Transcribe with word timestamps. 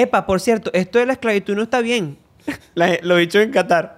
epa, 0.00 0.26
por 0.26 0.40
cierto, 0.40 0.70
esto 0.74 0.98
de 0.98 1.06
la 1.06 1.12
esclavitud 1.14 1.54
no 1.56 1.62
está 1.62 1.80
bien. 1.80 2.18
La- 2.74 2.98
lo 3.02 3.16
dicho 3.16 3.40
en 3.40 3.50
Qatar. 3.50 3.96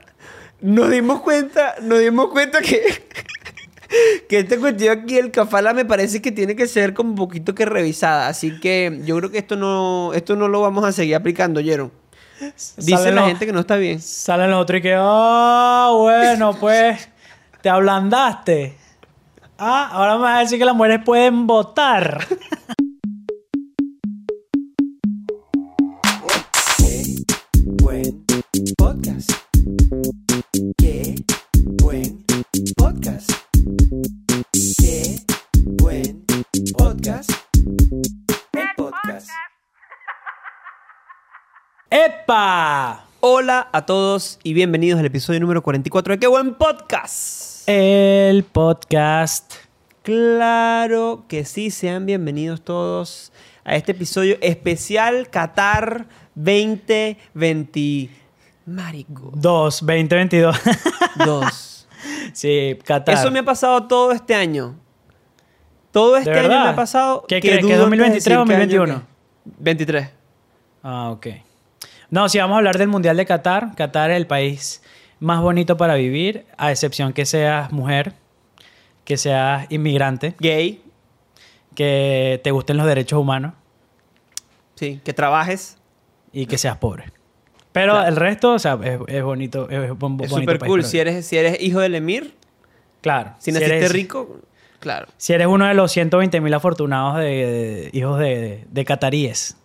Nos 0.61 0.91
dimos 0.91 1.21
cuenta, 1.21 1.77
nos 1.83 1.99
dimos 2.01 2.29
cuenta 2.29 2.61
que, 2.61 2.81
que 4.29 4.39
esta 4.41 4.59
cuestión 4.59 4.99
aquí, 4.99 5.17
el 5.19 5.31
kafala, 5.31 5.73
me 5.73 5.85
parece 5.85 6.21
que 6.21 6.33
tiene 6.33 6.55
que 6.57 6.67
ser 6.67 6.93
como 6.95 7.11
un 7.11 7.17
poquito 7.17 7.55
que 7.55 7.65
revisada. 7.65 8.29
Así 8.29 8.61
que 8.61 9.01
yo 9.05 9.17
creo 9.19 9.31
que 9.31 9.39
esto 9.39 9.57
no, 9.57 10.13
esto 10.15 10.37
no 10.37 10.49
lo 10.49 10.61
vamos 10.61 10.85
a 10.85 10.93
seguir 10.93 11.15
aplicando, 11.15 11.61
Jeron. 11.63 11.91
Dice 12.77 12.97
Salen 12.97 13.15
la 13.15 13.21
los- 13.23 13.31
gente 13.31 13.47
que 13.47 13.53
no 13.53 13.61
está 13.61 13.77
bien. 13.77 14.01
Salen 14.01 14.51
los 14.51 14.61
otros 14.63 14.79
y 14.79 14.83
que, 14.83 14.95
ah, 14.99 15.91
bueno, 15.95 16.55
pues, 16.59 17.09
te 17.63 17.69
ablandaste. 17.69 18.77
Ah, 19.59 19.91
ahora 19.93 20.17
me 20.17 20.23
vas 20.23 20.37
a 20.39 20.41
decir 20.41 20.59
que 20.59 20.65
las 20.65 20.75
mujeres 20.75 21.01
pueden 21.05 21.47
votar. 21.47 22.27
¡Epa! 42.31 43.07
Hola 43.19 43.69
a 43.73 43.87
todos 43.87 44.39
y 44.45 44.55
bienvenidos 44.55 45.01
al 45.01 45.07
episodio 45.07 45.41
número 45.41 45.65
44 45.65 46.15
de 46.15 46.21
Qué 46.21 46.29
buen 46.29 46.55
podcast. 46.55 47.69
El 47.69 48.45
podcast. 48.45 49.53
Claro 50.05 51.25
que 51.27 51.45
sí, 51.45 51.73
sean 51.73 52.07
bienvenidos 52.07 52.63
todos 52.63 53.33
a 53.65 53.75
este 53.75 53.91
episodio 53.91 54.37
especial 54.43 55.29
Qatar 55.29 56.07
2020. 56.37 58.11
Marico. 58.65 59.33
2, 59.35 59.81
2022. 59.81 60.57
Dos. 61.27 61.89
sí, 62.33 62.79
Qatar. 62.85 63.17
Eso 63.17 63.33
me 63.33 63.41
ha 63.41 63.45
pasado 63.45 63.89
todo 63.89 64.13
este 64.13 64.37
año. 64.37 64.77
Todo 65.91 66.17
este 66.17 66.31
año 66.31 66.49
me 66.49 66.69
ha 66.69 66.77
pasado. 66.77 67.25
¿Qué 67.27 67.41
que 67.41 67.49
crees, 67.49 67.67
que 67.67 67.73
dudo 67.73 67.87
2023 67.87 68.37
o 68.39 68.41
antes 68.43 68.57
de 68.57 68.67
decir 68.67 68.71
qué 68.71 68.77
año 68.77 68.87
2021? 68.87 69.01
que- 69.01 69.65
23. 69.65 70.11
Ah, 70.85 71.11
ok. 71.11 71.27
No, 72.11 72.29
si 72.29 72.39
vamos 72.39 72.55
a 72.55 72.59
hablar 72.59 72.79
del 72.79 72.89
Mundial 72.89 73.17
de 73.17 73.25
Qatar, 73.27 73.75
Qatar 73.77 74.11
es 74.11 74.17
el 74.17 74.27
país 74.27 74.83
más 75.21 75.41
bonito 75.43 75.77
para 75.77 75.95
vivir, 75.95 76.47
a 76.57 76.71
excepción 76.73 77.13
que 77.13 77.25
seas 77.27 77.71
mujer, 77.73 78.15
que 79.05 79.17
seas 79.17 79.67
inmigrante, 79.71 80.35
Gay. 80.41 80.83
que 81.75 82.41
te 82.43 82.51
gusten 82.51 82.77
los 82.77 82.87
derechos 82.87 83.19
humanos 83.21 83.53
Sí, 84.75 85.01
que 85.05 85.13
trabajes. 85.13 85.77
y 86.33 86.47
que 86.47 86.59
seas 86.59 86.79
pobre. 86.79 87.05
Pero 87.73 87.93
Claro. 87.93 88.09
el 88.09 88.17
resto, 88.17 88.55
o 88.55 88.59
sea, 88.59 88.79
es, 88.83 88.99
es 89.07 89.23
bonito. 89.23 89.69
Es, 89.71 89.91
Es 89.91 89.99
bonito 89.99 90.29
súper 90.29 90.59
país 90.59 90.69
cool. 90.69 90.81
para 90.81 90.89
Si 90.91 90.97
vivir. 90.99 91.09
eres, 91.13 91.27
si 91.27 91.37
eres 91.37 91.61
hijo 91.63 91.79
del 91.81 91.95
emir, 91.95 92.35
Claro. 93.01 93.35
si 93.39 93.53
naciste 93.53 93.77
eres, 93.77 93.93
rico, 93.93 94.41
claro. 94.81 95.07
Si 95.19 95.33
eres 95.33 95.47
uno 95.47 95.67
de 95.67 95.75
los 95.75 95.93
120 95.93 96.41
mil 96.41 96.53
afortunados 96.55 97.19
de, 97.19 97.25
de- 97.25 97.91
hijos 97.93 98.19
de, 98.19 98.41
de, 98.41 98.65
de 98.69 98.85
cataríes. 98.85 99.57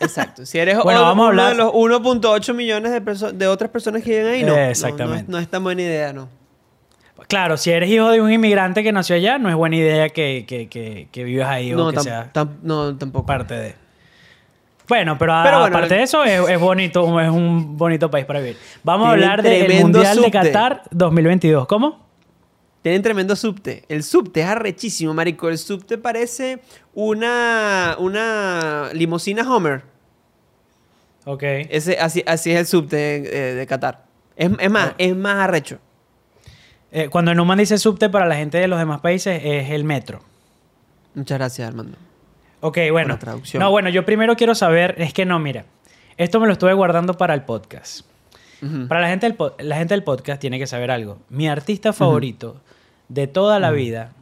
Exacto. 0.00 0.46
Si 0.46 0.58
eres 0.58 0.78
Bueno, 0.82 1.00
o- 1.00 1.04
vamos 1.04 1.26
a 1.26 1.30
uno 1.30 1.42
hablar- 1.42 1.56
de 1.56 1.62
los 1.62 1.72
1.8 1.72 2.54
millones 2.54 2.92
de, 2.92 3.32
de 3.32 3.46
otras 3.48 3.70
personas 3.70 4.02
que 4.02 4.10
viven 4.10 4.26
ahí, 4.26 4.42
no. 4.42 4.48
No, 4.48 4.54
no 4.56 4.60
es- 4.62 4.68
Exactamente. 4.70 5.24
No, 5.30 5.38
es 5.38 5.48
tan 5.48 5.62
buena 5.62 5.82
idea, 5.82 6.12
no. 6.12 6.28
Claro, 7.28 7.56
si 7.56 7.70
eres 7.70 7.88
hijo 7.88 8.10
de 8.10 8.20
un 8.20 8.30
inmigrante 8.30 8.82
que 8.82 8.92
nació 8.92 9.16
allá, 9.16 9.38
no 9.38 9.48
es 9.48 9.54
buena 9.54 9.76
idea 9.76 10.08
que, 10.10 10.44
que, 10.46 10.68
que, 10.68 11.08
que 11.10 11.24
vivas 11.24 11.48
ahí 11.48 11.72
o 11.72 11.90
que 11.90 12.00
sea 12.00 12.30
no, 12.62 12.96
tampoco. 12.96 13.24
parte 13.26 13.54
de. 13.54 13.74
Bueno, 14.88 15.16
pero, 15.16 15.32
a- 15.32 15.42
Pero 15.44 15.60
bueno, 15.60 15.76
aparte 15.76 15.94
de 15.94 16.02
eso, 16.02 16.24
es, 16.24 16.46
es 16.48 16.60
bonito, 16.60 17.18
es 17.20 17.30
un 17.30 17.78
bonito 17.78 18.10
país 18.10 18.26
para 18.26 18.40
vivir. 18.40 18.58
Vamos 18.82 19.08
a 19.08 19.12
hablar 19.12 19.42
del 19.42 19.80
Mundial 19.80 20.20
de. 20.20 20.30
Qatar 20.30 20.82
2022. 20.90 21.66
¿Cómo? 21.66 22.03
Tienen 22.84 23.00
tremendo 23.00 23.34
subte. 23.34 23.82
El 23.88 24.02
subte 24.02 24.42
es 24.42 24.46
arrechísimo, 24.46 25.14
marico. 25.14 25.48
El 25.48 25.56
subte 25.56 25.96
parece 25.96 26.58
una, 26.92 27.96
una 27.98 28.90
limusina 28.92 29.42
Homer. 29.50 29.84
Ok. 31.24 31.42
Ese, 31.42 31.98
así, 31.98 32.22
así 32.26 32.50
es 32.50 32.58
el 32.58 32.66
subte 32.66 32.96
de, 32.96 33.54
de 33.54 33.66
Qatar. 33.66 34.04
Es, 34.36 34.50
es 34.58 34.70
más, 34.70 34.88
Ah. 34.90 34.94
es 34.98 35.16
más 35.16 35.36
arrecho. 35.36 35.78
Eh, 36.92 37.08
cuando 37.08 37.34
Numan 37.34 37.56
dice 37.58 37.78
subte 37.78 38.10
para 38.10 38.26
la 38.26 38.36
gente 38.36 38.58
de 38.58 38.68
los 38.68 38.78
demás 38.78 39.00
países, 39.00 39.40
es 39.42 39.70
el 39.70 39.84
metro. 39.84 40.20
Muchas 41.14 41.38
gracias, 41.38 41.66
Armando. 41.66 41.96
Ok, 42.60 42.76
bueno. 42.90 43.18
traducción. 43.18 43.62
No, 43.62 43.70
bueno, 43.70 43.88
yo 43.88 44.04
primero 44.04 44.36
quiero 44.36 44.54
saber, 44.54 44.94
es 44.98 45.14
que 45.14 45.24
no, 45.24 45.38
mira, 45.38 45.64
esto 46.18 46.38
me 46.38 46.46
lo 46.46 46.52
estuve 46.52 46.74
guardando 46.74 47.14
para 47.16 47.32
el 47.32 47.44
podcast. 47.44 48.04
Para 48.88 49.00
la 49.00 49.08
gente, 49.08 49.26
del 49.26 49.36
la 49.58 49.76
gente 49.76 49.94
del 49.94 50.02
podcast 50.04 50.38
tiene 50.40 50.58
que 50.58 50.66
saber 50.66 50.90
algo. 50.90 51.18
Mi 51.30 51.48
artista 51.48 51.92
favorito 51.92 52.62
de 53.08 53.26
toda 53.26 53.58
la 53.60 53.70
vida 53.70 54.12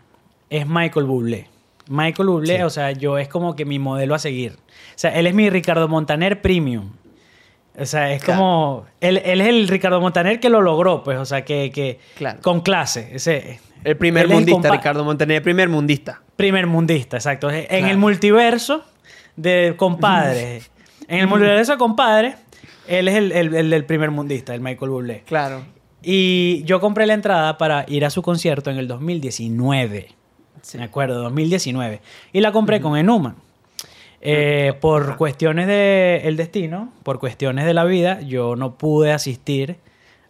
es 0.51 0.67
Michael 0.67 1.07
Bublé. 1.07 1.49
Michael 1.89 2.29
Bublé, 2.29 2.57
Sí. 2.59 2.63
o 2.63 2.71
sea, 2.71 2.93
yo 2.93 3.19
es 3.19 3.29
como 3.29 3.57
que 3.57 3.65
mi 3.65 3.79
modelo 3.79 4.15
a 4.15 4.19
seguir. 4.19 4.53
O 4.53 4.97
sea, 4.97 5.11
él 5.19 5.27
es 5.27 5.35
mi 5.35 5.51
Ricardo 5.51 5.89
Montaner 5.89 6.41
premium. 6.41 6.93
O 7.79 7.87
sea, 7.87 8.13
es 8.13 8.23
Claro. 8.23 8.39
como... 8.41 8.87
Él, 9.01 9.21
él 9.25 9.41
es 9.41 9.49
el 9.49 9.67
Ricardo 9.69 10.01
Montaner 10.01 10.39
que 10.41 10.49
lo 10.51 10.61
logró, 10.61 11.03
pues, 11.03 11.19
o 11.19 11.25
sea, 11.25 11.45
que... 11.45 11.71
que 11.73 11.99
Claro. 12.17 12.41
Con 12.43 12.61
clase. 12.61 13.11
Ese, 13.15 13.61
El 13.83 13.97
primer 13.97 14.27
el 14.27 14.33
mundista, 14.33 14.71
Ricardo 14.71 15.05
Montaner, 15.05 15.37
el 15.39 15.43
primer 15.43 15.69
mundista. 15.69 16.21
Primer 16.37 16.67
mundista, 16.67 17.17
exacto. 17.17 17.51
En 17.51 17.65
Claro. 17.67 17.87
el 17.89 17.97
multiverso 17.99 18.85
de 19.37 19.75
compadres. 19.77 20.71
en 21.09 21.21
el 21.21 21.27
multiverso 21.27 21.73
de 21.73 21.79
compadres, 21.79 22.35
él 22.87 23.09
es 23.09 23.15
el, 23.17 23.33
el- 23.33 23.55
el 23.55 23.71
del 23.71 23.85
primer 23.87 24.11
mundista, 24.11 24.55
el 24.55 24.61
Michael 24.61 24.91
Bublé. 24.91 25.23
Claro. 25.27 25.63
Y 26.03 26.65
yo 26.65 26.81
compré 26.81 27.07
la 27.07 27.15
entrada 27.15 27.59
para 27.59 27.85
ir 27.89 28.05
a 28.05 28.11
su 28.11 28.23
concierto 28.23 28.71
en 28.71 28.79
el 28.79 28.89
2019. 28.89 30.09
Sí. 30.63 30.79
Me 30.79 30.85
acuerdo, 30.85 31.23
2019. 31.23 32.01
Y 32.33 32.41
la 32.41 32.53
compré 32.53 32.81
con 32.81 32.97
Enuman. 32.97 33.37
Eh, 34.25 34.75
por 34.81 35.17
cuestiones 35.17 35.67
del 35.67 36.37
destino, 36.37 36.93
por 37.03 37.19
cuestiones 37.19 37.65
de 37.67 37.75
la 37.75 37.85
vida, 37.85 38.21
yo 38.21 38.55
no 38.55 38.79
pude 38.79 39.13
asistir 39.13 39.79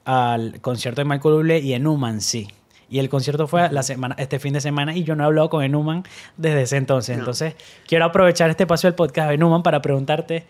al 0.06 0.60
concierto 0.62 1.02
de 1.02 1.04
Michael 1.04 1.34
Bublé 1.34 1.58
y 1.58 1.74
Enuman 1.74 2.22
sí. 2.22 2.48
Y 2.88 2.98
el 2.98 3.10
concierto 3.10 3.46
fue 3.46 3.70
la 3.70 3.82
semana, 3.82 4.14
este 4.18 4.38
fin 4.38 4.54
de 4.54 4.60
semana 4.60 4.96
y 4.96 5.04
yo 5.04 5.14
no 5.14 5.24
he 5.24 5.26
hablado 5.26 5.50
con 5.50 5.62
Enuman 5.62 6.04
desde 6.38 6.62
ese 6.62 6.76
entonces. 6.78 7.16
No. 7.16 7.22
Entonces, 7.22 7.54
quiero 7.86 8.06
aprovechar 8.06 8.48
este 8.48 8.66
paso 8.66 8.86
del 8.86 8.94
podcast 8.94 9.28
de 9.28 9.34
Enuman 9.34 9.62
para 9.62 9.82
preguntarte 9.82 10.44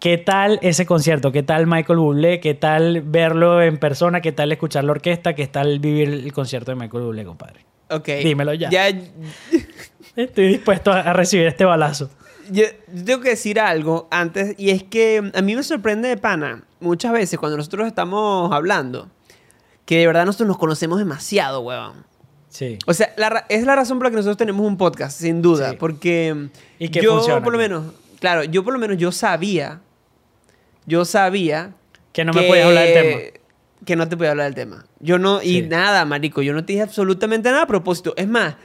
¿Qué 0.00 0.16
tal 0.16 0.58
ese 0.62 0.86
concierto? 0.86 1.30
¿Qué 1.30 1.42
tal 1.42 1.66
Michael 1.66 1.98
Bublé? 1.98 2.40
¿Qué 2.40 2.54
tal 2.54 3.02
verlo 3.02 3.62
en 3.62 3.76
persona? 3.76 4.20
¿Qué 4.22 4.32
tal 4.32 4.50
escuchar 4.50 4.84
la 4.84 4.92
orquesta? 4.92 5.34
¿Qué 5.34 5.46
tal 5.46 5.78
vivir 5.78 6.08
el 6.08 6.32
concierto 6.32 6.70
de 6.70 6.76
Michael 6.76 7.04
Bublé, 7.04 7.24
compadre? 7.24 7.66
Ok. 7.90 8.08
Dímelo 8.24 8.54
ya. 8.54 8.70
Ya, 8.70 8.88
Estoy 10.16 10.48
dispuesto 10.48 10.90
a 10.92 11.12
recibir 11.12 11.46
este 11.46 11.64
balazo. 11.66 12.10
yo, 12.50 12.64
yo 12.94 13.04
tengo 13.04 13.20
que 13.20 13.30
decir 13.30 13.60
algo 13.60 14.08
antes, 14.10 14.54
y 14.58 14.70
es 14.70 14.82
que 14.82 15.30
a 15.34 15.42
mí 15.42 15.54
me 15.54 15.62
sorprende 15.62 16.08
de 16.08 16.16
pana, 16.16 16.64
muchas 16.80 17.12
veces 17.12 17.38
cuando 17.38 17.56
nosotros 17.58 17.86
estamos 17.86 18.50
hablando, 18.52 19.08
que 19.84 19.98
de 19.98 20.06
verdad 20.06 20.24
nosotros 20.24 20.48
nos 20.48 20.58
conocemos 20.58 20.98
demasiado, 20.98 21.60
weón. 21.60 22.04
Sí. 22.48 22.78
O 22.86 22.94
sea, 22.94 23.12
la 23.16 23.44
es 23.48 23.64
la 23.64 23.76
razón 23.76 23.98
por 23.98 24.06
la 24.06 24.10
que 24.10 24.16
nosotros 24.16 24.36
tenemos 24.38 24.66
un 24.66 24.76
podcast, 24.76 25.20
sin 25.20 25.42
duda. 25.42 25.70
Sí. 25.70 25.76
Porque 25.78 26.48
Y 26.78 26.88
que 26.88 27.00
yo, 27.02 27.16
funciona, 27.16 27.42
por 27.44 27.52
lo 27.52 27.58
¿no? 27.58 27.62
menos, 27.62 27.84
claro, 28.18 28.42
yo 28.44 28.64
por 28.64 28.72
lo 28.72 28.78
menos 28.80 28.96
yo 28.96 29.12
sabía, 29.12 29.80
yo 30.90 31.04
sabía 31.04 31.72
Que 32.12 32.24
no 32.24 32.32
me 32.32 32.42
podías 32.42 32.66
hablar 32.66 32.84
del 32.84 32.94
tema. 32.94 33.20
Que 33.86 33.96
no 33.96 34.08
te 34.08 34.16
podía 34.16 34.32
hablar 34.32 34.46
del 34.46 34.54
tema. 34.54 34.84
Yo 34.98 35.18
no, 35.18 35.40
y 35.42 35.62
nada, 35.62 36.04
marico, 36.04 36.42
yo 36.42 36.52
no 36.52 36.64
te 36.64 36.74
dije 36.74 36.82
absolutamente 36.82 37.48
nada 37.50 37.62
a 37.62 37.66
propósito. 37.66 38.12
Es 38.16 38.28
más, 38.28 38.56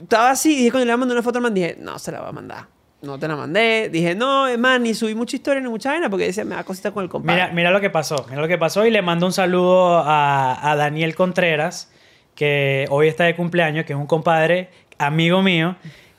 estaba 0.00 0.30
así, 0.30 0.56
dije 0.56 0.70
cuando 0.72 0.86
le 0.86 0.96
mandar 0.96 1.16
una 1.16 1.22
foto 1.22 1.38
al 1.38 1.42
man, 1.42 1.54
dije, 1.54 1.76
no, 1.78 1.98
se 1.98 2.10
la 2.10 2.20
voy 2.20 2.30
a 2.30 2.32
mandar. 2.32 2.64
No 3.02 3.18
te 3.18 3.28
la 3.28 3.36
mandé. 3.36 3.88
Dije, 3.90 4.14
no, 4.14 4.48
es 4.48 4.58
más, 4.58 4.80
ni 4.80 4.94
subí 4.94 5.14
mucha 5.14 5.36
historia 5.36 5.60
ni 5.60 5.68
mucha 5.68 5.90
vaina 5.90 6.10
porque 6.10 6.26
decía, 6.26 6.44
me 6.44 6.54
da 6.54 6.64
cosita 6.64 6.90
con 6.90 7.04
el 7.04 7.08
compadre. 7.08 7.42
Mira, 7.42 7.54
mira 7.54 7.70
lo 7.70 7.80
que 7.80 7.90
pasó. 7.90 8.26
Mira 8.28 8.42
lo 8.42 8.48
que 8.48 8.58
pasó 8.58 8.84
y 8.84 8.90
le 8.90 9.02
mando 9.02 9.26
un 9.26 9.32
saludo 9.32 9.98
a, 9.98 10.70
a 10.70 10.76
Daniel 10.76 11.14
Contreras, 11.14 11.92
que 12.34 12.86
hoy 12.90 13.08
está 13.08 13.24
de 13.24 13.36
cumpleaños, 13.36 13.84
que 13.84 13.92
es 13.92 13.98
un 13.98 14.06
compadre, 14.06 14.70
amigo 14.98 15.42
mío, 15.42 15.76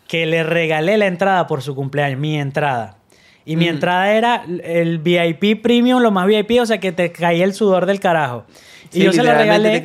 que 0.08 0.26
le 0.26 0.44
regalé 0.44 0.98
la 0.98 1.08
entrada 1.08 1.48
por 1.48 1.62
su 1.62 1.76
cumpleaños, 1.76 2.20
mi 2.20 2.40
entrada. 2.40 2.98
Y 3.46 3.56
mi 3.56 3.66
Mm. 3.66 3.70
entrada 3.70 4.14
era 4.14 4.44
el 4.64 5.00
VIP 5.00 5.56
premium, 5.62 6.02
lo 6.02 6.12
más 6.12 6.28
VIP, 6.28 6.60
o 6.62 6.66
sea 6.66 6.80
que 6.80 6.92
te 6.92 7.12
caía 7.12 7.44
el 7.44 7.54
sudor 7.54 7.86
del 7.86 8.00
carajo. 8.00 8.46
Y 8.94 9.04
yo 9.04 9.14
se 9.14 9.24
la 9.24 9.34
regalé. 9.38 9.82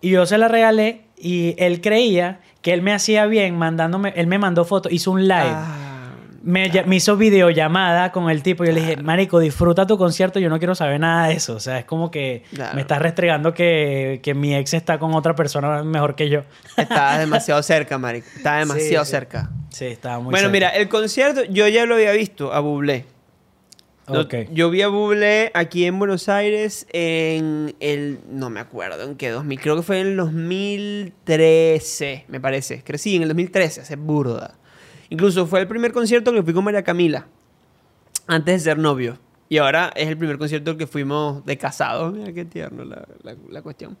Y 0.00 0.10
yo 0.10 0.26
se 0.26 0.38
la 0.38 0.48
regalé 0.48 1.02
y 1.16 1.54
él 1.58 1.80
creía 1.80 2.40
que 2.62 2.72
él 2.72 2.82
me 2.82 2.92
hacía 2.92 3.26
bien 3.26 3.56
mandándome, 3.56 4.12
él 4.16 4.26
me 4.26 4.38
mandó 4.38 4.64
fotos, 4.64 4.92
hizo 4.92 5.10
un 5.12 5.26
live. 5.26 5.34
Ah, 5.54 5.87
Me, 6.48 6.70
me 6.86 6.96
hizo 6.96 7.16
videollamada 7.18 8.10
con 8.10 8.30
el 8.30 8.42
tipo. 8.42 8.64
Yo 8.64 8.72
le 8.72 8.80
dije, 8.80 8.96
Marico, 8.96 9.38
disfruta 9.38 9.86
tu 9.86 9.98
concierto. 9.98 10.38
Yo 10.38 10.48
no 10.48 10.58
quiero 10.58 10.74
saber 10.74 10.98
nada 10.98 11.28
de 11.28 11.34
eso. 11.34 11.54
O 11.54 11.60
sea, 11.60 11.78
es 11.78 11.84
como 11.84 12.10
que 12.10 12.42
Claro. 12.54 12.74
me 12.74 12.80
estás 12.80 13.02
restregando 13.02 13.52
que, 13.52 14.20
que 14.22 14.32
mi 14.34 14.54
ex 14.56 14.72
está 14.72 14.98
con 14.98 15.14
otra 15.14 15.34
persona 15.34 15.82
mejor 15.82 16.14
que 16.14 16.30
yo. 16.30 16.44
Estaba 16.76 17.18
demasiado 17.18 17.62
cerca, 17.62 17.98
marico. 17.98 18.26
Estaba 18.34 18.60
demasiado 18.60 19.04
sí. 19.04 19.10
cerca. 19.10 19.50
Sí, 19.68 19.84
estaba 19.86 20.16
muy 20.20 20.30
bueno, 20.30 20.46
cerca. 20.48 20.52
mira, 20.52 20.68
el 20.70 20.88
concierto 20.88 21.44
yo 21.44 21.68
ya 21.68 21.84
lo 21.84 21.96
había 21.96 22.12
visto 22.12 22.52
a 22.52 22.60
Bublé. 22.60 23.04
No, 24.08 24.20
Ok. 24.22 24.34
Yo 24.50 24.70
vi 24.70 24.80
a 24.80 24.88
Bublé 24.88 25.50
aquí 25.52 25.84
en 25.84 25.98
Buenos 25.98 26.30
Aires 26.30 26.86
en 26.94 27.74
el... 27.80 28.20
No 28.30 28.48
me 28.48 28.60
acuerdo 28.60 29.02
en 29.02 29.16
qué 29.16 29.28
2000. 29.28 29.60
Creo 29.60 29.76
que 29.76 29.82
fue 29.82 30.00
en 30.00 30.06
el 30.06 30.16
2013, 30.16 32.24
me 32.28 32.40
parece. 32.40 32.82
Sí, 32.96 33.16
en 33.16 33.22
el 33.22 33.28
2013, 33.28 33.82
hace 33.82 33.96
burda. 33.96 34.54
Incluso 35.10 35.46
fue 35.46 35.60
el 35.60 35.68
primer 35.68 35.92
concierto 35.92 36.32
que 36.32 36.42
fui 36.42 36.52
con 36.52 36.64
María 36.64 36.82
Camila. 36.82 37.26
Antes 38.26 38.54
de 38.64 38.70
ser 38.70 38.78
novio. 38.78 39.18
Y 39.50 39.56
ahora 39.56 39.90
es 39.96 40.08
el 40.08 40.18
primer 40.18 40.36
concierto 40.36 40.76
que 40.76 40.86
fuimos 40.86 41.44
de 41.46 41.56
casados. 41.56 42.12
Mira 42.12 42.32
qué 42.34 42.44
tierno 42.44 42.84
la, 42.84 43.06
la- 43.50 43.62
cuestión. 43.62 43.96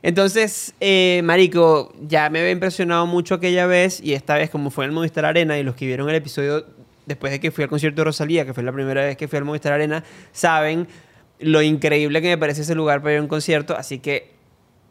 Entonces, 0.00 0.74
eh, 0.78 1.20
Marico, 1.24 1.92
ya 2.06 2.30
me 2.30 2.38
había 2.38 2.52
impresionado 2.52 3.04
mucho 3.06 3.34
aquella 3.34 3.66
vez. 3.66 4.00
Y 4.00 4.12
esta 4.14 4.36
vez, 4.36 4.50
como 4.50 4.70
fue 4.70 4.84
en 4.84 4.90
el 4.90 4.94
Movistar 4.94 5.24
Arena, 5.24 5.58
y 5.58 5.64
los 5.64 5.74
que 5.74 5.86
vieron 5.86 6.08
el 6.08 6.14
episodio 6.14 6.64
después 7.06 7.32
de 7.32 7.40
que 7.40 7.50
fui 7.50 7.64
al 7.64 7.70
concierto 7.70 8.02
de 8.02 8.04
Rosalía, 8.04 8.46
que 8.46 8.54
fue 8.54 8.62
la 8.62 8.70
primera 8.72 9.02
vez 9.04 9.16
que 9.16 9.26
fui 9.26 9.38
al 9.38 9.44
Movistar 9.44 9.72
Arena, 9.72 10.04
saben 10.30 10.86
lo 11.40 11.60
increíble 11.62 12.22
que 12.22 12.28
me 12.28 12.38
parece 12.38 12.62
ese 12.62 12.76
lugar 12.76 13.00
para 13.02 13.14
ir 13.14 13.18
a 13.18 13.22
un 13.22 13.28
concierto. 13.28 13.76
Así 13.76 13.98
que 13.98 14.30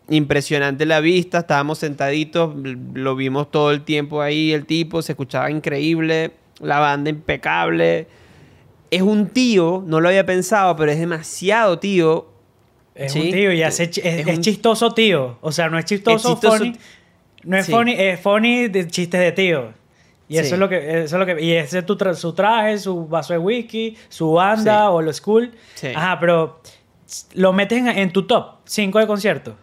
impresionante 0.09 0.85
la 0.85 0.99
vista, 0.99 1.39
estábamos 1.39 1.77
sentaditos, 1.79 2.53
lo 2.93 3.15
vimos 3.15 3.49
todo 3.51 3.71
el 3.71 3.81
tiempo 3.83 4.21
ahí, 4.21 4.51
el 4.51 4.65
tipo 4.65 5.01
se 5.01 5.13
escuchaba 5.13 5.49
increíble, 5.51 6.31
la 6.59 6.79
banda 6.79 7.09
impecable. 7.09 8.07
Es 8.89 9.01
un 9.01 9.27
tío, 9.29 9.83
no 9.87 10.01
lo 10.01 10.09
había 10.09 10.25
pensado, 10.25 10.75
pero 10.75 10.91
es 10.91 10.99
demasiado 10.99 11.79
tío. 11.79 12.27
Es 12.93 13.13
Sí. 13.13 13.21
un 13.21 13.31
tío 13.31 13.53
y 13.53 13.63
hace 13.63 13.83
es, 13.83 13.97
Es 13.99 14.27
es 14.27 14.37
un- 14.37 14.41
chistoso 14.43 14.91
tío. 14.93 15.37
O 15.41 15.51
sea, 15.53 15.69
no 15.69 15.79
es 15.79 15.85
chistoso, 15.85 16.33
Es 16.33 16.35
chistoso- 16.35 16.57
funny. 16.57 16.75
No 17.43 17.57
es 17.57 17.65
Sí. 17.65 17.71
funny, 17.71 17.93
es 17.93 18.19
funny 18.19 18.67
de 18.67 18.87
chistes 18.87 19.19
de 19.21 19.31
tío. 19.31 19.73
Y 20.27 20.37
eso 20.37 20.55
es 20.55 20.59
lo 20.59 20.69
que, 20.69 20.77
eso 21.03 21.15
es 21.15 21.19
lo 21.19 21.25
que, 21.25 21.41
y 21.43 21.51
ese 21.53 21.79
es 21.79 21.85
tu 21.85 21.95
tra- 21.97 22.13
su 22.13 22.33
traje, 22.33 22.77
su 22.77 23.05
vaso 23.07 23.33
de 23.33 23.39
whisky, 23.39 23.97
su 24.09 24.31
banda 24.33 24.89
o 24.89 25.01
lo 25.01 25.11
school. 25.13 25.51
Ajá, 25.95 26.17
pero 26.19 26.61
lo 27.33 27.51
metes 27.53 27.79
en, 27.79 27.87
en 27.87 28.11
tu 28.13 28.23
top 28.27 28.57
5 28.65 28.99
de 28.99 29.07
conciertos. 29.07 29.55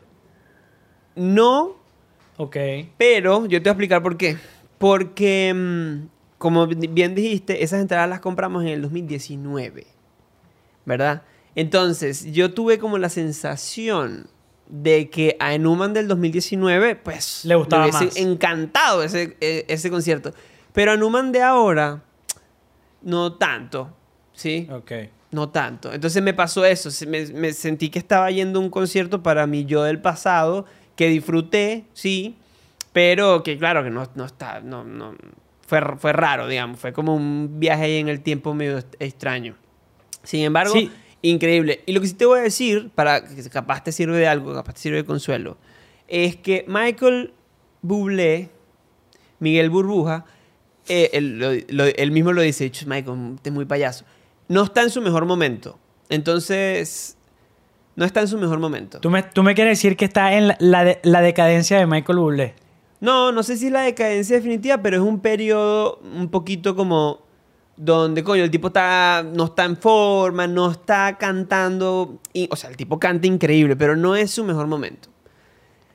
No, 1.19 1.77
Ok. 2.37 2.57
pero 2.97 3.47
yo 3.47 3.59
te 3.63 3.65
voy 3.65 3.69
a 3.69 3.73
explicar 3.73 4.03
por 4.03 4.17
qué. 4.17 4.37
Porque, 4.79 5.53
mm, 5.55 6.09
como 6.39 6.67
bien 6.69 7.15
dijiste, 7.15 7.65
esas 7.65 7.81
entradas 7.81 8.09
las 8.09 8.21
compramos 8.21 8.63
en 8.63 8.69
el 8.69 8.83
2019, 8.83 9.87
¿verdad? 10.85 11.23
Entonces, 11.55 12.25
yo 12.33 12.55
tuve 12.55 12.79
como 12.79 12.99
la 12.99 13.09
sensación 13.09 14.29
de 14.69 15.09
que 15.11 15.37
a 15.41 15.55
Enuman 15.55 15.93
del 15.95 16.07
2019, 16.09 16.95
pues, 16.97 17.45
Le 17.45 17.55
gustaba 17.57 17.83
hubiese 17.85 18.05
más. 18.05 18.17
encantado 18.17 19.03
ese, 19.03 19.37
eh, 19.41 19.65
ese 19.69 19.91
concierto. 19.91 20.33
Pero 20.73 20.93
a 20.93 20.95
Enuman 20.95 21.33
de 21.33 21.43
ahora, 21.43 22.03
no 23.03 23.33
tanto, 23.35 23.91
¿sí? 24.35 24.69
Ok. 24.71 24.93
No 25.31 25.49
tanto. 25.51 25.93
Entonces 25.93 26.23
me 26.23 26.33
pasó 26.35 26.65
eso. 26.65 26.91
se- 26.91 27.07
Me, 27.07 27.27
me 27.27 27.53
sentí 27.53 27.91
que 27.91 27.99
estaba 27.99 28.31
yendo 28.31 28.61
a 28.61 28.63
un 28.63 28.71
concierto 28.71 29.23
para 29.23 29.47
mi 29.47 29.65
yo 29.65 29.83
del 29.83 30.01
pasado, 30.01 30.65
que 30.99 31.09
disfruté, 31.09 31.85
sí, 31.95 32.35
pero 32.93 33.45
que 33.45 33.57
claro 33.57 33.85
que 33.85 33.91
no, 33.91 34.07
no 34.17 34.25
está, 34.25 34.61
no, 34.61 34.83
no, 34.83 35.15
fue, 35.65 35.81
fue 35.97 36.13
raro, 36.13 36.49
digamos. 36.49 36.81
Fue 36.81 36.93
como 36.93 37.15
un 37.15 37.61
viaje 37.61 37.85
ahí 37.85 37.97
en 37.99 38.09
el 38.09 38.21
tiempo 38.21 38.53
medio 38.53 38.79
extraño. 38.99 39.55
Sin 40.25 40.41
embargo, 40.41 40.73
Sí. 40.75 40.91
increíble. 41.23 41.83
Y 41.87 41.93
lo 41.93 42.01
que 42.01 42.09
sí 42.09 42.15
te 42.15 42.27
voy 42.27 42.41
a 42.41 42.43
decir, 42.43 42.91
para 42.97 43.23
que 43.25 43.49
capaz 43.49 43.85
te 43.85 43.93
sirve 43.93 44.17
de 44.19 44.27
algo, 44.27 44.53
capaz 44.55 44.73
te 44.75 44.81
sirve 44.81 44.97
de 44.97 45.05
consuelo, 45.05 45.57
es 46.09 46.35
que 46.35 46.65
Michael 46.67 47.33
Bublé, 47.81 48.51
Miguel 49.39 49.71
Burbuja, 49.71 50.25
eh, 50.89 51.11
él, 51.13 51.39
lo- 51.39 51.53
lo- 51.69 51.85
él 51.85 52.11
mismo 52.11 52.33
lo 52.33 52.43
dice, 52.43 52.69
"Chus, 52.73 52.89
Michael, 52.89 53.35
usted 53.35 53.51
es 53.51 53.55
muy 53.55 53.67
payaso. 53.67 54.05
No 54.49 54.65
está 54.65 54.83
en 54.83 54.91
su 54.91 55.01
mejor 55.01 55.27
momento. 55.27 55.79
Entonces, 56.09 57.18
no 57.99 58.05
está 58.05 58.21
en 58.21 58.29
su 58.29 58.39
mejor 58.39 58.59
momento. 58.61 59.01
¿Tú 59.01 59.11
me, 59.11 59.23
tú 59.23 59.43
me 59.43 59.55
quieres 59.55 59.79
decir 59.79 59.97
que 59.97 60.05
está 60.07 60.33
en 60.35 60.49
la, 60.49 60.57
la 60.61 60.85
de- 60.85 61.01
la 61.03 61.21
decadencia 61.21 61.79
de 61.79 61.87
Michael 61.87 62.19
Bublé. 62.19 62.55
No, 63.01 63.33
no 63.33 63.43
sé 63.43 63.57
si 63.57 63.67
es 63.67 63.73
la 63.73 63.83
decadencia 63.83 64.37
definitiva, 64.37 64.79
pero 64.79 64.97
es 64.97 65.03
un 65.03 65.21
periodo 65.21 66.01
un 66.17 66.29
poquito 66.29 66.75
como 66.77 67.21
donde, 67.77 68.25
coño, 68.25 68.43
el 68.45 68.51
tipo 68.51 68.69
está, 68.69 69.25
no 69.35 69.45
está 69.47 69.65
en 69.65 69.77
forma, 69.77 70.47
no 70.47 70.71
está 70.71 71.17
cantando. 71.19 72.19
y- 72.33 72.49
o 72.51 72.57
sea, 72.57 72.71
el 72.71 72.77
tipo 72.77 72.99
canta 72.99 73.27
increíble, 73.27 73.77
pero 73.77 73.97
no 73.97 74.17
es 74.17 74.31
su 74.31 74.45
mejor 74.45 74.67
momento. 74.67 75.09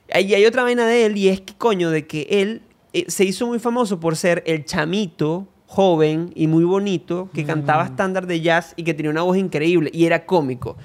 Y 0.09 0.33
hay 0.33 0.45
otra 0.45 0.63
vaina 0.63 0.85
de 0.85 1.05
él, 1.05 1.17
y 1.17 1.29
es 1.29 1.41
que, 1.41 1.53
coño, 1.55 1.89
de 1.89 2.05
que 2.05 2.27
él 2.29 2.61
eh, 2.93 3.05
se 3.07 3.23
hizo 3.25 3.47
muy 3.47 3.59
famoso 3.59 3.99
por 3.99 4.15
ser 4.15 4.43
el 4.45 4.63
chamito 4.65 5.47
joven 5.67 6.31
y 6.35 6.45
muy 6.47 6.63
bonito 6.65 7.29
que 7.33 7.43
cantaba 7.45 7.85
estándar 7.85 8.27
de 8.27 8.39
jazz 8.41 8.73
y 8.75 8.83
que 8.83 8.93
tenía 8.93 9.09
una 9.09 9.23
voz 9.23 9.37
increíble 9.37 9.89
y 9.93 10.05
era 10.05 10.25
cómico. 10.25 10.77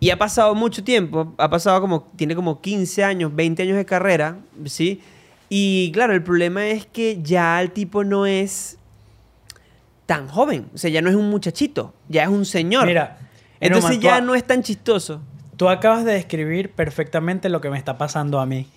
Y 0.00 0.10
ha 0.10 0.18
pasado 0.18 0.54
mucho 0.54 0.84
tiempo, 0.84 1.34
ha 1.38 1.50
pasado 1.50 1.80
como, 1.80 2.02
tiene 2.16 2.36
como 2.36 2.60
15 2.60 3.02
años, 3.02 3.34
20 3.34 3.62
años 3.64 3.76
de 3.76 3.84
carrera, 3.84 4.38
¿sí? 4.66 5.02
Y 5.48 5.90
claro, 5.92 6.12
el 6.12 6.22
problema 6.22 6.66
es 6.68 6.86
que 6.86 7.20
ya 7.22 7.60
el 7.60 7.72
tipo 7.72 8.04
no 8.04 8.26
es 8.26 8.78
tan 10.06 10.28
joven, 10.28 10.68
o 10.74 10.78
sea, 10.78 10.90
ya 10.90 11.02
no 11.02 11.10
es 11.10 11.16
un 11.16 11.28
muchachito, 11.30 11.94
ya 12.08 12.22
es 12.22 12.28
un 12.28 12.44
señor. 12.44 12.86
Mira, 12.86 13.18
entonces 13.60 13.98
ya 13.98 14.20
no 14.20 14.34
es 14.34 14.44
tan 14.44 14.62
chistoso. 14.62 15.20
Tú 15.56 15.68
acabas 15.68 16.04
de 16.04 16.12
describir 16.12 16.70
perfectamente 16.70 17.48
lo 17.48 17.60
que 17.60 17.68
me 17.68 17.78
está 17.78 17.98
pasando 17.98 18.38
a 18.38 18.46
mí. 18.46 18.68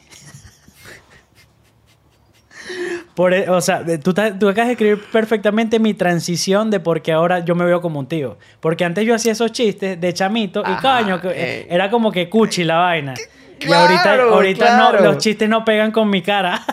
Por, 3.22 3.36
e- 3.36 3.48
o 3.52 3.62
sea, 3.62 3.86
tú, 4.04 4.16
tú 4.16 4.50
acabas 4.50 4.56
de 4.56 4.66
describir 4.70 5.00
perfectamente 5.12 5.78
mi 5.78 5.94
transición 5.94 6.72
de 6.72 6.80
por 6.80 7.04
qué 7.04 7.12
ahora 7.12 7.38
yo 7.46 7.54
me 7.54 7.66
veo 7.66 7.80
como 7.80 8.00
un 8.00 8.08
tío. 8.08 8.36
Porque 8.60 8.84
antes 8.84 9.06
yo 9.06 9.14
hacía 9.14 9.34
esos 9.34 9.52
chistes 9.52 10.02
de 10.02 10.12
chamito 10.12 10.62
y 10.62 10.72
Ajá, 10.72 10.98
coño, 11.02 11.22
eh. 11.26 11.68
era 11.70 11.92
como 11.92 12.12
que 12.12 12.28
cuchi 12.30 12.64
la 12.64 12.78
vaina. 12.78 13.14
y 13.60 13.64
claro, 13.64 13.84
ahorita, 13.94 14.24
ahorita 14.34 14.66
claro. 14.66 15.00
no, 15.02 15.06
los 15.06 15.18
chistes 15.20 15.48
no 15.48 15.64
pegan 15.64 15.92
con 15.92 16.10
mi 16.10 16.24
cara. 16.24 16.62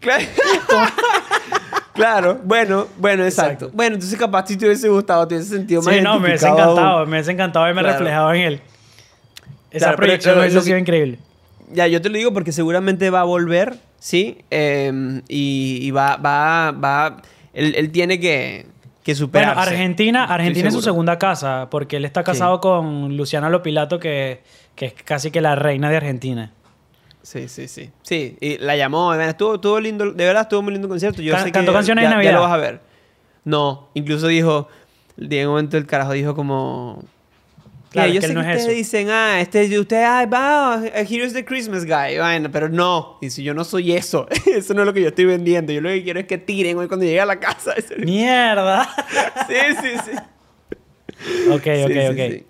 Claro. 0.00 0.24
Claro, 1.94 2.40
bueno, 2.44 2.86
bueno, 2.98 3.24
exacto. 3.24 3.52
Exacto. 3.66 3.70
Bueno, 3.76 3.94
entonces 3.94 4.18
capaz 4.18 4.46
si 4.46 4.56
te 4.56 4.66
hubiese 4.66 4.88
gustado, 4.88 5.26
te 5.28 5.34
hubiese 5.34 5.54
sentido 5.56 5.82
más 5.82 5.94
sí, 5.94 6.00
no, 6.00 6.18
me 6.18 6.28
hubiese 6.28 6.46
encantado, 6.46 6.78
aún. 6.80 7.08
me 7.10 7.16
hubiese 7.16 7.32
encantado 7.32 7.64
verme 7.66 7.82
Claro. 7.82 7.98
reflejado 7.98 8.32
en 8.34 8.40
él. 8.40 8.60
Esa 9.70 9.84
Claro, 9.86 9.96
proyección 9.98 10.38
hubiese 10.38 10.60
sido 10.62 10.78
increíble. 10.78 11.18
Ya, 11.72 11.86
yo 11.86 12.00
te 12.00 12.08
lo 12.08 12.16
digo 12.16 12.32
porque 12.32 12.52
seguramente 12.52 13.10
va 13.10 13.20
a 13.20 13.24
volver, 13.24 13.74
¿sí? 14.00 14.38
Eh, 14.50 15.22
y, 15.28 15.78
y 15.82 15.90
va, 15.92 16.16
va, 16.16 16.72
va... 16.72 17.22
Él, 17.52 17.74
él 17.76 17.92
tiene 17.92 18.18
que, 18.18 18.66
que 19.04 19.12
Bueno, 19.12 19.18
superarse. 19.26 19.70
Argentina, 19.70 20.24
Argentina 20.24 20.66
es 20.68 20.74
su 20.74 20.82
segunda 20.82 21.18
casa, 21.18 21.68
porque 21.70 21.98
él 21.98 22.04
está 22.04 22.24
casado 22.24 22.60
con 22.60 23.16
Luciana 23.16 23.48
Lopilato, 23.48 24.00
que, 24.00 24.40
que 24.74 24.86
es 24.86 24.92
casi 24.94 25.30
que 25.30 25.40
la 25.40 25.54
reina 25.54 25.88
de 25.90 25.96
Argentina. 25.98 26.50
Sí, 27.22 27.48
sí, 27.48 27.68
sí. 27.68 27.90
Sí, 28.02 28.36
y 28.40 28.58
la 28.58 28.76
llamó, 28.76 29.12
estuvo, 29.14 29.56
estuvo 29.56 29.78
lindo, 29.78 30.10
de 30.10 30.24
verdad 30.24 30.42
estuvo 30.42 30.62
muy 30.62 30.72
lindo 30.72 30.86
el 30.86 30.90
concierto. 30.90 31.20
Yo 31.22 31.34
Can- 31.34 31.42
sé 31.42 31.46
que 31.46 31.52
¿cantó 31.52 31.72
canciones 31.72 32.02
ya, 32.08 32.16
de 32.16 32.24
ya 32.24 32.32
lo 32.32 32.40
vas 32.40 32.52
a 32.52 32.56
ver. 32.56 32.80
No, 33.44 33.88
incluso 33.94 34.26
dijo, 34.26 34.68
en 35.18 35.46
un 35.46 35.52
momento 35.52 35.76
el 35.76 35.86
carajo 35.86 36.12
dijo 36.12 36.34
como... 36.34 37.02
que 37.90 37.94
Claro, 37.94 38.08
es 38.08 38.14
yo 38.14 38.20
que 38.20 38.26
sé 38.28 38.32
él 38.32 38.38
que 38.38 38.40
es 38.42 38.46
ustedes 38.46 38.62
eso. 38.68 38.70
dicen, 38.76 39.10
ah, 39.10 39.40
este, 39.40 39.78
usted, 39.78 40.02
ah, 40.04 40.24
va, 40.26 40.80
here's 40.94 41.32
the 41.32 41.44
Christmas 41.44 41.84
guy. 41.84 42.18
Bueno, 42.18 42.48
pero 42.52 42.68
no, 42.68 43.18
y 43.20 43.30
si 43.30 43.42
yo 43.42 43.52
no 43.52 43.64
soy 43.64 43.92
eso, 43.92 44.26
eso 44.46 44.74
no 44.74 44.82
es 44.82 44.86
lo 44.86 44.92
que 44.94 45.02
yo 45.02 45.08
estoy 45.08 45.24
vendiendo. 45.24 45.72
Yo 45.72 45.80
lo 45.80 45.88
que 45.88 46.02
quiero 46.04 46.20
es 46.20 46.26
que 46.26 46.38
tiren 46.38 46.78
hoy 46.78 46.86
cuando 46.86 47.04
llegue 47.04 47.20
a 47.20 47.26
la 47.26 47.40
casa. 47.40 47.74
¡Mierda! 47.98 48.88
sí, 49.48 49.54
sí. 50.04 50.16
ok, 51.50 51.62
Sí, 51.64 51.82
ok, 51.84 51.90
sí, 51.90 51.98
ok. 52.08 52.16
sí. 52.32 52.46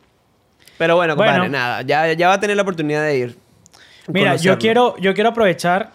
Pero 0.78 0.97
bueno, 0.97 1.16
compadre, 1.16 1.40
Bueno. 1.40 1.52
nada, 1.59 1.82
ya, 1.82 2.12
ya 2.12 2.28
va 2.28 2.35
a 2.35 2.40
tener 2.40 2.56
la 2.56 2.62
oportunidad 2.62 3.02
de 3.04 3.16
ir. 3.18 3.37
Mira, 4.09 4.37
yo 4.37 4.59
quiero, 4.59 4.97
yo 4.99 5.14
quiero 5.14 5.30
aprovechar 5.30 5.92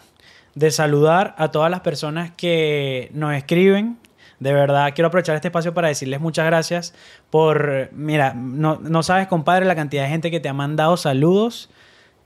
de 0.54 0.72
saludar 0.72 1.36
a 1.38 1.50
todas 1.52 1.70
las 1.72 1.82
personas 1.82 2.32
que 2.38 3.10
nos 3.14 3.34
escriben. 3.36 3.98
De 4.40 4.54
verdad, 4.54 4.92
quiero 4.94 5.08
aprovechar 5.08 5.36
este 5.36 5.48
espacio 5.48 5.74
para 5.74 5.88
decirles 5.88 6.20
muchas 6.20 6.46
gracias 6.46 6.94
por, 7.30 7.90
mira, 7.94 8.34
no, 8.36 8.80
no 8.82 9.02
sabes, 9.04 9.28
compadre, 9.28 9.66
la 9.66 9.76
cantidad 9.76 10.04
de 10.04 10.10
gente 10.10 10.30
que 10.32 10.40
te 10.40 10.50
ha 10.50 10.54
mandado 10.54 10.98
saludos 10.98 11.70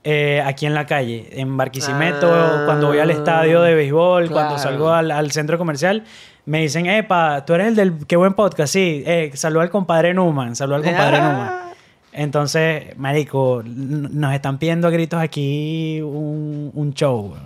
eh, 0.02 0.42
aquí 0.44 0.66
en 0.66 0.74
la 0.74 0.86
calle, 0.86 1.28
en 1.32 1.56
Barquisimeto, 1.56 2.28
Ah, 2.32 2.62
cuando 2.66 2.88
voy 2.88 2.98
al 2.98 3.10
estadio 3.10 3.62
de 3.62 3.74
béisbol, 3.74 4.30
cuando 4.30 4.58
salgo 4.58 4.90
al, 4.90 5.10
al 5.10 5.30
centro 5.30 5.56
comercial. 5.58 6.04
Me 6.46 6.60
dicen, 6.62 6.86
epa, 6.86 7.44
tú 7.44 7.52
eres 7.54 7.68
el 7.68 7.76
del 7.76 8.06
qué 8.06 8.16
buen 8.16 8.32
podcast, 8.34 8.72
sí, 8.72 9.04
eh, 9.06 9.30
saluda 9.34 9.62
al 9.62 9.70
compadre 9.70 10.14
Numan, 10.14 10.56
saluda 10.56 10.76
al 10.78 10.82
compadre 10.84 11.18
Ah. 11.18 11.30
Numan. 11.32 11.74
Entonces, 12.12 12.96
marico, 12.98 13.62
nos 13.64 14.34
están 14.34 14.58
pidiendo 14.58 14.88
a 14.88 14.90
gritos 14.90 15.20
aquí 15.20 16.00
un, 16.00 16.72
un 16.74 16.92
show. 16.94 17.36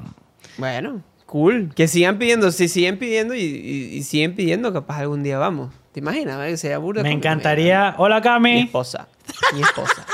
Bueno, 0.56 1.02
cool. 1.26 1.72
Que 1.74 1.88
sigan 1.88 2.18
pidiendo, 2.18 2.50
si 2.52 2.68
siguen 2.68 2.98
pidiendo 2.98 3.34
y, 3.34 3.40
y- 3.40 3.96
y 3.96 4.02
siguen 4.02 4.34
pidiendo, 4.34 4.72
capaz 4.72 4.98
algún 4.98 5.22
día 5.22 5.38
vamos. 5.38 5.72
¿Te 5.92 6.00
imaginas? 6.00 6.38
Que 6.46 6.56
sea 6.56 6.78
burda 6.78 7.02
Me 7.02 7.12
encantaría... 7.12 7.94
Hola, 7.98 8.16
Mi 8.16 8.22
Cami. 8.22 8.58
esposa. 8.62 9.08
Mi 9.54 9.60
esposa. 9.62 10.04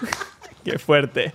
Qué 0.64 0.78
fuerte. 0.78 1.32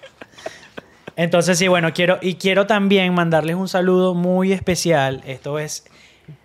Entonces, 1.16 1.58
sí, 1.58 1.68
bueno, 1.68 1.94
quiero... 1.94 2.18
Y 2.22 2.36
quiero 2.36 2.68
también 2.68 3.14
mandarles 3.14 3.56
un 3.58 3.68
saludo 3.68 4.14
muy 4.14 4.54
especial. 4.54 5.22
Esto 5.26 5.60
es 5.60 5.84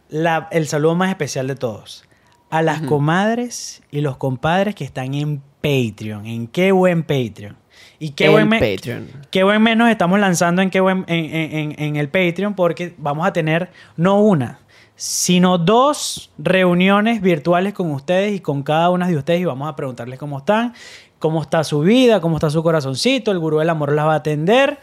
la- 0.08 0.48
el 0.50 0.66
saludo 0.68 0.94
más 0.96 1.10
especial 1.10 1.46
de 1.46 1.54
todos. 1.56 2.04
a 2.50 2.62
las 2.62 2.80
comadres 2.82 3.82
y 3.90 4.00
los 4.00 4.16
compadres 4.16 4.74
que 4.74 4.84
están 4.84 5.14
en 5.14 5.42
Patreon. 5.62 6.26
En 6.26 6.46
qué 6.46 6.70
buen 6.72 7.02
Patreon. 7.02 7.56
Y 7.98 8.10
qué 8.10 8.26
El 8.26 8.30
buen, 8.32 8.50
Patreon. 8.50 9.08
qué 9.30 9.42
buen 9.42 9.62
mes 9.62 9.76
nos 9.76 9.88
estamos 9.90 10.18
lanzando 10.20 10.60
en, 10.62 10.70
qué 10.70 10.80
buen, 10.80 11.04
en, 11.08 11.74
en- 11.78 11.96
el 11.96 12.08
Patreon 12.08 12.54
porque 12.54 12.94
vamos 12.98 13.26
a 13.26 13.32
tener 13.32 13.70
no 13.96 14.20
una, 14.20 14.58
sino 14.96 15.56
dos 15.58 16.30
reuniones 16.38 17.20
virtuales 17.22 17.72
con 17.72 17.90
ustedes 17.92 18.34
y 18.34 18.40
con 18.40 18.62
cada 18.62 18.90
una 18.90 19.08
de 19.08 19.16
ustedes 19.16 19.40
y 19.40 19.44
vamos 19.44 19.68
a 19.68 19.76
preguntarles 19.76 20.18
cómo 20.18 20.38
están, 20.38 20.74
cómo 21.18 21.40
está 21.42 21.64
su 21.64 21.80
vida, 21.80 22.20
cómo 22.20 22.36
está 22.36 22.50
su 22.50 22.62
corazoncito, 22.62 23.30
el 23.32 23.38
gurú 23.38 23.58
del 23.58 23.70
amor 23.70 23.92
las 23.92 24.06
va 24.06 24.12
a 24.12 24.16
atender. 24.16 24.78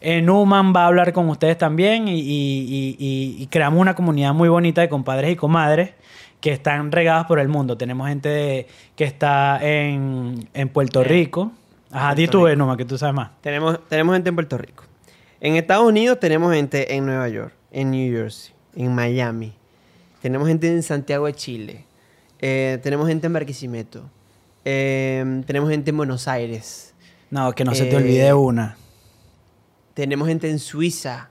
Eh, 0.00 0.22
Numan 0.22 0.72
va 0.76 0.84
a 0.84 0.86
hablar 0.86 1.12
con 1.12 1.28
ustedes 1.28 1.58
también 1.58 2.06
y, 2.06 2.20
y- 2.20 2.96
y- 2.98 3.36
y- 3.42 3.46
creamos 3.48 3.80
una 3.80 3.94
comunidad 3.94 4.32
muy 4.32 4.48
bonita 4.48 4.80
de 4.80 4.88
compadres 4.88 5.32
y 5.32 5.36
comadres 5.36 5.90
que 6.40 6.52
están 6.52 6.92
regadas 6.92 7.26
por 7.26 7.40
el 7.40 7.48
mundo. 7.48 7.76
Tenemos 7.76 8.06
gente 8.08 8.28
de- 8.28 8.66
que 8.94 9.02
está 9.04 9.58
en, 9.60 10.48
en 10.54 10.68
Puerto 10.68 11.02
Rico. 11.02 11.50
Ajá, 11.90 12.14
di 12.14 12.28
tú. 12.28 12.46
Numan, 12.48 12.76
que 12.76 12.84
tú 12.84 12.98
sabes 12.98 13.14
más. 13.14 13.30
Tenemos, 13.40 13.80
tenemos 13.88 14.14
gente 14.14 14.28
en 14.28 14.34
Puerto 14.34 14.58
Rico. 14.58 14.84
En 15.40 15.56
Estados 15.56 15.86
Unidos 15.86 16.18
tenemos 16.20 16.52
gente 16.54 16.94
en 16.94 17.06
Nueva 17.06 17.28
York, 17.28 17.54
en 17.70 17.90
New 17.90 18.12
Jersey, 18.12 18.54
en 18.74 18.94
Miami. 18.94 19.54
Tenemos 20.20 20.48
gente 20.48 20.66
en 20.68 20.82
Santiago 20.82 21.26
de 21.26 21.34
Chile. 21.34 21.84
Eh, 22.40 22.78
tenemos 22.82 23.08
gente 23.08 23.26
en 23.28 23.32
Barquisimeto. 23.32 24.10
Eh, 24.64 25.42
tenemos 25.46 25.70
gente 25.70 25.90
en 25.90 25.96
Buenos 25.96 26.26
Aires. 26.28 26.94
No, 27.30 27.52
que 27.52 27.64
no 27.64 27.74
se 27.74 27.84
te 27.84 27.92
Eh, 27.92 27.96
olvide 27.96 28.34
una. 28.34 28.76
Tenemos 29.94 30.28
gente 30.28 30.50
en 30.50 30.58
Suiza. 30.58 31.30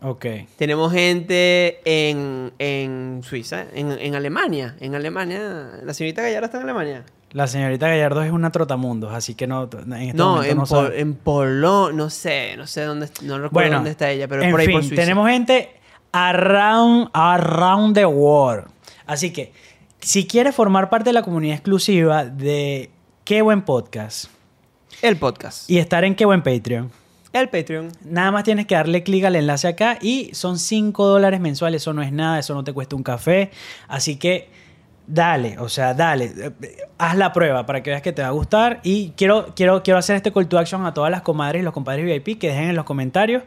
Ok. 0.00 0.26
Tenemos 0.56 0.92
gente 0.92 1.80
en, 1.84 2.52
en 2.58 3.20
Suiza, 3.22 3.66
en, 3.74 3.92
en 3.92 4.14
Alemania. 4.14 4.76
En 4.80 4.94
Alemania. 4.94 5.80
La 5.82 5.94
señorita 5.94 6.22
Gallardo 6.22 6.46
está 6.46 6.58
en 6.58 6.64
Alemania. 6.64 7.04
La 7.34 7.46
señorita 7.48 7.88
Gallardo 7.88 8.22
es 8.22 8.30
una 8.32 8.50
trotamundos, 8.50 9.12
así 9.12 9.34
que 9.34 9.46
no, 9.46 9.68
en 9.86 9.92
este 9.92 10.16
No, 10.16 10.42
en, 10.42 10.56
no 10.56 10.64
Pol- 10.64 10.92
en 10.94 11.14
Polón, 11.14 11.96
no 11.96 12.08
sé, 12.08 12.56
no 12.56 12.66
sé 12.66 12.84
dónde, 12.84 13.08
no 13.22 13.34
recuerdo 13.38 13.50
Bueno, 13.50 13.76
dónde 13.76 13.90
está 13.90 14.08
ella, 14.10 14.26
pero 14.28 14.42
en 14.42 14.50
por 14.52 14.60
ahí 14.60 14.66
fin, 14.66 14.76
por 14.76 14.84
Suiza. 14.84 15.02
tenemos 15.02 15.28
gente 15.28 15.70
around, 16.12 17.10
around 17.12 17.94
the 17.96 18.06
world. 18.06 18.66
Así 19.06 19.32
que, 19.32 19.52
si 20.00 20.26
quieres 20.26 20.54
formar 20.54 20.88
parte 20.90 21.10
de 21.10 21.14
la 21.14 21.22
comunidad 21.22 21.56
exclusiva 21.56 22.24
de 22.24 22.90
Qué 23.24 23.42
Buen 23.42 23.62
Podcast 23.62 24.26
el 25.02 25.16
podcast. 25.16 25.68
y 25.68 25.78
estar 25.78 26.04
en 26.04 26.14
Qué 26.14 26.24
Buen 26.24 26.42
Patreon, 26.42 26.90
El 27.32 27.48
Patreon. 27.48 27.90
Nada 28.04 28.30
más 28.30 28.44
tienes 28.44 28.66
que 28.66 28.76
darle 28.76 29.02
clic 29.02 29.24
al 29.24 29.34
enlace 29.34 29.66
acá 29.66 29.98
y 30.00 30.30
son 30.34 30.56
5 30.58 31.04
dólares 31.04 31.40
mensuales. 31.40 31.82
Eso 31.82 31.92
no 31.92 32.00
es 32.02 32.12
nada, 32.12 32.38
eso 32.38 32.54
no 32.54 32.62
te 32.62 32.72
cuesta 32.72 32.94
un 32.94 33.02
café. 33.02 33.50
Así 33.88 34.14
que 34.16 34.48
dale, 35.06 35.58
o 35.58 35.68
sea, 35.68 35.94
dale. 35.94 36.32
eh, 36.36 36.50
Haz 36.98 37.16
la 37.16 37.32
prueba 37.32 37.66
para 37.66 37.82
que 37.82 37.90
veas 37.90 38.02
que 38.02 38.12
te 38.12 38.22
va 38.22 38.28
a 38.28 38.32
gustar. 38.32 38.80
Y 38.82 39.10
quiero, 39.16 39.52
quiero, 39.56 39.82
quiero 39.82 39.98
hacer 39.98 40.16
este 40.16 40.32
call 40.32 40.46
to 40.48 40.58
action 40.58 40.86
a 40.86 40.94
todas 40.94 41.10
las 41.10 41.22
comadres 41.22 41.60
y 41.60 41.64
los 41.64 41.72
compadres 41.74 42.04
VIP 42.04 42.38
que 42.38 42.48
dejen 42.48 42.70
en 42.70 42.76
los 42.76 42.84
comentarios 42.84 43.42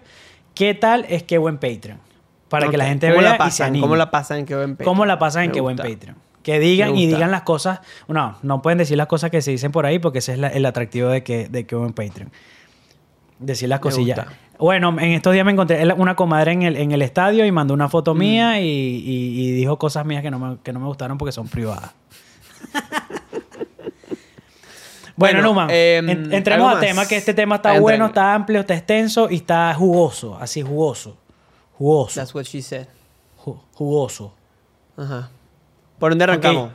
qué 0.53 0.73
tal 0.73 1.05
es 1.09 1.23
que 1.23 1.37
buen 1.37 1.57
Patreon. 1.57 1.99
Para 2.49 2.69
que 2.69 2.77
la 2.77 2.85
gente 2.85 3.07
¿Cómo 3.09 3.19
vea 3.21 3.29
la 3.31 3.35
y 3.35 3.37
se 3.37 3.43
pasan? 3.45 3.67
anime. 3.67 3.81
¿Cómo 3.81 3.95
la 3.95 4.09
pasan 4.11 4.39
en 4.39 4.45
qué 4.45 4.55
buen 4.55 4.71
Patreon? 4.75 4.85
¿Cómo 4.93 5.05
la 5.05 5.19
pasan 5.19 5.43
en 5.43 5.51
qué 5.51 5.59
buen. 5.61 5.75
Patreon? 5.77 6.15
Que 6.43 6.59
digan 6.59 6.95
y 6.95 7.05
digan 7.07 7.29
las 7.31 7.41
cosas. 7.41 7.81
No, 8.07 8.37
no 8.41 8.61
pueden 8.61 8.77
decir 8.77 8.95
las 8.97 9.07
cosas 9.07 9.31
que 9.31 9.41
se 9.41 9.51
dicen 9.51 9.71
por 9.73 9.85
ahí 9.85 9.99
porque 9.99 10.19
ese 10.19 10.31
es 10.33 10.39
la- 10.39 10.47
el 10.47 10.65
atractivo 10.65 11.09
de 11.09 11.21
que, 11.23 11.49
de 11.49 11.65
que 11.65 11.75
buen 11.75 11.91
Patreon. 11.93 12.31
Decir 13.39 13.67
las 13.69 13.79
cosillas. 13.81 14.19
Bueno, 14.59 14.89
en 14.99 15.11
estos 15.11 15.33
días 15.33 15.45
me 15.45 15.51
encontré 15.51 15.83
una 15.93 16.15
comadre 16.15 16.51
en 16.53 16.63
el, 16.63 16.77
en 16.77 16.91
el 16.91 17.01
estadio 17.03 17.45
y 17.45 17.51
mandó 17.51 17.73
una 17.73 17.89
foto 17.89 18.15
Mm. 18.15 18.17
mía 18.17 18.59
y, 18.61 18.65
y- 18.65 19.41
y 19.47 19.51
dijo 19.51 19.77
cosas 19.77 20.05
mías 20.05 20.21
que 20.23 20.31
no, 20.31 20.39
me, 20.39 20.57
que 20.63 20.73
no 20.73 20.79
me 20.79 20.87
gustaron 20.87 21.17
porque 21.17 21.31
son 21.31 21.47
privadas. 21.47 21.91
bueno, 25.15 25.41
Bueno, 25.41 25.41
Numan, 25.41 25.69
em, 25.71 26.09
en- 26.09 26.33
entremos 26.33 26.75
a 26.75 26.79
tema, 26.79 27.05
que 27.07 27.17
este 27.17 27.33
tema 27.33 27.55
está 27.57 27.79
bueno, 27.79 28.07
está 28.07 28.33
amplio, 28.33 28.61
está 28.61 28.75
extenso 28.75 29.27
y 29.29 29.35
está 29.37 29.73
jugoso, 29.73 30.37
así 30.39 30.61
jugoso. 30.61 31.17
Jugoso. 31.77 32.19
That's 32.19 32.33
what 32.33 32.43
she 32.45 32.61
said. 32.61 32.87
ju- 33.43 33.59
jugoso. 33.73 34.33
Ajá. 34.97 35.29
¿Por 35.99 36.11
dónde 36.11 36.23
arrancamos? 36.23 36.71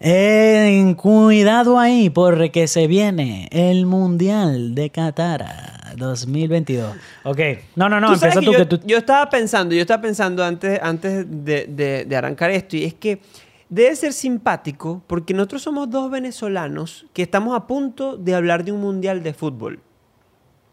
Eh, 0.00 0.94
cuidado 0.96 1.78
ahí, 1.78 2.08
porque 2.10 2.66
se 2.68 2.86
viene 2.86 3.48
el 3.52 3.86
Mundial 3.86 4.74
de 4.74 4.90
Qatar 4.90 5.79
2022. 5.96 6.96
Ok. 7.24 7.38
No, 7.76 7.88
no, 7.88 8.00
no, 8.00 8.08
Tú 8.08 8.14
empieza 8.14 8.40
tú 8.40 8.52
yo, 8.52 8.58
que 8.58 8.66
tú... 8.66 8.80
yo 8.86 8.98
estaba 8.98 9.28
pensando, 9.30 9.74
yo 9.74 9.80
estaba 9.80 10.02
pensando 10.02 10.44
antes, 10.44 10.78
antes 10.82 11.24
de, 11.28 11.66
de- 11.66 12.04
de 12.04 12.16
arrancar 12.16 12.50
esto, 12.50 12.76
y 12.76 12.84
es 12.84 12.94
que 12.94 13.20
debe 13.68 13.94
ser 13.96 14.12
simpático 14.12 15.02
porque 15.06 15.32
nosotros 15.34 15.62
somos 15.62 15.88
dos 15.90 16.10
venezolanos 16.10 17.06
que 17.12 17.22
estamos 17.22 17.54
a 17.56 17.66
punto 17.66 18.16
de 18.16 18.34
hablar 18.34 18.64
de 18.64 18.72
un 18.72 18.80
mundial 18.80 19.22
de 19.22 19.32
fútbol. 19.34 19.80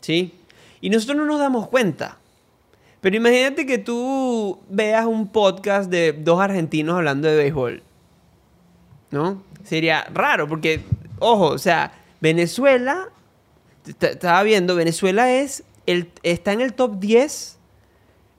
¿Sí? 0.02 0.34
Y 0.82 0.90
nosotros 0.90 1.18
no 1.18 1.26
nos 1.26 1.40
damos 1.40 1.68
cuenta. 1.68 2.18
Pero 3.02 3.16
imagínate 3.16 3.66
que 3.66 3.78
tú 3.78 4.60
veas 4.70 5.06
un 5.06 5.28
podcast 5.28 5.90
de 5.90 6.14
dos 6.14 6.40
argentinos 6.42 6.96
hablando 6.98 7.28
de 7.28 7.36
béisbol. 7.38 7.84
¿No? 9.12 9.44
Sería 9.64 10.06
raro 10.14 10.48
porque, 10.48 10.82
ojo, 11.20 11.48
o 11.50 11.58
sea, 11.58 11.92
Venezuela, 12.20 13.10
estaba 13.88 14.44
viendo, 14.44 14.76
Venezuela 14.76 15.32
es 15.32 15.64
el, 15.86 16.10
está 16.24 16.54
en 16.54 16.62
el 16.62 16.74
top 16.74 17.00
10 17.00 17.58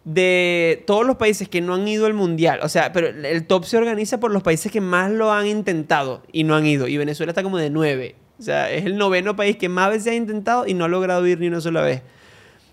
de 0.04 0.84
todos 0.86 1.06
los 1.06 1.16
países 1.16 1.48
que 1.48 1.60
no 1.60 1.74
han 1.74 1.86
ido 1.86 2.06
al 2.06 2.14
mundial. 2.14 2.60
O 2.62 2.68
sea, 2.68 2.92
pero 2.92 3.08
el- 3.08 3.46
top 3.46 3.64
se 3.64 3.76
organiza 3.76 4.18
por 4.20 4.30
los 4.30 4.42
países 4.42 4.72
que 4.72 4.80
más 4.80 5.10
lo 5.10 5.32
han 5.32 5.46
intentado 5.46 6.22
y 6.32 6.44
no 6.44 6.54
han 6.54 6.66
ido. 6.66 6.88
Y 6.88 6.96
Venezuela 6.96 7.32
está 7.32 7.42
como 7.42 7.58
de 7.58 7.70
9. 7.70 8.14
O 8.38 8.42
sea, 8.42 8.70
es 8.70 8.84
el 8.86 8.96
noveno 8.96 9.36
país 9.36 9.56
que 9.56 9.68
más 9.68 9.90
veces 9.90 10.12
ha 10.12 10.14
intentado 10.14 10.66
y 10.66 10.74
no 10.74 10.84
ha 10.84 10.88
logrado 10.88 11.26
ir 11.26 11.40
ni 11.40 11.48
una 11.48 11.60
sola 11.60 11.82
vez. 11.82 12.02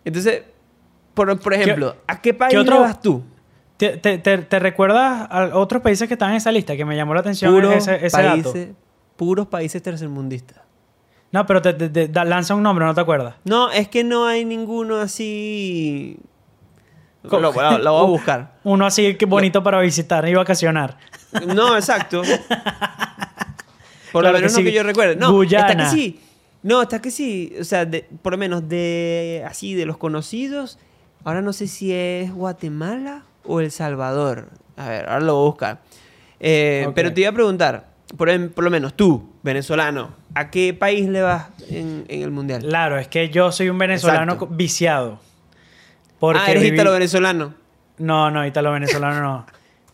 Entonces, 0.05 0.43
por, 1.13 1.37
por 1.39 1.53
ejemplo, 1.53 1.95
¿a 2.07 2.21
qué 2.21 2.33
país 2.33 2.55
otro- 2.57 2.81
vas 2.81 3.01
tú? 3.01 3.23
¿Te, 3.77 3.97
te, 3.97 4.17
te- 4.19 4.37
te 4.37 4.59
recuerdas 4.59 5.27
a 5.29 5.57
otros 5.57 5.81
países 5.81 6.07
que 6.07 6.13
están 6.13 6.29
en 6.31 6.37
esa 6.37 6.51
lista? 6.51 6.77
Que 6.77 6.85
me 6.85 6.95
llamó 6.95 7.13
la 7.13 7.19
atención 7.19 7.53
Puros 7.53 7.75
ese, 7.75 8.05
ese 8.05 8.21
dato. 8.21 8.43
países, 8.53 8.69
puros 9.17 9.47
países 9.47 9.81
tercermundistas. 9.83 10.59
No, 11.31 11.45
pero 11.45 11.61
te, 11.61 11.73
te- 11.73 11.89
te- 11.89 12.07
da- 12.07 12.23
lanza 12.25 12.55
un 12.55 12.63
nombre, 12.63 12.85
¿no 12.85 12.93
te 12.95 13.01
acuerdas? 13.01 13.35
No, 13.43 13.69
es 13.71 13.87
que 13.89 14.03
no 14.03 14.25
hay 14.25 14.45
ninguno 14.45 14.97
así. 14.97 16.17
Lo, 17.23 17.39
lo- 17.39 17.51
lo 17.51 17.91
voy 17.93 18.03
a 18.03 18.03
buscar. 18.09 18.51
Uno 18.63 18.85
así 18.85 19.15
que 19.15 19.25
bonito 19.25 19.61
para 19.63 19.79
visitar 19.81 20.27
y 20.27 20.33
vacacionar. 20.33 20.97
No, 21.47 21.75
exacto. 21.75 22.21
Por 24.11 24.23
Claro 24.23 24.37
lo 24.37 24.39
menos 24.39 24.53
que 24.53 24.61
no 24.61 24.65
sí. 24.67 24.71
que 24.71 24.71
yo 24.71 24.83
recuerde. 24.83 25.15
No, 25.17 25.31
Guyana. 25.33 25.67
está 25.71 25.83
que 25.83 25.89
sí. 25.89 26.19
No, 26.63 26.81
está 26.81 27.01
que 27.01 27.11
sí. 27.11 27.53
O 27.59 27.63
sea, 27.63 27.85
de- 27.85 28.07
por 28.21 28.31
lo 28.33 28.37
menos 28.37 28.67
de 28.69 29.43
así, 29.47 29.73
de 29.73 29.85
los 29.85 29.97
conocidos. 29.97 30.79
Ahora 31.25 31.41
no 31.41 31.51
sé 31.53 31.67
si 31.67 31.91
es 31.91 32.31
Guatemala 32.33 33.23
o 33.43 33.59
El 33.59 33.71
Salvador. 33.71 34.49
A 34.77 34.87
ver, 34.87 35.09
ahora 35.09 35.19
lo 35.25 35.35
voy 35.35 35.43
a 35.43 35.49
buscar. 35.49 35.81
Eh, 36.39 36.85
Ok. 36.87 36.93
Pero 36.95 37.13
te 37.13 37.21
iba 37.21 37.29
a 37.29 37.33
preguntar, 37.33 37.87
por, 38.17 38.29
em- 38.29 38.49
por 38.49 38.63
lo 38.63 38.69
menos 38.71 38.93
tú, 38.95 39.29
venezolano, 39.43 40.15
¿a 40.33 40.49
qué 40.51 40.73
país 40.73 41.07
le 41.07 41.21
vas 41.21 41.47
en, 41.69 42.05
en 42.07 42.21
el 42.21 42.31
mundial? 42.31 42.61
Claro, 42.63 42.97
es 42.97 43.07
que 43.07 43.29
yo 43.29 43.51
soy 43.51 43.69
un 43.69 43.77
venezolano 43.77 44.33
Exacto. 44.33 44.47
viciado. 44.55 45.19
Porque 46.19 46.41
ah, 46.45 46.51
eres 46.51 46.63
viví- 46.63 46.73
ítalo-venezolano. 46.75 47.53
No, 47.97 48.29
no, 48.31 48.45
italo 48.45 48.71
venezolano 48.71 49.21
no. 49.21 49.45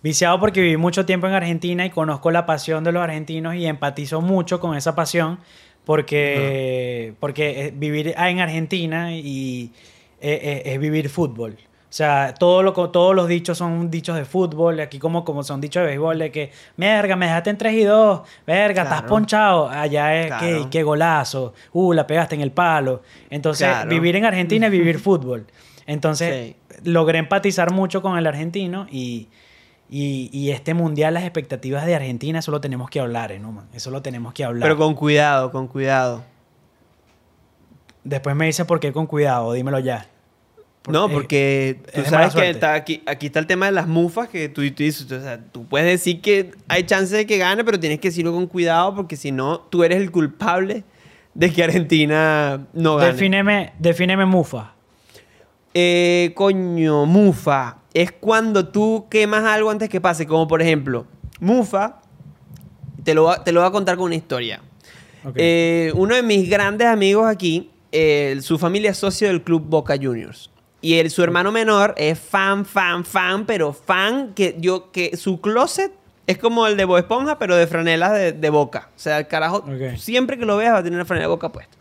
Viciado 0.03 0.39
porque 0.39 0.61
viví 0.61 0.77
mucho 0.77 1.05
tiempo 1.05 1.27
en 1.27 1.33
Argentina 1.33 1.85
y 1.85 1.89
conozco 1.91 2.31
la 2.31 2.45
pasión 2.47 2.83
de 2.83 2.91
los 2.91 3.03
argentinos 3.03 3.53
y 3.55 3.67
empatizo 3.67 4.21
mucho 4.21 4.59
con 4.59 4.75
esa 4.75 4.95
pasión 4.95 5.37
porque, 5.85 7.13
porque 7.19 7.67
eh, 7.67 7.73
vivir 7.75 8.13
en 8.17 8.39
Argentina 8.39 9.15
y 9.15 9.71
eh, 10.19 10.39
eh, 10.41 10.61
es 10.73 10.79
vivir 10.79 11.09
fútbol. 11.09 11.57
O 11.91 11.93
sea, 11.93 12.33
todo 12.33 12.63
lo, 12.63 12.71
todos 12.71 13.13
los 13.13 13.27
dichos 13.27 13.57
son 13.57 13.91
dichos 13.91 14.15
de 14.15 14.23
fútbol, 14.23 14.79
aquí 14.79 14.97
como, 14.97 15.25
como 15.25 15.43
son 15.43 15.59
dichos 15.59 15.81
de 15.81 15.87
béisbol, 15.87 16.19
de 16.19 16.31
que, 16.31 16.51
verga, 16.77 17.17
me 17.17 17.25
dejaste 17.25 17.49
en 17.49 17.57
3 17.57 17.73
y 17.73 17.83
2, 17.83 18.21
verga, 18.47 18.83
estás 18.83 19.01
ponchado, 19.01 19.67
allá 19.69 20.15
es 20.21 20.33
que, 20.35 20.67
qué 20.71 20.83
golazo, 20.83 21.53
uh, 21.73 21.91
la 21.91 22.07
pegaste 22.07 22.35
en 22.35 22.41
el 22.41 22.51
palo. 22.53 23.01
Entonces, 23.29 23.67
Claro. 23.67 23.89
vivir 23.89 24.15
en 24.15 24.23
Argentina 24.23 24.67
es 24.67 24.71
vivir 24.71 24.99
fútbol. 25.03 25.45
Entonces, 25.85 26.55
Sí. 26.69 26.89
logré 26.89 27.19
empatizar 27.19 27.73
mucho 27.73 28.01
con 28.01 28.17
el 28.17 28.25
argentino 28.25 28.87
y, 28.89 29.27
y, 29.89 30.29
y 30.31 30.51
este 30.51 30.73
mundial, 30.73 31.13
las 31.13 31.23
expectativas 31.23 31.85
de 31.85 31.95
Argentina, 31.95 32.39
eso 32.39 32.51
lo 32.51 32.61
tenemos 32.61 32.89
que 32.89 33.01
hablar, 33.01 33.33
¿eh, 33.33 33.39
no, 33.39 33.51
man? 33.51 33.67
Eso 33.73 33.91
lo 33.91 34.01
tenemos 34.01 34.33
que 34.33 34.45
hablar. 34.45 34.63
Pero 34.63 34.77
con 34.77 34.93
cuidado, 34.95 35.51
con 35.51 35.67
cuidado. 35.67 36.23
Después 38.05 38.33
me 38.35 38.45
dice 38.45 38.63
por 38.63 38.79
qué 38.79 38.93
con 38.93 39.07
cuidado, 39.07 39.51
dímelo 39.51 39.79
ya. 39.79 40.05
No, 40.89 41.09
porque 41.09 41.79
tú 41.93 42.01
sabes 42.09 42.33
que 42.33 42.49
está 42.49 42.73
aquí, 42.73 43.03
aquí 43.05 43.27
está 43.27 43.39
el 43.39 43.45
tema 43.45 43.67
de 43.67 43.71
las 43.71 43.87
mufas 43.87 44.29
que 44.29 44.49
tú, 44.49 44.61
tú 44.71 44.83
dices, 44.83 45.11
o 45.11 45.21
sea, 45.21 45.39
tú 45.39 45.65
puedes 45.67 45.87
decir 45.87 46.21
que 46.21 46.51
hay 46.67 46.83
chance 46.83 47.15
de 47.15 47.27
que 47.27 47.37
gane, 47.37 47.63
pero 47.63 47.79
tienes 47.79 47.99
que 47.99 48.07
decirlo 48.07 48.33
con 48.33 48.47
cuidado 48.47 48.95
porque 48.95 49.15
si 49.15 49.31
no, 49.31 49.59
tú 49.59 49.83
eres 49.83 50.01
el 50.01 50.09
culpable 50.09 50.83
de 51.35 51.53
que 51.53 51.63
Argentina 51.63 52.65
no 52.73 52.95
gane. 52.95 53.11
Defíneme, 53.13 53.73
defíneme 53.77 54.25
Mufa. 54.25 54.73
Eh, 55.73 56.31
coño, 56.35 57.05
mufa. 57.05 57.77
Es 57.93 58.11
cuando 58.11 58.67
tú 58.67 59.07
quemas 59.09 59.43
algo 59.45 59.69
antes 59.69 59.89
que 59.89 60.01
pase. 60.01 60.25
Como 60.25 60.47
por 60.47 60.61
ejemplo, 60.61 61.05
mufa 61.39 62.01
Te 63.03 63.13
lo, 63.13 63.33
te 63.41 63.51
lo 63.51 63.61
voy 63.61 63.69
a 63.69 63.71
contar 63.71 63.95
con 63.97 64.05
una 64.05 64.15
historia. 64.15 64.61
Eh, 65.35 65.91
uno 65.95 66.15
de 66.15 66.23
mis 66.23 66.49
grandes 66.49 66.87
amigos 66.87 67.27
aquí, 67.27 67.69
eh, 67.91 68.39
su 68.41 68.57
familia 68.57 68.91
es 68.91 68.97
socio 68.97 69.27
del 69.27 69.43
club 69.43 69.63
Boca 69.67 69.95
Juniors. 69.95 70.49
Y 70.81 70.95
el, 70.95 71.11
su 71.11 71.21
hermano 71.23 71.51
menor 71.51 71.93
es 71.97 72.19
fan, 72.19 72.65
fan, 72.65 73.05
fan, 73.05 73.45
pero 73.45 73.71
fan 73.73 74.33
que 74.33 74.55
yo, 74.59 74.91
que 74.91 75.15
su 75.15 75.39
closet 75.39 75.91
es 76.27 76.37
como 76.37 76.65
el 76.65 76.75
de 76.77 76.85
Bob 76.85 76.97
Esponja, 76.97 77.37
pero 77.37 77.55
de 77.55 77.67
franelas 77.67 78.13
de, 78.13 78.31
de 78.31 78.49
Boca. 78.49 78.89
O 78.95 78.99
sea, 78.99 79.19
el 79.19 79.27
carajo, 79.27 79.57
Ok. 79.57 79.97
siempre 79.97 80.37
que 80.39 80.45
lo 80.45 80.57
veas 80.57 80.73
va 80.73 80.77
a 80.79 80.83
tener 80.83 80.97
una 80.97 81.05
franela 81.05 81.25
de 81.27 81.29
Boca 81.31 81.49
puesta. 81.49 81.77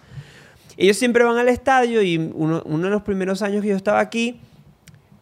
Ellos 0.77 0.97
siempre 0.97 1.25
van 1.25 1.37
al 1.39 1.49
estadio 1.49 2.03
y 2.03 2.17
uno, 2.19 2.63
uno 2.65 2.85
de 2.85 2.91
los 2.91 3.03
primeros 3.03 3.43
años 3.43 3.63
que 3.63 3.69
yo 3.69 3.77
estaba 3.77 4.01
aquí, 4.01 4.41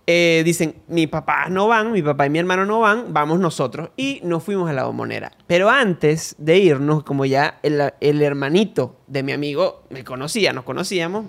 eh, 0.06 0.42
dicen, 0.44 0.74
mi 0.88 1.06
papá 1.06 1.48
no 1.50 1.68
van, 1.68 1.92
mi 1.92 2.00
papá 2.00 2.26
y 2.26 2.30
mi 2.30 2.38
hermano 2.38 2.64
no 2.64 2.80
van, 2.80 3.12
vamos 3.12 3.38
nosotros. 3.40 3.90
Y 3.96 4.20
nos 4.24 4.42
fuimos 4.42 4.70
a 4.70 4.72
la 4.72 4.84
bombonera. 4.84 5.32
Pero 5.46 5.68
antes 5.68 6.34
de 6.38 6.58
irnos, 6.58 7.02
como 7.04 7.24
ya 7.26 7.58
el, 7.62 7.92
el 8.00 8.22
hermanito 8.22 8.96
de 9.06 9.22
mi 9.22 9.32
amigo 9.32 9.82
me 9.90 10.04
conocía, 10.04 10.52
nos 10.52 10.64
conocíamos, 10.64 11.26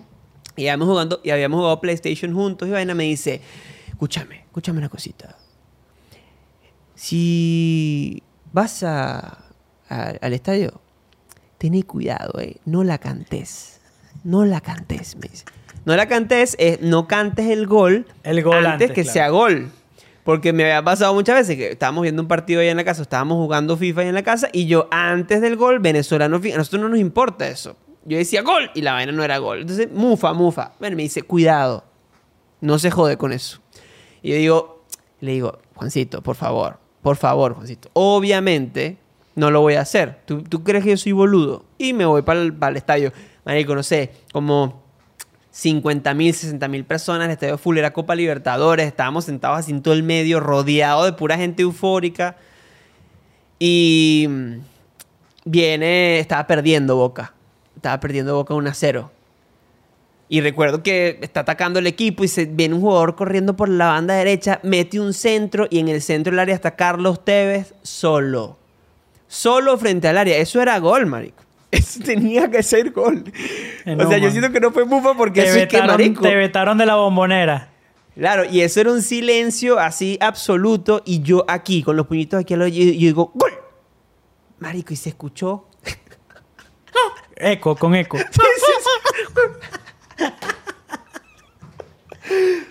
y 0.59 0.67
habíamos, 0.67 0.87
jugando, 0.87 1.21
y 1.23 1.29
habíamos 1.31 1.57
jugado 1.59 1.79
PlayStation 1.81 2.33
juntos, 2.33 2.67
y 2.67 2.71
vaina 2.71 2.93
me 2.93 3.05
dice, 3.05 3.41
escúchame, 3.89 4.41
escúchame 4.45 4.77
una 4.79 4.89
cosita. 4.89 5.35
Si 6.95 8.21
vas 8.51 8.83
a, 8.83 9.37
a- 9.89 10.13
al 10.21 10.33
estadio, 10.33 10.81
tené 11.57 11.83
cuidado, 11.83 12.39
eh, 12.39 12.57
no 12.65 12.83
la 12.83 12.97
cantes. 12.97 13.79
No 14.23 14.45
la 14.45 14.59
cantes, 14.61 15.15
me 15.15 15.27
dice. 15.29 15.45
No 15.85 15.95
la 15.95 16.07
cantes, 16.07 16.55
es 16.59 16.81
no 16.81 17.07
cantes 17.07 17.47
el 17.47 17.65
gol, 17.67 18.05
El 18.23 18.43
gol 18.43 18.57
antes, 18.65 18.71
antes, 18.73 18.91
que 18.91 19.01
claro. 19.03 19.13
sea 19.13 19.29
gol. 19.29 19.71
Porque 20.25 20.51
me 20.51 20.63
había 20.63 20.83
pasado 20.83 21.13
muchas 21.13 21.35
veces 21.35 21.55
que 21.55 21.71
estábamos 21.71 22.03
viendo 22.03 22.21
un 22.21 22.27
partido 22.27 22.59
ahí 22.61 22.67
en 22.67 22.77
la 22.77 22.83
casa, 22.83 23.01
estábamos 23.01 23.37
jugando 23.37 23.77
FIFA 23.77 24.01
ahí 24.01 24.07
en 24.09 24.15
la 24.15 24.23
casa 24.23 24.49
y 24.51 24.67
yo 24.67 24.87
antes 24.91 25.41
del 25.41 25.55
gol, 25.55 25.79
venezolano, 25.79 26.35
a 26.35 26.57
nosotros 26.57 26.81
no 26.81 26.89
nos 26.89 26.99
importa 26.99 27.47
eso. 27.47 27.77
Yo 28.05 28.17
decía 28.17 28.41
gol 28.41 28.71
y 28.73 28.81
la 28.81 28.93
vaina 28.93 29.11
no 29.11 29.23
era 29.23 29.37
gol. 29.37 29.61
Entonces, 29.61 29.91
mufa, 29.91 30.33
mufa. 30.33 30.73
Bueno, 30.79 30.95
me 30.95 31.03
dice, 31.03 31.21
cuidado, 31.21 31.83
no 32.61 32.79
se 32.79 32.91
jode 32.91 33.17
con 33.17 33.31
eso. 33.31 33.59
Y 34.21 34.29
yo 34.29 34.35
digo, 34.35 34.85
le 35.21 35.33
digo, 35.33 35.59
Juancito, 35.75 36.21
por 36.21 36.35
favor, 36.35 36.77
por 37.01 37.17
favor, 37.17 37.53
Juancito. 37.53 37.89
Obviamente 37.93 38.97
no 39.35 39.51
lo 39.51 39.61
voy 39.61 39.75
a 39.75 39.81
hacer. 39.81 40.19
¿Tú, 40.25 40.43
tú 40.43 40.63
crees 40.63 40.83
que 40.83 40.91
yo 40.91 40.97
soy 40.97 41.11
boludo? 41.11 41.65
Y 41.77 41.93
me 41.93 42.05
voy 42.05 42.21
para 42.21 42.41
el, 42.41 42.75
estadio. 42.75 43.13
Marico, 43.45 43.75
no 43.75 43.83
sé, 43.83 44.11
como 44.33 44.83
50 45.51 46.13
mil, 46.13 46.33
60 46.33 46.67
mil 46.67 46.85
personas. 46.85 47.25
El 47.25 47.31
estadio 47.31 47.57
full 47.57 47.77
era 47.77 47.93
Copa 47.93 48.15
Libertadores. 48.15 48.85
Estábamos 48.87 49.25
sentados 49.25 49.59
así 49.59 49.71
en 49.71 49.81
todo 49.81 49.93
el 49.93 50.03
medio, 50.03 50.39
rodeado 50.39 51.05
de 51.05 51.13
pura 51.13 51.37
gente 51.37 51.63
eufórica. 51.63 52.37
Y 53.59 54.27
mm, 54.29 54.53
viene, 55.45 56.19
estaba 56.19 56.47
perdiendo 56.47 56.95
Boca. 56.95 57.33
Estaba 57.79 57.97
perdiendo 58.01 58.35
Boca 58.35 58.53
1 58.53 58.69
a 58.69 58.73
0. 58.73 59.09
Y 60.27 60.41
recuerdo 60.41 60.83
que 60.83 61.17
está 61.21 61.39
atacando 61.39 61.79
el 61.79 61.87
equipo 61.87 62.25
y 62.25 62.27
se 62.27 62.43
viene 62.43 62.75
un 62.75 62.81
jugador 62.81 63.15
corriendo 63.15 63.55
por 63.55 63.69
la 63.69 63.87
banda 63.87 64.15
derecha, 64.15 64.59
mete 64.63 64.99
un 64.99 65.13
centro 65.13 65.65
y 65.69 65.79
en 65.79 65.87
el 65.87 66.01
centro 66.01 66.31
del 66.31 66.39
área 66.39 66.53
está 66.53 66.75
Carlos 66.75 67.23
Tevez 67.23 67.73
solo. 67.81 68.57
Solo 69.29 69.77
frente 69.77 70.09
al 70.09 70.17
área. 70.17 70.37
Eso 70.37 70.61
era 70.61 70.77
gol, 70.79 71.05
marico. 71.05 71.41
Eso 71.71 72.01
tenía 72.03 72.51
que 72.51 72.61
ser 72.63 72.91
gol. 72.91 73.23
Eh, 73.85 73.93
o 73.93 73.95
no, 73.95 74.09
sea, 74.09 74.17
yo 74.17 74.29
siento 74.29 74.51
que 74.51 74.59
no 74.59 74.71
fue 74.71 74.83
bufa 74.83 75.13
porque 75.15 75.43
te, 75.43 75.67
que, 75.69 75.77
vetaron, 75.77 76.13
te 76.15 76.35
vetaron 76.35 76.77
de 76.77 76.85
la 76.85 76.95
bombonera. 76.95 77.69
Claro, 78.13 78.43
y 78.43 78.59
eso 78.59 78.81
era 78.81 78.91
un 78.91 79.01
silencio 79.01 79.79
así 79.79 80.17
absoluto 80.19 81.01
y 81.05 81.21
yo 81.21 81.45
aquí, 81.47 81.81
con 81.81 81.95
los 81.95 82.07
puñitos 82.07 82.41
aquí 82.41 82.53
al 82.55 82.59
lado, 82.59 82.69
yo, 82.69 82.83
yo 82.83 82.91
digo, 82.91 83.31
¡gol! 83.33 83.53
Marico, 84.59 84.93
y 84.93 84.97
se 84.97 85.07
escuchó. 85.07 85.69
Eco, 87.39 87.75
con 87.75 87.95
eco. 87.95 88.17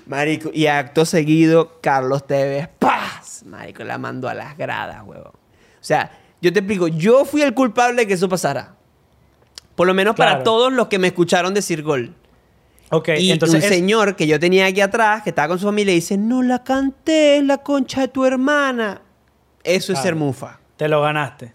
Marico, 0.07 0.51
y 0.53 0.67
acto 0.67 1.05
seguido, 1.05 1.81
Carlos 1.81 2.27
Tevez, 2.27 2.69
¡paz! 2.79 3.43
Marico, 3.45 3.83
la 3.85 3.99
mandó 3.99 4.29
a 4.29 4.35
las 4.35 4.57
gradas, 4.57 5.03
huevón. 5.05 5.33
O 5.33 5.81
sea, 5.81 6.11
yo 6.41 6.53
te 6.53 6.61
explico, 6.61 6.89
yo 6.89 7.25
fui 7.25 7.43
el 7.43 7.55
culpable 7.55 8.03
de 8.03 8.07
que 8.07 8.15
eso 8.15 8.29
pasara. 8.29 8.75
Por 9.75 9.87
lo 9.87 9.95
menos 9.95 10.15
para 10.17 10.43
todos 10.43 10.73
los 10.73 10.89
que 10.89 10.99
me 10.99 11.09
escucharon 11.09 11.55
decir 11.55 11.83
gol. 11.83 12.15
Ok, 12.91 13.11
y 13.19 13.31
entonces. 13.31 13.59
un 13.59 13.63
es- 13.65 13.69
señor 13.69 14.17
que 14.17 14.27
yo 14.27 14.41
tenía 14.41 14.67
aquí 14.67 14.81
atrás, 14.81 15.23
que 15.23 15.31
estaba 15.31 15.49
con 15.49 15.59
su 15.59 15.67
familia, 15.67 15.93
dice, 15.93 16.17
no 16.17 16.43
la 16.43 16.65
canté, 16.65 17.43
la 17.43 17.59
concha 17.59 18.01
de 18.03 18.09
tu 18.09 18.25
hermana. 18.25 19.03
Eso 19.63 19.93
es 19.93 19.99
ser 19.99 20.15
mufa. 20.15 20.59
Te 20.77 20.89
lo 20.89 21.03
ganaste. 21.03 21.53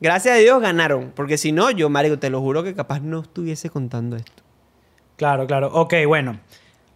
Gracias 0.00 0.36
a 0.36 0.38
Dios 0.38 0.60
ganaron, 0.60 1.12
porque 1.14 1.38
si 1.38 1.52
no, 1.52 1.70
yo, 1.70 1.88
marico, 1.90 2.18
te 2.18 2.30
lo 2.30 2.40
juro 2.40 2.62
que 2.62 2.74
capaz 2.74 3.00
no 3.00 3.20
estuviese 3.20 3.68
contando 3.68 4.16
esto. 4.16 4.42
Claro, 5.16 5.46
claro. 5.46 5.70
Ok, 5.72 5.94
bueno. 6.06 6.38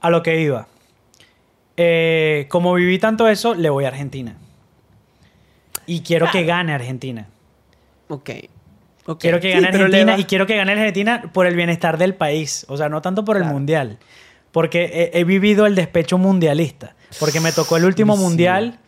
A 0.01 0.11
lo 0.11 0.23
que 0.23 0.41
iba. 0.41 0.69
Eh, 1.77 2.47
como 2.49 2.75
viví 2.75 2.99
tanto 2.99 3.29
eso, 3.29 3.55
le 3.55 3.71
voy 3.71 3.85
a 3.85 3.89
Argentina. 3.89 4.37
Y 5.87 6.01
quiero 6.01 6.31
que 6.31 6.45
gane 6.45 6.73
Argentina. 6.73 7.29
Ok. 8.09 8.31
ok. 9.07 9.21
Quiero 9.21 9.41
que 9.41 9.51
gane 9.51 9.69
Argentina 9.69 10.19
y 10.19 10.25
quiero 10.25 10.47
que 10.47 10.57
gane 10.57 10.73
Argentina 10.73 11.31
por 11.33 11.47
el 11.47 11.57
bienestar 11.57 11.99
del 11.99 12.15
país. 12.15 12.65
O 12.69 12.77
sea, 12.77 12.89
no 12.89 13.03
tanto 13.03 13.25
por 13.25 13.37
el 13.37 13.45
mundial. 13.45 13.99
Porque 14.53 15.11
he, 15.13 15.19
he 15.19 15.25
vivido 15.25 15.67
el 15.67 15.75
despecho 15.75 16.19
mundialista. 16.19 16.95
Porque 17.19 17.41
me 17.41 17.51
tocó 17.51 17.77
el 17.77 17.85
último 17.85 18.17
mundial 18.17 18.79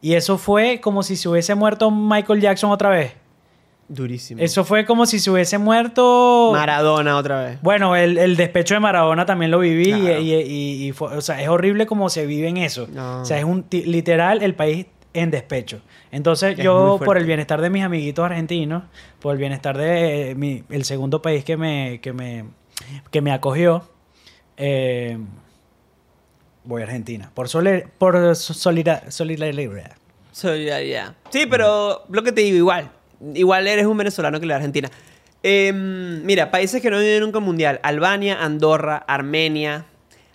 y 0.00 0.14
eso 0.14 0.36
fue 0.36 0.80
como 0.80 1.02
si 1.02 1.16
se 1.16 1.28
hubiese 1.28 1.54
muerto 1.54 1.90
Michael 1.90 2.40
Jackson 2.40 2.70
otra 2.70 2.90
vez. 2.90 3.14
Durísimo. 3.88 4.40
Eso 4.42 4.64
fue 4.64 4.86
como 4.86 5.04
si 5.04 5.18
se 5.18 5.30
hubiese 5.30 5.58
muerto. 5.58 6.50
Maradona 6.52 7.16
otra 7.18 7.44
vez. 7.44 7.58
Bueno, 7.62 7.94
el, 7.96 8.16
el 8.16 8.36
despecho 8.36 8.74
de 8.74 8.80
Maradona 8.80 9.26
también 9.26 9.50
lo 9.50 9.58
viví 9.58 9.90
y- 9.90 10.00
Claro. 10.00 10.20
y, 10.20 10.32
y- 10.34 10.86
y 10.88 10.92
fue- 10.92 11.14
o 11.16 11.20
sea, 11.20 11.40
es 11.42 11.48
horrible 11.48 11.86
como 11.86 12.08
se 12.08 12.24
vive 12.26 12.48
en 12.48 12.56
eso. 12.56 12.88
No. 12.90 13.20
O 13.20 13.24
sea, 13.26 13.38
es 13.38 13.44
un 13.44 13.66
literal 13.70 14.42
el 14.42 14.54
país 14.54 14.86
en 15.12 15.30
despecho. 15.30 15.80
Entonces 16.10 16.58
Es 16.58 16.64
yo, 16.64 16.98
por 17.04 17.18
el 17.18 17.24
bienestar 17.26 17.60
de 17.60 17.68
mis 17.70 17.82
amiguitos 17.84 18.24
argentinos, 18.24 18.84
por 19.20 19.32
el 19.32 19.38
bienestar 19.38 19.76
de 19.76 20.30
eh, 20.30 20.34
mi- 20.34 20.64
el 20.70 20.84
segundo 20.84 21.20
país 21.20 21.44
que 21.44 21.56
me, 21.58 22.00
que 22.00 22.12
me, 22.14 22.46
que 23.10 23.20
me 23.20 23.32
acogió, 23.32 23.86
eh, 24.56 25.18
voy 26.64 26.80
a 26.82 26.84
Argentina. 26.86 27.30
Por, 27.34 27.48
sole- 27.48 27.86
por 27.98 28.16
solida- 28.34 29.10
solidaridad. 29.10 29.92
Solidaridad. 30.32 31.14
Sí, 31.30 31.46
pero 31.48 32.04
lo 32.08 32.22
que 32.22 32.32
te 32.32 32.40
digo, 32.40 32.56
igual. 32.56 32.90
Igual 33.34 33.66
eres 33.66 33.86
un 33.86 33.96
venezolano 33.96 34.38
que 34.40 34.46
le 34.46 34.52
da 34.52 34.56
Argentina. 34.56 34.90
Em, 35.42 36.22
mira, 36.24 36.50
países 36.50 36.80
que 36.80 36.90
no 36.90 36.96
han 36.96 37.04
ido 37.04 37.20
nunca 37.20 37.38
al 37.38 37.44
mundial: 37.44 37.80
Albania, 37.82 38.42
Andorra, 38.42 38.96
Armenia, 39.06 39.84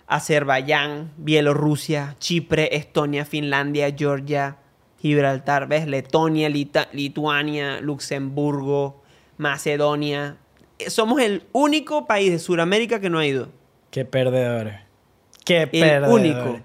Azerbaiyán, 0.06 1.10
Bielorrusia, 1.16 2.16
Chipre, 2.18 2.74
Estonia, 2.76 3.24
Finlandia, 3.24 3.94
Georgia, 3.96 4.56
Gibraltar, 5.00 5.66
¿ves? 5.68 5.86
Letonia, 5.86 6.48
Lita- 6.48 6.88
Lituania, 6.92 7.80
Luxemburgo, 7.80 9.02
Macedonia. 9.38 10.36
Eh, 10.78 10.90
Somos 10.90 11.20
el 11.20 11.44
único 11.52 12.06
país 12.06 12.30
de 12.30 12.38
Sudamérica 12.38 13.00
que 13.00 13.10
no 13.10 13.18
ha 13.18 13.26
ido. 13.26 13.48
Qué 13.90 14.04
perdedores. 14.04 14.76
Qué 15.44 15.62
El 15.62 15.68
perdedores. 15.70 16.14
único. 16.14 16.60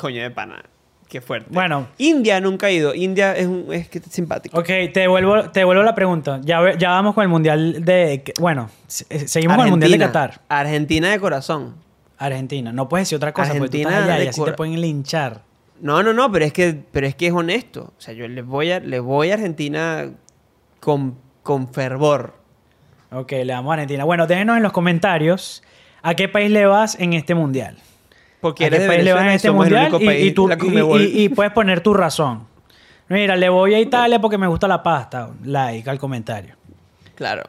Coño 0.00 0.22
de 0.22 0.30
pana. 0.30 0.64
Qué 1.08 1.22
fuerte. 1.22 1.48
Bueno. 1.50 1.88
India 1.96 2.38
nunca 2.40 2.66
ha 2.66 2.70
ido. 2.70 2.94
India 2.94 3.34
es, 3.34 3.46
un, 3.46 3.72
es 3.72 3.88
simpático. 4.10 4.58
Ok, 4.58 4.66
te 4.66 5.00
devuelvo, 5.00 5.50
te 5.50 5.60
devuelvo 5.60 5.82
la 5.82 5.94
pregunta. 5.94 6.40
Ya, 6.44 6.76
ya 6.76 6.90
vamos 6.90 7.14
con 7.14 7.22
el 7.22 7.28
mundial 7.28 7.82
de. 7.82 8.22
Bueno, 8.38 8.68
eh, 9.08 9.26
seguimos 9.26 9.56
con 9.56 9.64
el 9.64 9.70
mundial 9.70 9.92
de 9.92 9.98
Qatar. 9.98 10.40
Argentina 10.48 11.10
de 11.10 11.18
corazón. 11.18 11.76
Argentina. 12.18 12.72
No 12.72 12.88
puedes 12.88 13.06
decir 13.06 13.16
otra 13.16 13.32
cosa 13.32 13.54
porque 13.54 13.58
tú 13.58 13.64
Argentina 13.64 13.90
estás 13.90 14.04
allá 14.04 14.18
de 14.18 14.24
y 14.24 14.28
así 14.28 14.44
te 14.44 14.52
pueden 14.52 14.80
linchar. 14.80 15.42
No, 15.80 16.02
no, 16.02 16.12
no, 16.12 16.30
pero 16.30 16.44
es 16.44 16.52
que, 16.52 16.78
pero 16.90 17.06
es 17.06 17.14
que 17.14 17.28
es 17.28 17.32
honesto. 17.32 17.92
O 17.96 18.00
sea, 18.00 18.12
yo 18.12 18.28
les 18.28 18.44
voy 18.44 18.72
a, 18.72 18.80
les 18.80 19.00
voy 19.00 19.30
a 19.30 19.34
Argentina 19.34 20.10
con, 20.80 21.16
con 21.42 21.72
fervor. 21.72 22.34
Ok, 23.12 23.32
le 23.32 23.46
damos 23.46 23.70
a 23.70 23.74
Argentina. 23.74 24.04
Bueno, 24.04 24.26
déjenos 24.26 24.56
en 24.56 24.62
los 24.62 24.72
comentarios 24.72 25.62
a 26.02 26.14
qué 26.14 26.28
país 26.28 26.50
le 26.50 26.66
vas 26.66 26.98
en 27.00 27.12
este 27.12 27.34
mundial. 27.34 27.78
Porque 28.40 28.64
¿A 28.64 28.66
eres 28.68 28.86
país 28.86 29.04
le 29.04 29.10
en 29.10 29.26
y 29.26 29.34
este 29.34 29.50
mundial? 29.50 29.82
único 29.82 30.00
Y, 30.02 30.06
país 30.06 30.26
y 30.26 30.32
tú- 30.32 30.48
y- 30.98 31.24
y- 31.24 31.28
puedes 31.30 31.52
poner 31.52 31.80
tu 31.80 31.92
razón. 31.94 32.46
Mira, 33.08 33.36
le 33.36 33.48
voy 33.48 33.74
a 33.74 33.80
Italia 33.80 34.20
porque 34.20 34.38
me 34.38 34.46
gusta 34.46 34.68
la 34.68 34.82
pasta. 34.82 35.30
Like 35.44 35.88
al 35.90 35.98
comentario. 35.98 36.54
Claro. 37.14 37.42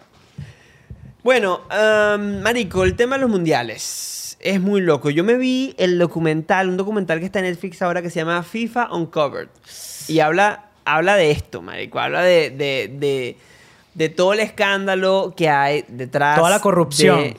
Bueno, 1.24 1.62
am, 1.70 2.42
Marico, 2.42 2.84
el 2.86 2.96
tema 2.96 3.16
de 3.18 3.22
los 3.22 3.30
mundiales 3.30 4.38
es 4.40 4.62
muy 4.62 4.82
loco. 4.82 5.10
Yo 5.10 5.24
me 5.24 5.36
vi 5.36 5.76
el 5.78 6.00
documental, 6.00 6.70
un 6.70 6.78
documental 6.78 7.20
que 7.20 7.26
está 7.26 7.40
en 7.40 7.46
Netflix 7.46 7.82
ahora 7.82 8.02
que 8.02 8.10
se 8.10 8.20
llama 8.22 8.42
FIFA 8.42 8.94
Uncovered. 8.94 9.50
Y 10.08 10.22
habla, 10.22 10.66
habla 10.86 11.18
de 11.18 11.32
esto, 11.32 11.62
Marico. 11.62 12.00
Habla 12.00 12.22
de, 12.24 12.50
de, 12.52 12.90
de, 12.98 13.38
de 13.96 14.10
todo 14.10 14.34
el 14.34 14.40
escándalo 14.40 15.34
que 15.36 15.50
hay 15.50 15.84
detrás. 15.90 16.38
Toda 16.38 16.50
la 16.50 16.62
corrupción. 16.62 17.38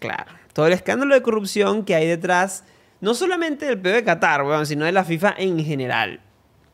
claro. 0.00 0.32
Todo 0.52 0.66
el 0.68 0.72
escándalo 0.72 1.14
de 1.14 1.22
corrupción 1.22 1.84
que 1.84 1.96
hay 1.96 2.06
detrás, 2.06 2.62
no 3.04 3.14
solamente 3.14 3.66
del 3.66 3.78
PB 3.78 3.92
de 3.92 4.04
Qatar, 4.04 4.42
weón, 4.42 4.66
sino 4.66 4.84
de 4.84 4.92
la 4.92 5.04
FIFA 5.04 5.34
en 5.38 5.64
general. 5.64 6.20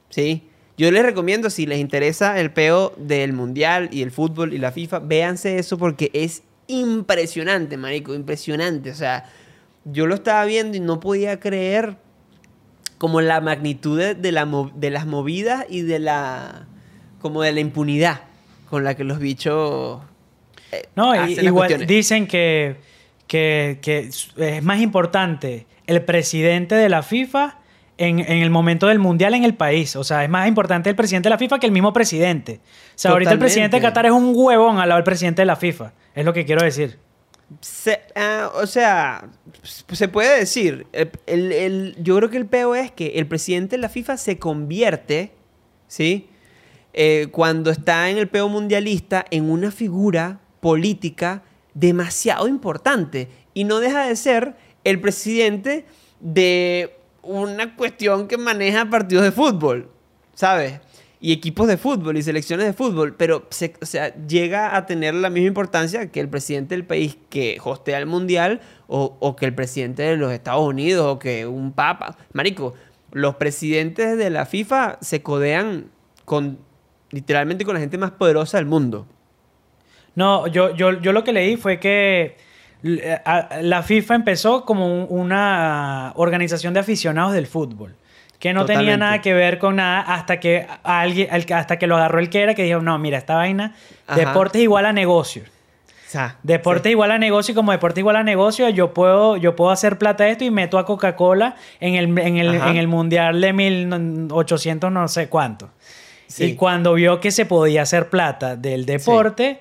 ¿Sí? 0.09 0.49
Yo 0.79 0.91
les 0.91 1.03
recomiendo, 1.03 1.51
si 1.51 1.67
les 1.67 1.79
interesa 1.79 2.41
el 2.41 2.51
peo 2.53 2.95
del 2.97 3.33
mundial 3.35 3.91
y 3.93 4.01
el 4.03 4.11
fútbol 4.11 4.55
y 4.55 4.59
la 4.59 4.73
FIFA, 4.73 5.01
véanse 5.01 5.59
eso 5.59 5.77
porque 5.77 6.11
es 6.15 6.43
impresionante, 6.69 7.77
marico, 7.77 8.15
impresionante. 8.15 8.91
O 8.91 8.95
sea, 8.95 9.25
yo 9.85 10.07
lo 10.07 10.15
estaba 10.15 10.45
viendo 10.47 10.77
y 10.77 10.81
no 10.81 10.99
podía 11.01 11.39
creer 11.39 11.97
como 12.99 13.21
la 13.21 13.41
magnitud 13.41 13.99
de, 13.99 14.15
de 14.15 14.33
la, 14.33 14.47
mo- 14.47 14.71
de 14.75 14.91
las 14.91 15.07
movidas 15.07 15.65
y 15.69 15.83
de 15.83 15.99
la 15.99 16.67
como 17.21 17.43
de 17.43 17.53
la 17.53 17.61
impunidad 17.61 18.21
con 18.71 18.83
la 18.85 18.95
que 18.95 19.05
los 19.05 19.19
bichos 19.19 20.01
eh, 20.73 20.85
No, 20.97 21.15
y- 21.15 21.19
hacen 21.19 21.37
las 21.37 21.45
igual 21.45 21.69
cuestiones. 21.69 21.89
dicen 21.89 22.27
que, 22.27 22.77
que, 23.27 23.79
que 23.83 24.09
es 24.09 24.63
más 24.63 24.81
importante 24.81 25.67
el 25.91 26.03
presidente 26.05 26.75
de 26.75 26.89
la 26.89 27.03
FIFA 27.03 27.59
en, 27.99 28.21
en 28.21 28.39
el 28.39 28.51
momento 28.51 28.87
del 28.87 28.99
mundial 28.99 29.35
en 29.35 29.45
el 29.45 29.55
país. 29.55 29.97
O 29.97 30.05
sea, 30.05 30.25
es 30.25 30.31
más 30.31 30.49
importante 30.49 30.89
el 30.91 30.97
presidente 30.97 31.29
de 31.29 31.31
la 31.31 31.39
FIFA 31.39 31.59
que 31.59 31.67
el 31.67 31.73
mismo 31.73 31.93
presidente. 31.93 32.61
O 32.63 32.93
sea, 32.95 33.11
ahorita 33.13 33.33
el 33.33 33.39
presidente 33.39 33.77
de 33.77 33.83
Qatar 33.83 34.07
es 34.07 34.13
un 34.13 34.33
huevón 34.35 34.79
al 34.79 34.89
lado 34.89 34.99
del 34.99 35.05
presidente 35.05 35.43
de 35.43 35.47
la 35.47 35.57
FIFA. 35.57 35.93
Es 36.15 36.25
lo 36.25 36.33
que 36.33 36.45
quiero 36.47 36.63
decir. 36.63 36.99
Se- 37.61 38.01
ah, 38.15 38.51
o 38.55 38.67
sea, 38.67 39.29
se 39.63 40.09
puede 40.09 40.39
decir. 40.39 40.87
El, 40.93 41.11
el- 41.27 41.53
el- 41.53 41.97
yo 42.01 42.17
creo 42.17 42.31
que 42.31 42.37
el 42.37 42.47
peo 42.47 42.75
es 42.75 42.91
que 42.93 43.19
el 43.19 43.27
presidente 43.27 43.77
de 43.77 43.83
la 43.83 43.89
FIFA 43.89 44.17
se 44.17 44.39
convierte, 44.39 45.33
¿sí? 45.89 46.29
Eh, 46.93 47.29
cuando 47.33 47.71
está 47.71 48.09
en 48.11 48.19
el 48.19 48.29
peo 48.29 48.49
mundialista, 48.49 49.25
en 49.31 49.51
una 49.51 49.71
figura 49.73 50.41
política 50.61 51.43
demasiado 51.75 52.47
importante. 52.49 53.29
Y 53.55 53.65
no 53.65 53.81
deja 53.81 54.07
de 54.07 54.15
ser 54.17 54.55
el 54.85 55.01
presidente 55.01 55.85
de 56.21 56.97
una 57.23 57.77
cuestión 57.77 58.29
que 58.29 58.39
maneja 58.39 58.89
partidos 58.89 59.25
de 59.25 59.33
fútbol, 59.33 59.91
¿sabes? 60.35 60.81
Y 61.21 61.33
equipos 61.33 61.69
de 61.69 61.77
fútbol 61.77 62.17
y 62.17 62.23
selecciones 62.23 62.65
de 62.67 62.73
fútbol, 62.73 63.15
pero 63.15 63.47
o 63.51 63.87
sea, 63.87 64.15
llega 64.27 64.75
a 64.75 64.87
tener 64.87 65.15
la 65.15 65.29
misma 65.29 65.49
importancia 65.49 66.11
que 66.11 66.21
el 66.21 66.31
presidente 66.31 66.75
del 66.75 66.87
país 66.87 67.19
que 67.29 67.59
hostea 67.63 67.99
el 67.99 68.07
mundial 68.07 68.61
o, 68.87 69.19
o 69.21 69.37
que 69.37 69.45
el 69.45 69.55
presidente 69.55 70.03
de 70.03 70.17
los 70.17 70.33
Estados 70.33 70.67
Unidos 70.67 71.07
o 71.07 71.19
que 71.19 71.47
un 71.47 71.73
papa. 71.73 72.17
Marico, 72.33 72.73
los 73.13 73.35
presidentes 73.37 74.17
de 74.17 74.31
la 74.31 74.47
FIFA 74.47 74.99
se 75.03 75.23
codean 75.23 75.91
con 76.25 76.59
literalmente 77.11 77.65
con 77.65 77.75
la 77.75 77.81
gente 77.81 77.99
más 77.99 78.13
poderosa 78.13 78.57
del 78.57 78.67
mundo. 78.67 79.07
No, 80.15 80.47
yo, 80.47 80.75
yo, 80.75 81.01
yo 81.01 81.13
lo 81.13 81.25
que 81.25 81.33
leí 81.33 81.57
fue 81.57 81.79
que 81.81 82.37
la 82.83 83.83
FIFA 83.83 84.15
empezó 84.15 84.65
como 84.65 84.87
un- 84.87 85.07
una 85.09 86.13
organización 86.17 86.75
de 86.75 86.81
aficionados 86.81 87.33
del 87.33 87.47
fútbol. 87.47 87.95
Que 88.39 88.55
no 88.55 88.65
tenía 88.65 88.97
nada 88.97 89.21
que 89.21 89.35
ver 89.35 89.59
con 89.59 89.77
nada 89.77 90.01
hasta 90.01 90.41
que 90.41 90.67
alguien, 90.83 91.29
hasta 91.53 91.79
que 91.79 91.87
lo 91.87 91.97
agarró 91.97 92.21
el 92.21 92.31
que 92.31 92.41
era, 92.41 92.55
que 92.55 92.63
dijo, 92.63 92.81
no, 92.81 92.99
mira, 92.99 93.19
esta 93.19 93.35
vaina, 93.35 93.75
Ajá. 94.07 94.19
deporte 94.19 94.59
es 94.59 94.65
igual 94.65 94.87
a 94.87 94.95
negocio. 94.95 95.43
O 95.45 96.11
sea, 96.13 96.39
Deporte 96.43 96.89
sí. 96.89 96.93
igual 96.93 97.13
a 97.13 97.19
negocio 97.19 97.53
y 97.53 97.55
como 97.55 97.71
deporte 97.71 98.01
igual 98.01 98.17
a 98.17 98.25
negocio, 98.25 98.69
yo 98.71 98.93
puedo, 98.95 99.37
yo 99.37 99.55
puedo 99.55 99.71
hacer 99.71 99.97
plata 99.99 100.25
de 100.25 100.31
esto 100.33 100.45
y 100.45 100.51
meto 100.51 100.79
a 100.79 100.85
Coca-Cola 100.87 101.55
en 101.81 101.95
el, 101.95 102.19
en, 102.19 102.37
el, 102.39 102.55
en 102.57 102.77
el 102.77 102.89
mundial 102.89 103.41
de 103.41 103.53
1800 103.53 104.91
no 104.91 105.07
sé 105.07 105.29
cuánto. 105.29 105.69
Sí. 106.27 106.45
Y 106.45 106.55
cuando 106.57 106.95
vio 106.95 107.21
que 107.21 107.31
se 107.31 107.45
podía 107.47 107.83
hacer 107.83 108.09
plata 108.09 108.57
del 108.57 108.87
deporte, 108.87 109.61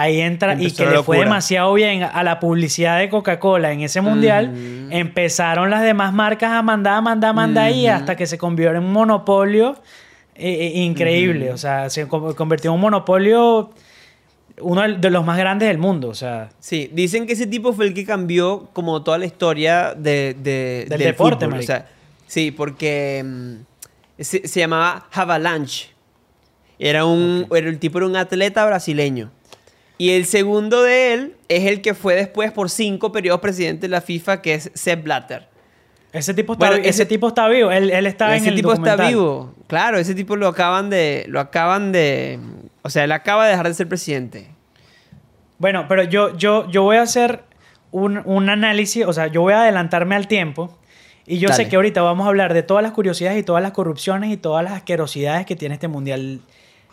ahí 0.00 0.20
entra 0.20 0.54
y 0.54 0.70
que 0.72 0.86
le 0.86 1.02
fue 1.02 1.18
demasiado 1.18 1.72
bien 1.74 2.02
a 2.02 2.22
la 2.22 2.40
publicidad 2.40 2.98
de 2.98 3.08
Coca-Cola 3.08 3.72
en 3.72 3.80
ese 3.82 4.00
mundial, 4.00 4.52
empezaron 4.90 5.70
las 5.70 5.82
demás 5.82 6.12
marcas 6.12 6.52
a 6.52 6.62
mandar, 6.62 6.94
a 6.94 7.00
mandar, 7.00 7.30
a 7.30 7.32
mandar 7.32 7.72
Ujú. 7.72 7.88
hasta 7.90 8.16
que 8.16 8.26
se 8.26 8.38
convirtió 8.38 8.76
en 8.76 8.84
un 8.84 8.92
monopolio 8.92 9.76
eh, 10.34 10.72
eh, 10.74 10.78
increíble. 10.82 11.52
O 11.52 11.58
sea, 11.58 11.90
se 11.90 12.06
co- 12.06 12.34
convirtió 12.36 12.70
en 12.70 12.76
un 12.76 12.80
monopolio 12.80 13.70
uno 14.60 14.82
del- 14.82 15.00
de 15.00 15.10
los 15.10 15.24
más 15.24 15.36
grandes 15.38 15.68
del 15.68 15.78
mundo. 15.78 16.08
O 16.08 16.14
sea, 16.14 16.50
Sí, 16.60 16.90
dicen 16.92 17.26
que 17.26 17.32
ese 17.32 17.46
tipo 17.46 17.72
fue 17.72 17.86
el 17.86 17.94
que 17.94 18.04
cambió 18.04 18.68
como 18.72 19.02
toda 19.02 19.18
la 19.18 19.26
historia 19.26 19.94
de, 19.96 20.34
de- 20.40 20.86
Del 20.88 20.98
deporte, 21.00 21.46
fútbol. 21.46 21.60
O 21.60 21.62
sea, 21.62 21.86
sí, 22.26 22.50
porque 22.50 23.24
mm, 23.24 24.22
se, 24.22 24.46
se 24.46 24.60
llamaba 24.60 25.06
Avalanche. 25.12 25.88
Era 26.80 27.04
un, 27.04 27.46
era, 27.54 27.68
el 27.68 27.78
tipo 27.80 27.98
era 27.98 28.06
un 28.06 28.14
atleta 28.16 28.64
brasileño. 28.64 29.30
Y 29.98 30.10
el 30.10 30.26
segundo 30.26 30.82
de 30.82 31.12
él 31.12 31.36
es 31.48 31.64
el 31.66 31.82
que 31.82 31.92
fue 31.94 32.14
después 32.14 32.52
por 32.52 32.70
cinco 32.70 33.10
periodos 33.10 33.40
presidente 33.40 33.82
de 33.82 33.88
la 33.88 34.00
FIFA, 34.00 34.40
que 34.42 34.54
es 34.54 34.70
Sepp 34.74 35.02
Blatter. 35.04 35.48
ese 36.12 36.32
tipo 36.34 36.52
está, 36.52 36.66
Bueno, 36.68 36.80
ese, 36.80 36.88
ese- 36.90 37.06
tipo 37.06 37.28
está 37.28 37.48
vivo. 37.48 37.70
Él, 37.72 37.90
él 37.90 38.06
está 38.06 38.28
en 38.36 38.42
ese 38.42 38.50
el 38.50 38.54
tipo 38.54 38.72
está 38.72 38.94
vivo. 38.96 39.54
Claro, 39.66 39.98
ese 39.98 40.14
tipo 40.14 40.36
lo 40.36 40.46
acaban 40.48 40.88
de. 40.88 41.24
Lo 41.28 41.40
acaban 41.40 41.90
de. 41.92 42.38
O 42.82 42.90
sea, 42.90 43.04
él 43.04 43.12
acaba 43.12 43.44
de 43.44 43.50
dejar 43.50 43.66
de 43.68 43.74
ser 43.74 43.88
presidente. 43.88 44.48
Bueno, 45.58 45.86
pero 45.88 46.04
yo, 46.04 46.36
yo, 46.36 46.70
yo 46.70 46.84
voy 46.84 46.96
a 46.98 47.02
hacer 47.02 47.42
un, 47.90 48.22
un 48.24 48.48
análisis, 48.48 49.04
o 49.04 49.12
sea, 49.12 49.26
yo 49.26 49.40
voy 49.42 49.52
a 49.52 49.62
adelantarme 49.62 50.14
al 50.14 50.28
tiempo. 50.28 50.78
Y 51.26 51.40
yo 51.40 51.52
sé 51.52 51.68
que 51.68 51.76
ahorita 51.76 52.00
vamos 52.00 52.24
a 52.24 52.28
hablar 52.28 52.54
de 52.54 52.62
todas 52.62 52.82
las 52.82 52.92
curiosidades 52.92 53.38
y 53.38 53.42
todas 53.42 53.62
las 53.62 53.72
corrupciones 53.72 54.30
y 54.32 54.38
todas 54.38 54.64
las 54.64 54.72
asquerosidades 54.72 55.44
que 55.44 55.56
tiene 55.56 55.74
este 55.74 55.86
mundial 55.88 56.40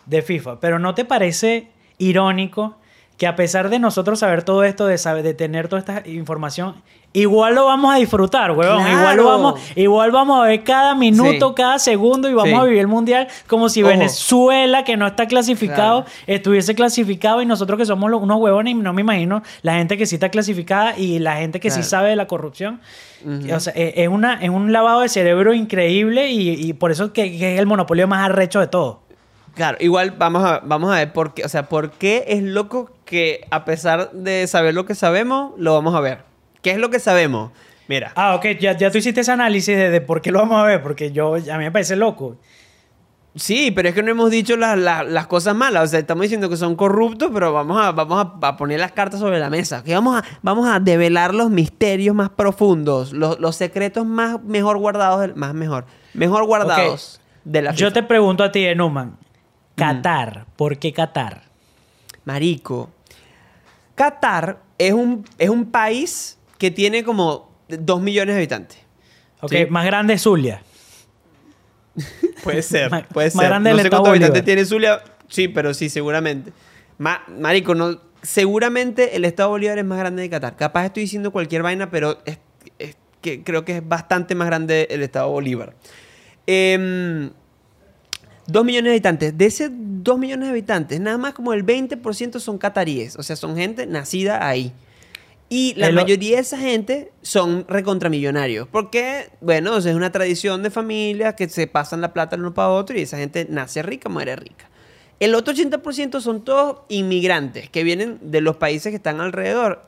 de 0.08 0.22
FIFA. 0.24 0.60
Pero 0.60 0.78
¿no 0.78 0.94
te 0.94 1.06
parece 1.06 1.70
irónico 2.00 2.76
que 3.18 3.28
a 3.28 3.36
pesar 3.36 3.70
de 3.70 3.80
nosotros 3.80 4.20
saber 4.20 4.44
todo 4.44 4.64
esto, 4.64 4.88
de, 4.88 4.98
saber, 4.98 5.24
de 5.24 5.34
tener 5.34 5.68
toda 5.70 5.80
esta 5.80 6.04
información, 6.08 6.76
igual 7.14 7.56
lo 7.56 7.64
vamos 7.66 7.96
a 7.96 7.98
disfrutar, 7.98 8.52
huevón? 8.52 8.82
Igual, 8.82 9.00
Claro. 9.00 9.24
lo 9.24 9.30
vamos, 9.30 9.62
igual 9.78 10.12
vamos 10.12 10.42
a 10.44 10.48
ver 10.48 10.64
cada 10.66 10.96
minuto, 10.96 11.50
Sí. 11.50 11.54
cada 11.56 11.80
segundo 11.80 12.28
y 12.30 12.34
vamos 12.34 12.50
Sí. 12.50 12.56
a 12.56 12.64
vivir 12.66 12.80
el 12.80 12.88
mundial 12.88 13.30
como 13.48 13.70
si 13.70 13.84
Ojo. 13.84 13.90
Venezuela, 13.92 14.84
que 14.84 14.98
no 14.98 15.08
está 15.08 15.28
clasificado, 15.28 16.04
Claro. 16.04 16.18
estuviese 16.28 16.76
clasificado 16.76 17.42
y 17.42 17.46
nosotros 17.46 17.78
que 17.80 17.86
somos 17.86 18.12
los- 18.12 18.22
unos 18.22 18.38
huevones 18.38 18.72
y 18.72 18.76
no 18.76 18.92
me 18.92 19.00
imagino 19.02 19.44
la 19.62 19.76
gente 19.76 19.98
que 19.98 20.06
sí 20.06 20.16
está 20.16 20.28
clasificada 20.28 20.98
y 20.98 21.20
la 21.20 21.38
gente 21.38 21.62
que 21.62 21.72
sí 21.72 21.84
sabe 21.84 22.10
de 22.10 22.18
la 22.18 22.28
corrupción. 22.28 22.82
O 23.56 23.60
sea, 23.62 23.72
es, 23.76 23.94
es 23.96 24.08
una, 24.10 24.34
es 24.44 24.50
un 24.50 24.74
lavado 24.74 25.00
de 25.00 25.08
cerebro 25.10 25.54
increíble 25.54 26.32
y, 26.32 26.50
y 26.50 26.74
por 26.74 26.92
eso 26.92 27.14
que, 27.14 27.38
que 27.38 27.54
es 27.56 27.60
el 27.62 27.66
monopolio 27.66 28.08
más 28.10 28.26
arrecho 28.30 28.60
de 28.60 28.68
todo. 28.68 29.05
Claro, 29.56 29.78
igual 29.80 30.12
vamos 30.12 30.44
a, 30.44 30.60
vamos 30.64 30.92
a 30.92 30.98
ver 30.98 31.14
por 31.14 31.34
qué, 31.34 31.44
o 31.46 31.50
sea, 31.50 31.64
por 31.70 31.92
qué 31.92 32.26
es 32.28 32.44
loco 32.44 32.92
que 33.06 33.46
a 33.52 33.64
pesar 33.66 34.12
de 34.12 34.46
saber 34.48 34.74
lo 34.74 34.86
que 34.86 34.96
sabemos, 34.96 35.54
lo 35.58 35.74
vamos 35.74 35.96
a 35.96 36.02
ver. 36.02 36.20
¿Qué 36.62 36.72
es 36.72 36.78
lo 36.78 36.90
que 36.90 37.00
sabemos? 37.00 37.52
Mira, 37.88 38.12
Ah, 38.16 38.36
ok, 38.36 38.46
ya, 38.60 38.76
ya 38.76 38.92
tú 38.92 38.98
hiciste 38.98 39.22
ese 39.22 39.32
análisis 39.32 39.76
de, 39.78 39.90
de 39.92 40.02
por 40.02 40.22
qué 40.22 40.32
lo 40.32 40.40
vamos 40.40 40.60
a 40.62 40.64
ver, 40.66 40.82
porque 40.84 41.12
yo, 41.12 41.36
a 41.36 41.58
mí 41.58 41.64
me 41.64 41.72
parece 41.72 41.96
loco. 41.96 42.36
sí, 43.36 43.72
pero 43.72 43.90
es 43.90 43.96
que 43.96 44.02
no 44.02 44.12
hemos 44.12 44.32
dicho 44.32 44.56
las, 44.58 44.78
las- 44.78 45.06
las 45.08 45.28
cosas 45.28 45.56
malas, 45.56 45.84
o 45.84 45.88
sea, 45.88 46.00
estamos 46.00 46.24
diciendo 46.24 46.50
que 46.50 46.58
son 46.58 46.76
corruptos, 46.76 47.30
pero 47.34 47.54
vamos 47.54 47.82
a, 47.82 47.92
vamos 47.92 48.26
a, 48.42 48.48
a 48.48 48.58
poner 48.58 48.80
las 48.80 48.92
cartas 48.94 49.20
sobre 49.20 49.40
la 49.40 49.50
mesa, 49.50 49.84
que 49.84 49.94
vamos 49.94 50.18
a, 50.18 50.24
vamos 50.42 50.68
a 50.68 50.80
develar 50.80 51.34
los 51.36 51.50
misterios 51.50 52.16
más 52.16 52.30
profundos, 52.30 53.14
los, 53.14 53.40
los 53.40 53.56
secretos 53.56 54.06
más 54.06 54.42
mejor 54.44 54.78
guardados, 54.80 55.36
más 55.36 55.54
mejor, 55.54 55.86
mejor 56.14 56.46
guardados 56.46 57.22
de 57.44 57.62
la 57.62 57.72
Yo 57.74 57.94
te 57.94 58.04
pregunto 58.04 58.44
a 58.44 58.52
ti, 58.52 58.66
Enuman, 58.66 59.18
Qatar. 59.76 60.40
Mm. 60.40 60.52
¿Por 60.56 60.78
qué 60.78 60.94
Qatar? 60.94 61.44
Marico. 62.26 62.90
Qatar 63.96 64.60
es 64.78 64.94
un, 64.94 65.26
es 65.38 65.50
un 65.50 65.72
país 65.72 66.38
que 66.58 66.72
tiene 66.72 67.04
como 67.04 67.52
2 67.70 68.02
millones 68.02 68.36
de 68.36 68.42
habitantes. 68.42 68.80
Ok, 69.42 69.54
más 69.70 69.86
grande 69.86 70.16
es 70.16 70.22
Zulia. 70.22 70.62
puede 72.44 72.62
ser, 72.62 72.90
puede 73.14 73.30
ser. 73.30 73.38
Más 73.38 73.46
grande 73.48 73.72
no 73.72 73.80
sé 73.80 73.90
cuántos 73.90 74.10
habitantes 74.10 74.44
tiene 74.44 74.66
Zulia. 74.66 75.02
Sí, 75.28 75.48
pero 75.48 75.74
sí, 75.74 75.90
seguramente. 75.90 76.52
Ma 76.98 77.24
marico, 77.28 77.76
no, 77.76 78.00
seguramente 78.22 79.16
el 79.16 79.26
Estado 79.26 79.50
Bolívar 79.50 79.78
es 79.78 79.86
más 79.86 80.00
grande 80.00 80.24
de 80.24 80.30
Qatar. 80.30 80.56
Capaz 80.56 80.86
estoy 80.86 81.04
diciendo 81.04 81.32
cualquier 81.32 81.62
vaina, 81.62 81.90
pero 81.90 82.18
es, 82.26 82.40
que 83.22 83.44
creo 83.44 83.66
que 83.66 83.78
es 83.78 83.88
bastante 83.88 84.36
más 84.36 84.48
grande 84.48 84.88
el 84.90 85.02
Estado 85.04 85.30
Bolívar. 85.30 85.76
Eh, 86.48 87.30
2 88.48 88.66
millones 88.66 88.86
de 88.86 88.92
habitantes. 88.92 89.38
De 89.38 89.46
esos 89.46 89.70
2 89.72 90.20
millones 90.20 90.48
de 90.48 90.52
habitantes, 90.52 91.00
nada 91.00 91.18
más 91.18 91.34
como 91.34 91.54
el 91.54 91.66
20% 91.66 92.40
son 92.40 92.58
cataríes. 92.58 93.16
O 93.16 93.24
sea, 93.24 93.36
son 93.36 93.56
gente 93.56 93.88
nacida 93.88 94.48
ahí. 94.48 94.72
Y 95.48 95.76
la 95.76 95.92
mayoría 95.92 96.38
de 96.38 96.42
esa 96.42 96.58
gente 96.58 97.12
son 97.22 97.66
recontramillonarios. 97.68 98.68
Porque, 98.68 99.30
bueno, 99.42 99.76
o 99.76 99.78
es 99.78 99.86
una 99.86 100.12
tradición 100.12 100.64
de 100.64 100.72
familias 100.72 101.36
que 101.36 101.48
se 101.50 101.68
pasan 101.68 102.02
la 102.02 102.14
plata 102.14 102.36
de 102.36 102.42
uno 102.42 102.54
para 102.54 102.70
otro 102.70 102.98
y 102.98 103.02
esa 103.02 103.18
gente 103.18 103.46
nace 103.50 103.84
rica, 103.84 104.10
muere 104.10 104.36
rica. 104.36 104.70
El 105.20 105.36
otro 105.36 105.54
80% 105.54 106.20
son 106.20 106.44
todos 106.44 106.80
inmigrantes 106.90 107.70
que 107.70 107.84
vienen 107.84 108.20
de 108.22 108.42
los 108.42 108.58
países 108.58 108.90
que 108.90 108.98
están 108.98 109.22
alrededor, 109.22 109.84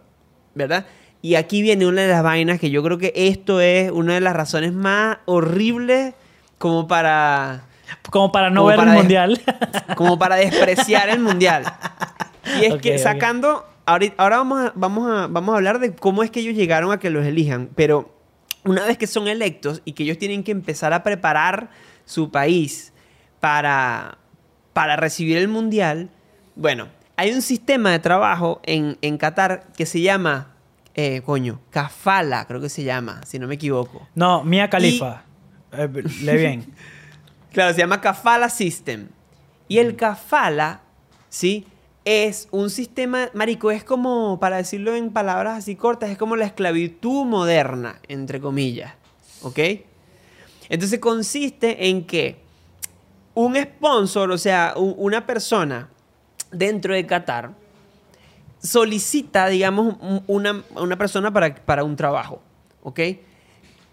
¿verdad? 0.56 0.86
Y 1.22 1.36
aquí 1.36 1.62
viene 1.62 1.88
una 1.88 2.04
de 2.04 2.08
las 2.08 2.24
vainas 2.24 2.60
que 2.60 2.70
yo 2.70 2.84
creo 2.84 2.98
que 2.98 3.12
esto 3.14 3.60
es 3.60 3.92
una 3.92 4.14
de 4.14 4.22
las 4.22 4.36
razones 4.36 4.74
más 4.74 5.18
horribles 5.26 6.14
como 6.60 6.88
para 6.88 7.66
como 8.10 8.32
para 8.32 8.50
no 8.50 8.62
Como 8.62 8.68
ver 8.68 8.78
para 8.78 8.92
el 8.92 8.98
mundial. 8.98 9.42
como 9.96 10.18
para 10.18 10.36
despreciar 10.36 11.10
el 11.10 11.20
mundial. 11.20 11.64
Y 12.60 12.66
es 12.66 12.76
que 12.82 12.98
sacando, 12.98 13.66
ahorita, 13.86 14.16
ahora 14.18 14.38
vamos 14.38 14.60
a, 14.66 14.74
vamos, 14.76 15.10
a, 15.10 15.28
vamos 15.28 15.54
a 15.54 15.58
hablar 15.58 15.80
de 15.80 15.94
cómo 15.94 16.24
es 16.24 16.32
que 16.32 16.40
ellos 16.40 16.56
llegaron 16.56 16.92
a 16.92 17.00
que 17.00 17.10
los 17.10 17.26
elijan, 17.26 17.70
pero 17.76 18.16
una 18.64 18.86
vez 18.86 18.98
que 18.98 19.08
son 19.08 19.28
electos 19.28 19.82
y 19.86 19.94
que 19.94 20.04
ellos 20.04 20.18
tienen 20.18 20.44
que 20.44 20.52
empezar 20.52 20.94
a 20.94 21.04
preparar 21.04 21.70
su 22.06 22.32
país 22.32 22.94
para, 23.40 24.18
para 24.74 24.96
recibir 24.96 25.38
el 25.38 25.48
mundial, 25.48 26.10
bueno, 26.56 26.88
hay 27.16 27.32
un 27.32 27.42
sistema 27.42 27.92
de 27.92 28.00
trabajo 28.00 28.62
en, 28.64 28.98
en 29.02 29.18
Qatar 29.18 29.68
que 29.76 29.86
se 29.86 30.02
llama, 30.02 30.56
eh, 30.96 31.22
coño, 31.26 31.62
Kafala, 31.70 32.46
creo 32.46 32.62
que 32.62 32.70
se 32.70 32.84
llama, 32.84 33.22
si 33.26 33.40
no 33.40 33.48
me 33.48 33.56
equivoco. 33.56 34.08
No, 34.16 34.44
Mía 34.44 34.70
Califa. 34.70 35.24
Eh, 35.72 35.90
lee 36.22 36.38
bien. 36.38 36.66
Claro, 37.52 37.74
se 37.74 37.80
llama 37.80 38.02
Kafala 38.02 38.50
System. 38.50 39.08
Y 39.68 39.80
el 39.80 39.96
Kafala, 39.96 40.82
¿sí? 41.30 41.66
Es 42.06 42.48
un 42.52 42.70
sistema, 42.70 43.30
marico, 43.34 43.70
es 43.72 43.84
como, 43.84 44.40
para 44.40 44.58
decirlo 44.58 44.96
en 44.96 45.12
palabras 45.12 45.58
así 45.58 45.76
cortas, 45.76 46.10
es 46.10 46.18
como 46.18 46.36
la 46.38 46.46
esclavitud 46.46 47.26
moderna, 47.26 48.00
entre 48.08 48.40
comillas. 48.40 48.94
¿Ok? 49.42 49.60
Entonces 50.70 51.00
consiste 51.00 51.90
en 51.90 52.06
que 52.06 52.38
un 53.34 53.56
sponsor, 53.56 54.32
o 54.32 54.38
sea, 54.38 54.74
una 54.78 55.26
persona 55.26 55.90
dentro 56.52 56.94
de 56.94 57.06
Qatar, 57.06 57.52
solicita, 58.62 59.48
digamos, 59.48 59.96
un- 60.00 60.24
una, 60.28 60.64
una 60.76 60.98
persona 60.98 61.32
para, 61.32 61.54
para 61.56 61.84
un 61.84 61.96
trabajo. 61.96 62.42
¿Ok? 62.84 63.00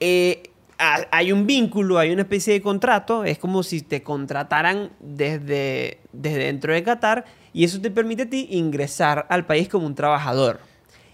Eh, 0.00 0.42
hay 0.78 1.32
un 1.32 1.46
vínculo, 1.46 1.98
hay 1.98 2.10
una 2.10 2.22
especie 2.22 2.52
de 2.54 2.60
contrato, 2.62 3.24
es 3.24 3.38
como 3.38 3.62
si 3.62 3.80
te 3.82 4.02
contrataran 4.02 4.90
desde, 5.00 5.98
desde 6.12 6.38
dentro 6.38 6.72
de 6.72 6.82
Qatar 6.82 7.24
y 7.52 7.64
eso 7.64 7.80
te 7.80 7.90
permite 7.90 8.22
a 8.24 8.30
ti 8.30 8.48
ingresar 8.50 9.26
al 9.28 9.46
país 9.46 9.68
como 9.68 9.86
un 9.86 9.94
trabajador. 9.94 10.60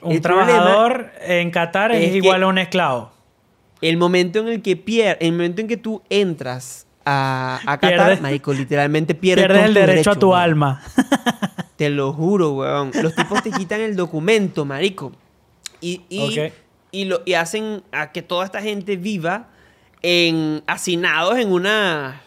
Un 0.02 0.12
El 0.12 0.20
trabajador 0.22 1.10
en 1.20 1.50
Qatar 1.50 1.92
es, 1.92 2.14
igual 2.14 2.42
a 2.42 2.46
un 2.46 2.58
esclavo. 2.58 3.10
El 3.82 3.96
momento 3.98 4.38
en 4.40 4.48
el 4.48 4.62
que 4.62 4.76
pier 4.76 5.18
el 5.20 5.32
momento 5.32 5.60
en 5.60 5.68
que 5.68 5.76
tú 5.76 6.02
entras 6.08 6.86
a, 7.04 7.60
a 7.66 7.78
Qatar, 7.78 8.12
Pierdes- 8.16 8.20
marico, 8.20 8.52
literalmente 8.52 9.14
pierdes, 9.14 9.46
Pierdes 9.46 9.64
el 9.66 9.74
derecho 9.74 10.10
a 10.12 10.16
tu 10.16 10.30
weón. 10.30 10.40
alma. 10.42 10.82
Te 11.76 11.88
lo 11.90 12.12
juro, 12.12 12.52
weón. 12.52 12.90
Los 13.02 13.14
tipos 13.14 13.42
te 13.42 13.50
quitan 13.50 13.80
el 13.80 13.96
documento, 13.96 14.64
marico. 14.64 15.12
Y, 15.80 16.02
y. 16.10 16.50
y, 16.92 17.04
lo, 17.04 17.22
y 17.24 17.34
hacen 17.34 17.82
a 17.92 18.12
que 18.12 18.22
toda 18.22 18.44
esta 18.44 18.60
gente 18.62 18.96
viva 18.96 19.48
en 20.02 20.62
hacinados 20.66 21.38
en 21.38 21.52
una... 21.52 22.22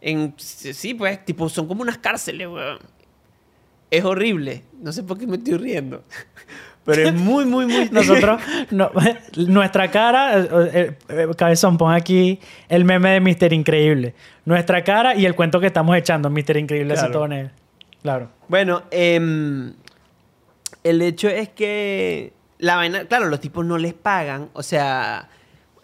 En, 0.00 0.34
sí, 0.36 0.94
pues, 0.94 1.24
tipo, 1.24 1.48
son 1.48 1.66
como 1.66 1.82
unas 1.82 1.98
cárceles, 1.98 2.46
weón. 2.48 2.78
Es 3.90 4.04
horrible. 4.04 4.62
No 4.80 4.92
sé 4.92 5.02
por 5.02 5.18
qué 5.18 5.26
me 5.26 5.36
estoy 5.36 5.54
riendo. 5.56 6.02
Pero 6.84 7.08
es 7.08 7.14
muy, 7.14 7.44
muy, 7.44 7.66
muy... 7.66 7.88
Nosotros, 7.92 8.40
no- 8.70 8.90
nuestra 9.48 9.90
cara, 9.90 10.38
eh, 10.38 10.48
eh, 10.72 10.98
eh, 11.08 11.28
cabezón, 11.36 11.76
pon 11.78 11.92
aquí 11.92 12.38
el 12.68 12.84
meme 12.84 13.10
de 13.10 13.20
Mister 13.20 13.52
Increíble. 13.52 14.14
Nuestra 14.44 14.84
cara 14.84 15.16
y 15.16 15.26
el 15.26 15.34
cuento 15.34 15.58
que 15.58 15.66
estamos 15.66 15.96
echando, 15.96 16.30
Mister 16.30 16.56
Increíble, 16.56 16.92
así 16.94 17.00
Claro. 17.00 17.12
todo 17.12 17.28
negro. 17.28 17.50
Claro. 18.02 18.30
Bueno, 18.48 18.84
em, 18.92 19.72
el 20.84 21.02
hecho 21.02 21.28
es 21.28 21.48
que 21.48 22.32
la 22.58 22.76
vaina, 22.76 23.04
claro, 23.06 23.26
los 23.28 23.40
tipos 23.40 23.64
no 23.64 23.78
les 23.78 23.94
pagan, 23.94 24.48
o 24.52 24.62
sea, 24.62 25.28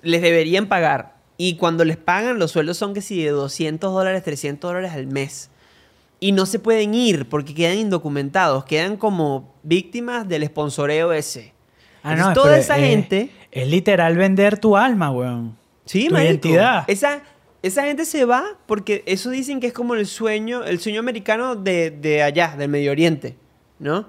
les 0.02 0.22
deberían 0.22 0.66
pagar. 0.66 1.16
Y 1.36 1.56
cuando 1.56 1.84
les 1.84 1.96
pagan, 1.96 2.38
los 2.38 2.50
sueldos 2.52 2.76
son 2.76 2.94
que 2.94 3.00
si 3.00 3.22
de 3.22 3.30
200 3.30 3.92
dólares, 3.92 4.22
300 4.22 4.70
dólares 4.70 4.92
al 4.92 5.06
mes. 5.06 5.50
Y 6.20 6.32
no 6.32 6.46
se 6.46 6.58
pueden 6.60 6.94
ir 6.94 7.28
porque 7.28 7.52
quedan 7.54 7.78
indocumentados, 7.78 8.64
quedan 8.64 8.96
como 8.96 9.52
víctimas 9.64 10.28
del 10.28 10.46
sponsoreo 10.46 11.12
ese. 11.12 11.52
Ah, 12.04 12.12
Entonces, 12.12 12.36
no, 12.36 12.42
toda 12.42 12.58
esa 12.58 12.78
es- 12.78 12.88
gente... 12.88 13.30
Es 13.50 13.68
literal 13.68 14.16
vender 14.16 14.58
tu 14.58 14.76
alma, 14.76 15.10
weón. 15.10 15.56
Sí, 15.84 16.06
tu 16.08 16.14
marico. 16.14 16.30
identidad. 16.30 16.84
Esa, 16.86 17.22
esa 17.62 17.82
gente 17.84 18.04
se 18.06 18.24
va 18.24 18.44
porque 18.66 19.02
eso 19.06 19.30
dicen 19.30 19.60
que 19.60 19.66
es 19.66 19.72
como 19.72 19.94
el 19.94 20.06
sueño, 20.06 20.64
el 20.64 20.78
sueño 20.80 21.00
americano 21.00 21.54
de, 21.56 21.90
de 21.90 22.22
allá, 22.22 22.54
del 22.56 22.68
Medio 22.70 22.92
Oriente, 22.92 23.36
¿no? 23.78 24.06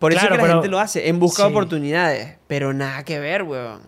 Por 0.00 0.10
eso 0.12 0.20
Claro, 0.22 0.34
es 0.34 0.38
que 0.40 0.42
la 0.42 0.48
pero- 0.48 0.62
gente 0.62 0.70
lo 0.72 0.80
hace, 0.80 1.08
en 1.08 1.20
busca 1.20 1.44
de 1.44 1.48
sí. 1.50 1.52
oportunidades. 1.54 2.36
Pero 2.48 2.72
nada 2.72 3.04
que 3.04 3.20
ver, 3.20 3.44
weón. 3.44 3.82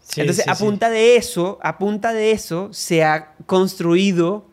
Sí, 0.00 0.20
Entonces, 0.22 0.44
sí, 0.44 0.50
a 0.50 0.54
punta 0.56 0.90
de 0.90 1.16
eso, 1.16 1.58
a 1.62 1.78
punta 1.78 2.12
de 2.12 2.32
eso, 2.32 2.68
se 2.72 3.04
ha 3.04 3.34
construido, 3.46 4.46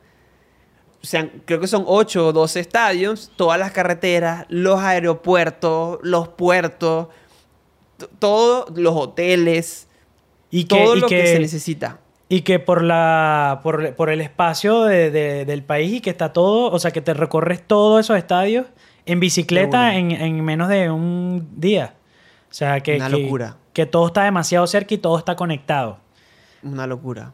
o 1.02 1.06
sea, 1.06 1.30
creo 1.46 1.60
que 1.60 1.68
son 1.68 1.84
8 1.88 2.28
o 2.28 2.32
12 2.34 2.60
estadios, 2.60 3.32
todas 3.36 3.60
las 3.60 3.72
carreteras, 3.72 4.46
los 4.50 4.80
aeropuertos, 4.80 6.00
los 6.04 6.28
puertos, 6.30 7.08
todos 8.20 8.78
los 8.78 8.96
hoteles, 8.96 9.88
Y 10.52 10.66
que, 10.66 10.76
todo 10.78 10.96
y 10.96 11.00
lo 11.02 11.08
que, 11.08 11.18
que- 11.22 11.28
se 11.28 11.40
necesita. 11.40 12.00
Y 12.30 12.42
que 12.42 12.60
por 12.60 12.82
la 12.82 13.60
por, 13.62 13.94
por 13.96 14.10
el 14.10 14.22
espacio 14.22 14.84
de- 14.84 15.12
de- 15.12 15.44
del 15.46 15.64
país 15.64 15.96
y 15.96 16.02
que 16.02 16.10
está 16.10 16.32
todo, 16.32 16.72
o 16.72 16.80
sea, 16.80 16.92
que 16.92 17.02
te 17.02 17.14
recorres 17.14 17.62
todos 17.68 18.00
esos 18.06 18.18
estadios 18.18 18.68
en 19.06 19.20
bicicleta 19.20 19.96
en, 19.96 20.12
en 20.12 20.44
menos 20.44 20.68
de 20.70 20.90
un 20.90 21.50
día. 21.56 21.96
O 22.50 22.54
sea, 22.54 22.80
que, 22.82 22.98
Una 22.98 23.10
que- 23.10 23.18
locura. 23.18 23.58
que 23.74 23.86
todo 23.86 24.08
está 24.08 24.24
demasiado 24.24 24.68
cerca 24.68 24.94
y 24.94 24.98
todo 24.98 25.18
está 25.18 25.36
conectado. 25.36 26.00
Una 26.64 26.86
locura. 26.88 27.34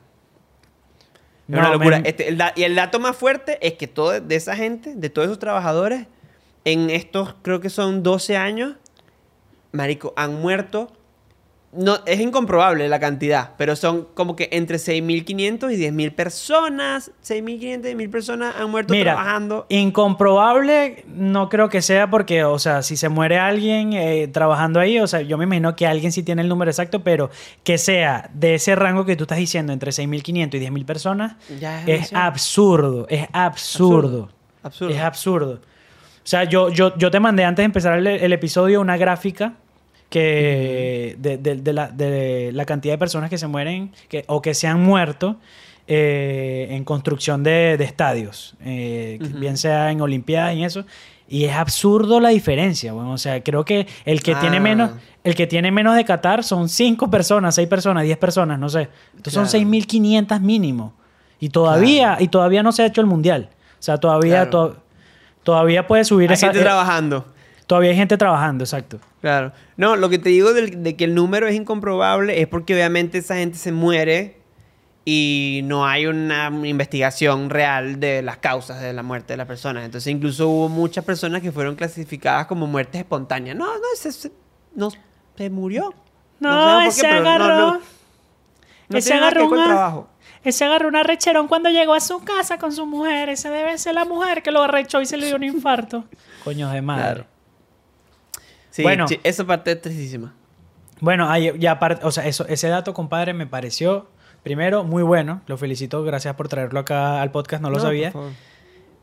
No, 1.48 1.60
una 1.60 1.70
locura. 1.72 2.02
Este, 2.04 2.28
el 2.30 2.38
da- 2.38 2.54
y 2.56 2.64
el 2.64 2.76
dato 2.76 3.00
más 3.00 3.16
fuerte 3.16 3.58
es 3.66 3.74
que 3.74 3.88
todo 3.88 4.20
de 4.20 4.36
esa 4.36 4.56
gente, 4.56 4.94
de 4.96 5.10
todos 5.10 5.28
esos 5.28 5.40
trabajadores, 5.40 6.08
en 6.66 6.90
estos 6.90 7.36
creo 7.42 7.62
que 7.62 7.70
son 7.70 8.04
12 8.04 8.36
años, 8.38 8.76
marico, 9.72 10.14
han 10.18 10.42
muerto. 10.42 10.92
No, 11.74 12.00
es 12.06 12.20
incomprobable 12.22 12.88
la 12.88 13.00
cantidad, 13.00 13.52
pero 13.58 13.76
son 13.76 14.08
como 14.14 14.38
que 14.38 14.48
entre 14.54 14.78
6.500 14.78 15.74
y 15.74 15.78
10.000 15.78 16.16
personas. 16.16 17.12
6.500 17.24 17.60
y 17.60 17.94
10.000 17.94 18.10
personas 18.10 18.56
han 18.58 18.72
muerto 18.72 18.94
Mira, 18.94 19.14
trabajando. 19.14 19.66
incomprobable 19.70 21.04
no 21.08 21.50
creo 21.50 21.70
que 21.70 21.82
sea 21.82 22.10
porque, 22.10 22.46
o 22.46 22.58
sea, 22.58 22.82
si 22.84 22.96
se 22.96 23.10
muere 23.10 23.38
alguien 23.38 23.94
eh, 23.94 24.28
trabajando 24.30 24.80
ahí, 24.80 24.98
o 25.00 25.08
sea, 25.08 25.22
yo 25.22 25.38
me 25.38 25.44
imagino 25.44 25.76
que 25.76 25.86
alguien 25.86 26.12
sí 26.12 26.24
tiene 26.24 26.42
el 26.42 26.48
número 26.48 26.72
exacto, 26.72 27.04
pero 27.04 27.30
que 27.64 27.78
sea 27.78 28.30
de 28.34 28.56
ese 28.56 28.76
rango 28.76 29.06
que 29.06 29.16
tú 29.16 29.26
estás 29.26 29.38
diciendo, 29.38 29.74
entre 29.74 29.92
6.500 29.92 30.56
y 30.56 30.66
10.000 30.66 30.86
personas, 30.86 31.36
Ya 31.60 31.84
es 31.86 32.14
absurdo, 32.14 33.08
es 33.10 33.28
absurdo. 33.34 34.30
Absurdo. 34.64 34.94
Es 34.94 35.02
absurdo. 35.02 35.54
O 35.54 36.30
sea, 36.30 36.44
yo, 36.46 36.70
yo, 36.70 36.98
yo 36.98 37.12
te 37.12 37.20
mandé 37.20 37.44
antes 37.46 37.62
de 37.64 37.66
empezar 37.66 37.98
el, 37.98 38.08
el 38.08 38.34
episodio 38.34 38.82
una 38.82 38.98
gráfica 38.98 39.54
que 40.10 41.16
de, 41.20 41.38
de- 41.38 41.56
de 41.58 41.74
la, 41.74 41.88
de 41.90 42.52
la 42.54 42.66
cantidad 42.66 42.94
de 42.94 42.98
personas 42.98 43.30
que 43.30 43.38
se 43.38 43.48
mueren 43.48 43.92
que, 44.10 44.24
o 44.28 44.42
que 44.42 44.54
se 44.54 44.68
han 44.68 44.82
muerto 44.84 45.38
eh, 45.88 46.68
en 46.72 46.84
construcción 46.84 47.44
de, 47.44 47.76
de 47.78 47.84
estadios, 47.86 48.56
eh, 48.66 49.20
bien 49.36 49.58
sea 49.58 49.92
en 49.92 50.02
Olimpiadas 50.02 50.56
y 50.56 50.64
eso. 50.64 50.86
Y 51.30 51.44
es 51.44 51.54
absurdo 51.56 52.22
la 52.22 52.30
diferencia, 52.30 52.94
bueno, 52.94 53.12
o 53.12 53.18
sea, 53.18 53.44
creo 53.44 53.66
que 53.66 53.86
el 54.06 54.24
que 54.24 54.34
tiene 54.36 54.58
Ah. 54.58 54.62
menos, 54.62 54.92
el 55.26 55.36
que 55.36 55.46
tiene 55.46 55.72
menos 55.72 55.96
de 55.98 56.06
Qatar 56.06 56.42
son 56.44 56.70
5 56.70 57.10
personas, 57.12 57.56
6 57.56 57.68
personas, 57.68 58.04
10 58.04 58.18
personas, 58.18 58.58
no 58.60 58.70
sé. 58.70 58.88
Entonces 59.12 59.34
Claro. 59.34 59.48
son 59.48 59.60
6.500 59.62 60.40
mínimo. 60.40 60.94
Y 61.40 61.50
todavía, 61.50 62.08
Claro. 62.12 62.24
y 62.24 62.28
todavía 62.30 62.64
no 62.64 62.72
se 62.72 62.84
ha 62.84 62.86
hecho 62.86 63.02
el 63.02 63.08
mundial. 63.08 63.50
O 63.78 63.82
sea, 63.82 63.98
todavía, 63.98 64.48
Claro. 64.50 64.50
to- 64.50 64.78
todavía 65.44 65.86
puede 65.86 66.06
subir 66.06 66.30
Hay 66.30 66.36
esa. 66.36 66.48
gente 66.48 66.60
eh, 66.60 66.64
trabajando. 66.64 67.26
todavía 67.66 67.92
hay 67.92 67.98
gente 67.98 68.18
trabajando, 68.18 68.64
exacto. 68.64 68.98
Claro. 69.28 69.52
No, 69.76 69.98
lo 69.98 70.08
que 70.10 70.20
te 70.20 70.30
digo 70.30 70.54
del- 70.54 70.84
de, 70.84 70.96
que 70.96 71.04
el 71.04 71.14
número 71.14 71.48
es 71.50 71.56
incomprobable 71.56 72.40
es 72.42 72.48
porque 72.48 72.74
obviamente 72.74 73.18
esa 73.18 73.36
gente 73.36 73.58
se 73.58 73.74
muere 73.74 74.38
y 75.04 75.60
no 75.66 75.86
hay 75.86 76.06
una 76.06 76.50
investigación 76.64 77.50
real 77.50 78.00
de 78.00 78.22
las 78.22 78.38
causas 78.38 78.80
de 78.82 78.94
la 78.94 79.04
muerte 79.04 79.34
de 79.34 79.38
las 79.38 79.46
personas. 79.48 79.84
Entonces 79.84 80.14
incluso 80.14 80.48
hubo 80.48 80.70
muchas 80.70 81.04
personas 81.04 81.42
que 81.42 81.52
fueron 81.52 81.76
clasificadas 81.76 82.46
como 82.48 82.68
muertes 82.68 83.00
espontáneas. 83.02 83.58
No, 83.58 83.66
no, 83.66 83.82
se, 83.98 84.14
se- 84.14 84.32
no, 84.76 84.90
se 85.38 85.50
murió. 85.50 85.94
No, 86.40 86.50
no- 86.84 86.92
agarró. 87.18 87.48
no- 87.74 87.82
no 88.88 88.98
ese 88.98 89.14
agarró 89.14 89.50
una- 89.50 89.66
trabajo. 89.66 90.10
Ese 90.44 90.64
agarró 90.64 90.88
un 90.88 90.96
arrecherón 90.96 91.50
cuando 91.50 91.68
llegó 91.70 91.94
a 91.94 92.00
su 92.00 92.20
casa 92.24 92.58
con 92.58 92.72
su 92.72 92.86
mujer. 92.86 93.28
Ese 93.28 93.50
debe 93.50 93.78
ser 93.78 93.96
la 93.96 94.06
mujer 94.06 94.42
que 94.42 94.52
lo 94.52 94.64
arrechó 94.64 95.02
y 95.02 95.06
se 95.06 95.18
le 95.18 95.26
dio 95.26 95.36
un 95.36 95.44
infarto. 95.44 96.06
Coño 96.46 96.70
de 96.70 96.82
madre. 96.82 97.04
Claro. 97.04 97.26
Sí, 98.78 98.84
Bueno. 98.84 99.08
sí, 99.08 99.20
esa 99.24 99.44
parte 99.46 99.72
es 99.72 99.82
tristísima. 99.82 100.34
Bueno, 101.02 101.30
ahí, 101.30 101.52
ya 101.60 101.72
aparte, 101.74 102.06
o 102.06 102.12
sea, 102.12 102.28
eso, 102.28 102.46
ese 102.48 102.68
dato, 102.70 102.94
compadre, 102.94 103.34
me 103.34 103.48
pareció, 103.48 104.08
primero, 104.44 104.84
muy 104.84 105.02
bueno. 105.04 105.42
Lo 105.48 105.58
felicito, 105.58 106.04
gracias 106.04 106.36
por 106.36 106.48
traerlo 106.48 106.80
acá 106.80 107.22
al 107.22 107.32
podcast, 107.32 107.62
no 107.64 107.70
lo 107.72 107.78
No, 107.78 107.82
sabía. 107.84 108.12
por 108.12 108.22
favor. 108.22 108.34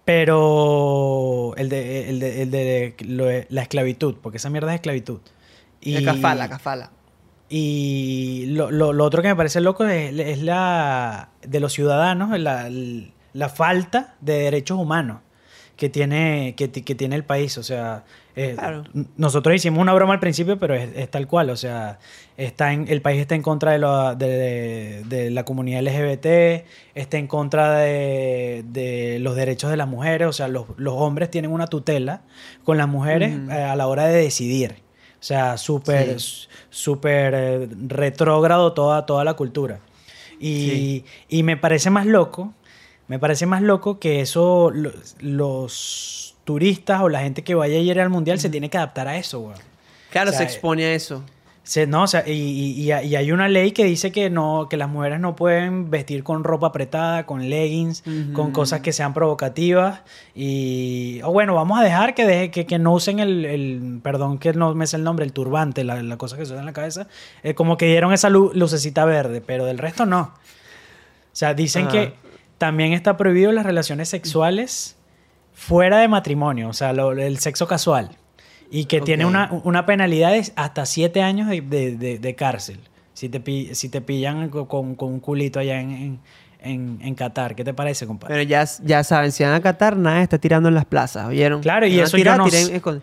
Pero 0.04 1.54
el 1.56 1.68
de, 1.68 2.08
el 2.10 2.20
de, 2.20 2.42
el 2.42 2.50
de 2.50 2.94
lo 3.06 3.24
de 3.26 3.46
la 3.50 3.62
esclavitud, 3.62 4.16
porque 4.22 4.38
esa 4.38 4.50
mierda 4.50 4.70
es 4.72 4.76
esclavitud. 4.76 5.20
Y, 5.80 5.96
El 5.96 6.04
cafala, 6.04 6.48
cafala. 6.48 6.90
Y 7.48 8.46
lo, 8.48 8.70
lo- 8.70 8.92
lo 8.92 9.04
otro 9.04 9.22
que 9.22 9.28
me 9.28 9.36
parece 9.36 9.60
loco 9.60 9.84
es, 9.84 10.18
es 10.18 10.42
la 10.42 11.30
de 11.46 11.60
los 11.60 11.72
ciudadanos, 11.72 12.38
la, 12.38 12.70
la 13.32 13.48
falta 13.48 14.14
de 14.20 14.38
derechos 14.38 14.78
humanos. 14.78 15.18
Que 15.76 15.88
tiene, 15.88 16.54
que, 16.56 16.68
ti- 16.68 16.82
que 16.82 16.94
tiene 16.94 17.16
el 17.16 17.24
país. 17.24 17.58
O 17.58 17.62
sea, 17.62 18.04
eh, 18.36 18.54
Claro. 18.56 18.84
nosotros 19.16 19.54
hicimos 19.56 19.80
una 19.80 19.92
broma 19.92 20.14
al 20.14 20.20
principio, 20.20 20.58
pero 20.58 20.74
es, 20.74 20.88
es 20.96 21.10
tal 21.10 21.26
cual. 21.26 21.50
O 21.50 21.56
sea, 21.56 21.98
está 22.36 22.72
en, 22.72 22.86
el 22.88 23.00
país 23.02 23.20
está 23.20 23.34
en 23.34 23.42
contra 23.42 23.72
de, 23.72 23.78
lo- 23.78 24.14
de, 24.14 24.26
de- 24.28 25.02
de 25.04 25.30
la 25.30 25.44
comunidad 25.44 25.82
LGBT, 25.82 26.64
está 26.94 27.18
en 27.18 27.26
contra 27.26 27.78
de, 27.78 28.64
de 28.68 29.18
los 29.20 29.34
derechos 29.36 29.70
de 29.70 29.76
las 29.76 29.88
mujeres. 29.88 30.28
O 30.28 30.32
sea, 30.32 30.48
los, 30.48 30.66
los 30.76 30.94
hombres 30.94 31.30
tienen 31.30 31.50
una 31.50 31.66
tutela 31.66 32.22
con 32.62 32.76
las 32.78 32.88
mujeres 32.88 33.36
eh, 33.50 33.52
a 33.54 33.74
la 33.76 33.86
hora 33.86 34.06
de 34.06 34.14
decidir. 34.22 34.76
O 35.20 35.26
sea, 35.26 35.56
súper 35.56 36.20
Sí. 36.20 36.46
súper 36.70 37.34
eh, 37.34 37.68
retrógrado 37.88 38.72
toda, 38.74 39.06
toda 39.06 39.24
la 39.24 39.34
cultura. 39.34 39.80
Y, 40.38 40.68
Sí. 40.68 41.04
y 41.28 41.42
me 41.44 41.56
parece 41.56 41.88
más 41.90 42.04
loco, 42.06 42.52
me 43.08 43.18
parece 43.18 43.46
más 43.46 43.62
loco 43.62 43.98
que 43.98 44.20
eso, 44.20 44.70
lo- 44.72 44.92
los 45.20 46.34
turistas 46.44 47.00
o 47.02 47.08
la 47.08 47.20
gente 47.20 47.42
que 47.42 47.54
vaya 47.54 47.76
a 47.76 47.80
ir 47.80 48.00
al 48.00 48.10
mundial 48.10 48.38
se 48.38 48.50
tiene 48.50 48.68
que 48.70 48.76
adaptar 48.78 49.08
a 49.08 49.16
eso, 49.16 49.40
güey. 49.40 49.56
Claro, 50.10 50.30
O 50.30 50.32
sea, 50.32 50.40
se 50.40 50.44
expone 50.44 50.84
a 50.84 50.94
eso. 50.94 51.22
Se- 51.62 51.86
no, 51.86 52.02
o 52.02 52.06
sea, 52.06 52.28
y, 52.28 52.32
y- 52.32 52.92
y- 52.92 53.16
hay 53.16 53.32
una 53.32 53.48
ley 53.48 53.72
que 53.72 53.84
dice 53.84 54.12
que 54.12 54.28
no, 54.28 54.66
que 54.68 54.76
las 54.76 54.90
mujeres 54.90 55.18
no 55.18 55.34
pueden 55.34 55.90
vestir 55.90 56.22
con 56.22 56.44
ropa 56.44 56.66
apretada, 56.66 57.24
con 57.24 57.48
leggings, 57.48 58.02
Ujú. 58.06 58.32
con 58.34 58.52
cosas 58.52 58.80
que 58.82 58.92
sean 58.92 59.14
provocativas. 59.14 60.00
Y 60.34 61.20
o 61.24 61.32
bueno, 61.32 61.54
vamos 61.54 61.80
a 61.80 61.82
dejar 61.82 62.14
que 62.14 62.26
deje, 62.26 62.50
que, 62.50 62.66
que 62.66 62.78
no 62.78 62.92
usen 62.92 63.18
el, 63.18 63.46
el- 63.46 64.00
perdón 64.02 64.36
que 64.36 64.52
no 64.52 64.74
me 64.74 64.86
sé 64.86 64.96
el 64.96 65.04
nombre, 65.04 65.24
el 65.24 65.32
turbante, 65.32 65.84
la, 65.84 66.02
la 66.02 66.18
cosa 66.18 66.36
que 66.36 66.44
se 66.44 66.52
usa 66.52 66.60
en 66.60 66.66
la 66.66 66.74
cabeza. 66.74 67.06
Eh, 67.42 67.54
como 67.54 67.78
que 67.78 67.86
dieron 67.86 68.12
esa 68.12 68.28
lu- 68.28 68.52
lucecita 68.54 69.06
verde, 69.06 69.40
pero 69.40 69.64
del 69.64 69.78
resto 69.78 70.04
no. 70.04 70.20
O 70.20 71.36
sea, 71.36 71.54
dicen 71.54 71.84
Ajá. 71.88 71.92
que 71.92 72.14
también 72.58 72.92
está 72.92 73.16
prohibido 73.16 73.52
las 73.52 73.64
relaciones 73.66 74.08
sexuales 74.08 74.96
fuera 75.52 75.98
de 75.98 76.08
matrimonio, 76.08 76.68
o 76.68 76.72
sea, 76.72 76.92
lo- 76.92 77.12
el 77.12 77.38
sexo 77.38 77.66
casual. 77.66 78.10
Y 78.70 78.86
que 78.86 79.00
tiene 79.00 79.24
una, 79.24 79.50
una 79.64 79.86
penalidad 79.86 80.32
de 80.32 80.50
hasta 80.56 80.84
siete 80.86 81.22
años 81.22 81.48
de, 81.48 81.60
de- 81.60 81.96
de- 81.96 82.18
de 82.18 82.34
cárcel. 82.34 82.80
Si 83.12 83.28
te, 83.28 83.74
si 83.74 83.88
te 83.88 84.00
pillan 84.00 84.48
co- 84.48 84.66
con, 84.66 84.96
con 84.96 85.12
un 85.12 85.20
culito 85.20 85.60
allá 85.60 85.80
en, 85.80 85.90
en, 85.92 86.20
en- 86.60 86.98
en 87.02 87.14
Qatar. 87.14 87.54
¿Qué 87.54 87.62
te 87.62 87.72
parece, 87.74 88.06
compadre? 88.06 88.34
Pero 88.34 88.48
ya, 88.48 88.64
ya 88.82 89.04
saben, 89.04 89.30
si 89.30 89.44
van 89.44 89.52
a 89.52 89.60
Qatar, 89.60 89.96
nada 89.96 90.22
está 90.22 90.38
tirando 90.38 90.68
en 90.68 90.74
las 90.74 90.86
plazas, 90.86 91.26
¿oyeron? 91.28 91.60
Claro, 91.62 91.86
y 91.86 92.00
eso 92.00 92.16
tirar, 92.16 92.38
yo 92.38 92.44
no 92.44 92.50
tiren 92.50 93.02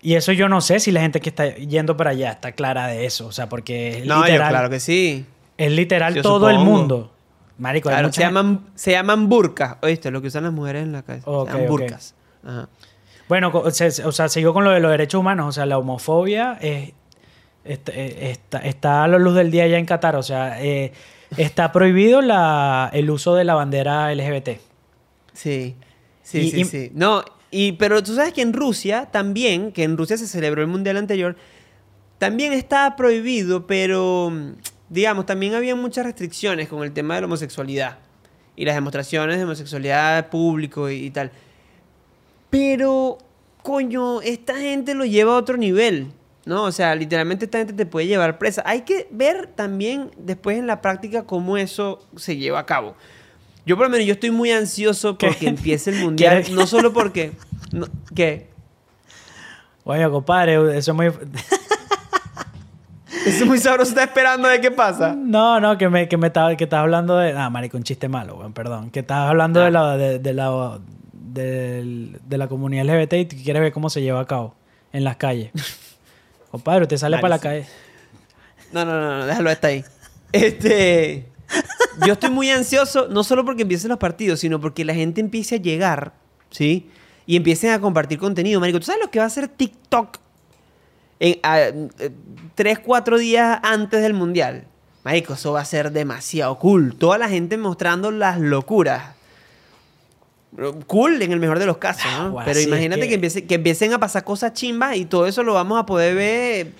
Y 0.00 0.14
eso 0.14 0.32
yo 0.32 0.48
no 0.48 0.60
sé 0.60 0.80
si 0.80 0.90
la 0.90 1.00
gente 1.02 1.20
que 1.20 1.28
está 1.28 1.54
yendo 1.54 1.96
para 1.96 2.10
allá 2.10 2.32
está 2.32 2.52
clara 2.52 2.88
de 2.88 3.06
eso. 3.06 3.26
O 3.28 3.32
sea, 3.32 3.48
porque 3.48 3.98
es 3.98 4.06
No, 4.06 4.26
yo 4.26 4.34
claro 4.38 4.68
que 4.70 4.80
sí. 4.80 5.24
es 5.58 5.70
literal 5.70 6.14
Yo 6.14 6.22
todo 6.22 6.50
el 6.50 6.58
mundo. 6.58 7.12
Marico, 7.58 7.88
hay 7.88 7.94
Claro, 7.94 8.08
mucha 8.08 8.20
se 8.20 8.26
llaman, 8.26 8.66
se 8.74 8.90
llaman 8.92 9.28
burkas. 9.28 9.76
¿Oíste? 9.82 10.10
Lo 10.10 10.20
que 10.20 10.28
usan 10.28 10.44
las 10.44 10.52
mujeres 10.52 10.82
en 10.82 10.92
la 10.92 11.02
cabeza. 11.02 11.30
Ok, 11.30 11.50
se 11.50 11.54
llaman. 11.68 11.68
Ajá. 12.44 12.68
Bueno, 13.28 13.50
o 13.54 13.70
sea, 13.70 14.28
sigo 14.28 14.52
con 14.52 14.64
lo 14.64 14.70
de 14.70 14.80
los 14.80 14.90
derechos 14.90 15.20
humanos. 15.20 15.46
O 15.48 15.52
sea, 15.52 15.64
la 15.66 15.78
homofobia 15.78 16.58
es, 16.60 16.92
está, 17.64 17.92
eh, 17.92 18.30
está, 18.32 18.58
está 18.58 19.04
a 19.04 19.08
la 19.08 19.18
luz 19.18 19.34
del 19.34 19.50
día 19.50 19.66
ya 19.66 19.78
en 19.78 19.86
Qatar. 19.86 20.16
O 20.16 20.22
sea, 20.22 20.62
eh, 20.62 20.92
está 21.36 21.72
prohibido 21.72 22.20
la, 22.20 22.90
el 22.92 23.08
uso 23.10 23.34
de 23.34 23.44
la 23.44 23.54
bandera 23.54 24.12
LGBT. 24.14 24.58
Sí, 25.32 25.76
sí, 26.22 26.38
Y- 26.40 26.50
sí, 26.50 26.60
y- 26.60 26.64
sí. 26.64 26.90
No, 26.94 27.24
y, 27.50 27.72
pero 27.72 28.02
tú 28.02 28.14
sabes 28.14 28.32
que 28.32 28.42
en 28.42 28.52
Rusia 28.52 29.08
también, 29.10 29.72
que 29.72 29.84
en 29.84 29.96
Rusia 29.96 30.16
se 30.18 30.26
celebró 30.26 30.60
el 30.62 30.68
mundial 30.68 30.96
anterior, 30.96 31.36
también 32.18 32.52
estaba 32.52 32.96
prohibido, 32.96 33.66
pero 33.66 34.30
digamos, 34.92 35.26
también 35.26 35.54
había 35.54 35.74
muchas 35.74 36.04
restricciones 36.04 36.68
con 36.68 36.82
el 36.82 36.92
tema 36.92 37.14
de 37.14 37.22
la 37.22 37.26
homosexualidad 37.26 37.98
y 38.56 38.64
las 38.66 38.74
demostraciones 38.74 39.38
de 39.38 39.44
homosexualidad 39.44 40.28
público 40.28 40.90
y, 40.90 41.06
y 41.06 41.10
tal. 41.10 41.30
Pero, 42.50 43.18
coño, 43.62 44.20
esta 44.20 44.54
gente 44.56 44.94
lo 44.94 45.04
lleva 45.04 45.32
a 45.32 45.36
otro 45.38 45.56
nivel, 45.56 46.08
¿no? 46.44 46.64
O 46.64 46.72
sea, 46.72 46.94
literalmente 46.94 47.46
esta 47.46 47.58
gente 47.58 47.72
te 47.72 47.86
puede 47.86 48.06
llevar 48.06 48.38
presa. 48.38 48.62
Hay 48.66 48.82
que 48.82 49.08
ver 49.10 49.46
también 49.46 50.10
después 50.18 50.58
en 50.58 50.66
la 50.66 50.82
práctica 50.82 51.24
cómo 51.24 51.56
eso 51.56 52.06
se 52.16 52.36
lleva 52.36 52.58
a 52.60 52.66
cabo. 52.66 52.94
Yo 53.64 53.76
por 53.76 53.86
lo 53.86 53.90
menos 53.90 54.06
yo 54.06 54.12
estoy 54.14 54.30
muy 54.32 54.50
ansioso 54.50 55.16
¿Qué? 55.16 55.28
porque 55.28 55.48
empiece 55.48 55.90
el 55.90 55.96
mundial, 56.04 56.42
¿Quieres- 56.42 56.50
no 56.50 56.66
solo 56.66 56.92
porque 56.92 57.32
no- 57.72 57.86
¿qué? 58.14 58.48
Oye, 59.84 60.08
compadre, 60.10 60.54
eso 60.76 60.90
es 60.92 60.94
muy... 60.96 61.10
Es 63.26 63.44
muy 63.46 63.58
sabroso, 63.58 63.90
está 63.90 64.04
esperando 64.04 64.48
de 64.48 64.60
qué 64.60 64.70
pasa. 64.70 65.14
No, 65.16 65.60
no, 65.60 65.78
que 65.78 65.88
me, 65.88 66.08
que 66.08 66.16
me 66.16 66.26
estaba, 66.28 66.54
que 66.56 66.64
estás 66.64 66.80
hablando 66.80 67.16
de... 67.18 67.32
Ah, 67.32 67.50
marico, 67.50 67.76
un 67.76 67.82
chiste 67.84 68.08
malo, 68.08 68.36
weón, 68.36 68.52
perdón. 68.52 68.90
Que 68.90 69.00
estás 69.00 69.28
hablando 69.28 69.60
Ah. 69.60 69.64
de, 69.64 69.70
la, 69.70 69.96
de, 69.96 70.18
de 70.18 70.32
la, 70.34 70.78
de 71.32 72.38
la 72.38 72.48
comunidad 72.48 72.84
LGBT 72.84 73.12
y 73.14 73.24
tú 73.26 73.36
quieres 73.42 73.62
ver 73.62 73.72
cómo 73.72 73.90
se 73.90 74.02
lleva 74.02 74.20
a 74.20 74.26
cabo 74.26 74.54
en 74.92 75.04
las 75.04 75.16
calles. 75.16 75.50
Compadre, 76.50 76.82
usted 76.82 76.96
sale 76.96 77.16
para 77.18 77.36
la 77.36 77.38
calle. 77.38 77.66
No, 78.72 78.84
no, 78.84 79.00
no, 79.00 79.18
no, 79.18 79.26
déjalo 79.26 79.50
hasta 79.50 79.68
ahí. 79.68 79.84
Este, 80.32 81.26
yo 82.06 82.14
estoy 82.14 82.30
muy 82.30 82.50
ansioso, 82.50 83.08
no 83.08 83.22
solo 83.24 83.44
porque 83.44 83.62
empiecen 83.62 83.88
los 83.90 83.98
partidos, 83.98 84.40
sino 84.40 84.60
porque 84.60 84.84
la 84.84 84.94
gente 84.94 85.20
empiece 85.20 85.56
a 85.56 85.58
llegar, 85.58 86.12
¿sí? 86.50 86.90
Y 87.26 87.36
empiecen 87.36 87.70
a 87.70 87.80
compartir 87.80 88.18
contenido, 88.18 88.58
marico. 88.60 88.80
¿Tú 88.80 88.86
sabes 88.86 89.00
lo 89.02 89.10
que 89.10 89.18
va 89.18 89.24
a 89.24 89.28
hacer 89.28 89.48
TikTok 89.48 90.18
en, 91.22 91.38
a- 91.42 91.60
eh, 91.60 92.10
tres, 92.54 92.78
cuatro 92.78 93.16
días 93.18 93.58
antes 93.62 94.02
del 94.02 94.12
mundial? 94.14 94.64
Marico, 95.04 95.32
eso 95.34 95.52
va 95.52 95.60
a 95.62 95.64
ser 95.64 95.90
demasiado 95.92 96.58
cool. 96.58 96.94
Toda 96.96 97.16
la 97.18 97.28
gente 97.28 97.56
mostrando 97.56 98.10
las 98.10 98.38
locuras. 98.38 99.14
Cool 100.86 101.22
en 101.22 101.32
el 101.32 101.40
mejor 101.40 101.58
de 101.58 101.64
los 101.64 101.78
casos, 101.78 102.04
¿no? 102.18 102.38
Ah, 102.38 102.42
Pero 102.44 102.58
es 102.60 102.66
imagínate 102.66 103.00
que- 103.02 103.08
que... 103.08 103.14
empiece- 103.14 103.46
que 103.46 103.54
empiecen 103.54 103.94
a 103.94 103.98
pasar 103.98 104.22
cosas 104.22 104.52
chimbas 104.52 104.96
y 104.96 105.06
todo 105.06 105.26
eso 105.26 105.42
lo 105.42 105.54
vamos 105.54 105.80
a 105.80 105.86
poder 105.86 106.14
ver 106.14 106.72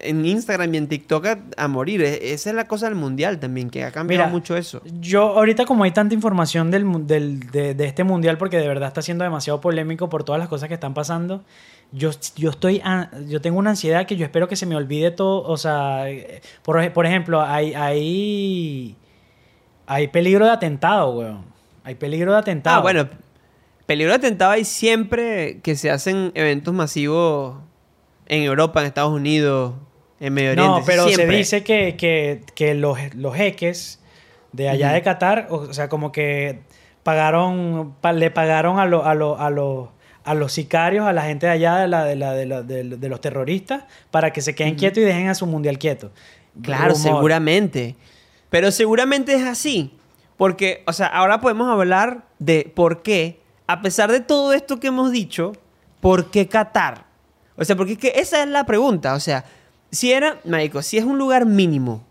en, 0.00 0.24
Instagram 0.24 0.72
y 0.74 0.78
en 0.78 0.88
TikTok 0.88 1.26
a, 1.26 1.38
a 1.58 1.68
morir. 1.68 2.00
E- 2.02 2.32
Esa 2.32 2.48
es 2.48 2.56
la 2.56 2.66
cosa 2.66 2.86
del 2.86 2.94
mundial 2.94 3.38
también, 3.40 3.68
que 3.68 3.84
ha 3.84 3.92
cambiado 3.92 4.24
Mira, 4.24 4.32
mucho 4.32 4.56
eso. 4.56 4.80
Yo, 5.00 5.22
ahorita 5.36 5.66
como 5.66 5.84
hay 5.84 5.90
tanta 5.90 6.14
información 6.14 6.70
del, 6.70 6.86
mu- 6.86 7.06
del- 7.06 7.50
de, 7.50 7.74
de 7.74 7.84
este 7.86 8.04
mundial, 8.04 8.38
porque 8.38 8.56
de 8.56 8.66
verdad 8.66 8.88
está 8.88 9.02
siendo 9.02 9.22
demasiado 9.22 9.60
polémico 9.60 10.08
por 10.08 10.24
todas 10.24 10.38
las 10.38 10.48
cosas 10.48 10.68
que 10.68 10.74
están 10.74 10.94
pasando, 10.94 11.44
yo, 11.92 12.10
yo 12.36 12.50
estoy, 12.50 12.82
yo 13.28 13.40
tengo 13.40 13.58
una 13.58 13.70
ansiedad 13.70 14.06
que 14.06 14.16
yo 14.16 14.24
espero 14.24 14.48
que 14.48 14.56
se 14.56 14.66
me 14.66 14.76
olvide 14.76 15.10
todo, 15.10 15.42
o 15.42 15.56
sea, 15.56 16.04
por, 16.62 16.92
por 16.92 17.06
ejemplo, 17.06 17.40
hay, 17.42 17.74
hay, 17.74 18.96
hay 19.86 20.08
peligro 20.08 20.44
de 20.44 20.52
atentado, 20.52 21.10
weón. 21.12 21.44
Hay 21.84 21.94
peligro 21.94 22.32
de 22.32 22.38
atentado. 22.38 22.78
Ah, 22.78 22.82
bueno, 22.82 23.08
peligro 23.86 24.12
de 24.12 24.16
atentado 24.18 24.50
hay 24.52 24.64
siempre 24.64 25.60
que 25.62 25.74
se 25.76 25.90
hacen 25.90 26.32
eventos 26.34 26.74
masivos 26.74 27.56
en 28.26 28.42
Europa, 28.42 28.80
en 28.80 28.86
Estados 28.86 29.12
Unidos, 29.14 29.72
en 30.20 30.34
Medio 30.34 30.50
Oriente. 30.52 30.80
No, 30.80 30.84
pero 30.84 31.04
se 31.08 31.26
dice 31.38 31.64
que, 31.64 31.96
que, 31.96 32.42
que 32.54 32.74
los, 32.74 32.98
los 33.14 33.34
jeques 33.34 34.02
de 34.52 34.68
allá 34.68 34.92
de 34.92 35.00
Qatar, 35.02 35.46
o 35.50 35.72
sea, 35.72 35.88
como 35.88 36.12
que 36.12 36.60
pagaron, 37.02 37.94
pa- 38.02 38.12
le 38.12 38.30
pagaron 38.30 38.78
a, 38.78 38.84
lo- 38.84 39.06
a, 39.06 39.14
lo- 39.14 39.38
a, 39.40 39.48
los 39.48 39.88
a 40.30 40.34
los 40.34 40.52
sicarios, 40.52 41.06
a 41.06 41.12
la 41.12 41.22
gente 41.22 41.46
de 41.46 41.52
allá, 41.52 41.76
de, 41.78 41.88
la, 41.88 42.04
de, 42.04 42.16
la, 42.16 42.32
de, 42.34 42.46
la- 42.46 42.62
de- 42.62 42.84
de 42.96 43.08
los 43.08 43.20
terroristas, 43.20 43.84
para 44.10 44.32
que 44.32 44.40
se 44.42 44.54
queden 44.54 44.74
quietos 44.74 44.98
y 44.98 45.06
dejen 45.06 45.28
a 45.28 45.34
su 45.34 45.46
mundial 45.46 45.78
quieto. 45.78 46.10
Claro, 46.62 46.94
Rumor. 46.94 46.96
seguramente. 47.02 47.96
Pero 48.50 48.70
seguramente 48.70 49.34
es 49.34 49.44
así. 49.44 49.92
Porque, 50.36 50.82
o 50.86 50.92
sea, 50.92 51.06
ahora 51.06 51.40
podemos 51.40 51.68
hablar 51.70 52.24
de 52.38 52.70
por 52.74 53.02
qué, 53.02 53.40
a 53.66 53.82
pesar 53.82 54.10
de 54.12 54.20
todo 54.20 54.52
esto 54.52 54.78
que 54.80 54.86
hemos 54.88 55.10
dicho, 55.10 55.52
¿por 56.00 56.30
qué 56.30 56.46
Qatar? 56.46 57.06
O 57.56 57.64
sea, 57.64 57.74
porque 57.76 57.92
es 57.94 57.98
que 57.98 58.12
esa 58.16 58.42
es 58.42 58.48
la 58.48 58.64
pregunta. 58.64 59.14
O 59.14 59.20
sea, 59.20 59.44
si 59.90 60.12
era, 60.12 60.38
marico, 60.44 60.80
si 60.82 60.96
es 60.98 61.04
un 61.04 61.18
lugar 61.18 61.44
mínimo, 61.44 62.04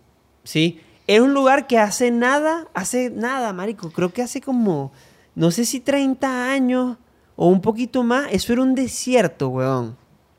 ¿sí? 0.44 0.82
Es 1.08 1.22
un 1.22 1.34
lugar 1.34 1.68
que 1.68 1.78
hace 1.80 2.12
nada, 2.12 2.68
hace 2.74 3.10
nada, 3.10 3.54
marico. 3.54 3.92
Creo 3.92 4.12
que 4.12 4.22
hace 4.22 4.42
como, 4.42 4.92
no 5.36 5.52
sé 5.52 5.64
si 5.64 5.80
30 5.80 6.52
años 6.52 6.98
o 7.38 7.48
un 7.48 7.62
poquito 7.62 8.04
más, 8.04 8.28
eso 8.32 8.52
era 8.52 8.62
un 8.64 8.76
desierto, 8.76 9.48
weón. 9.48 9.96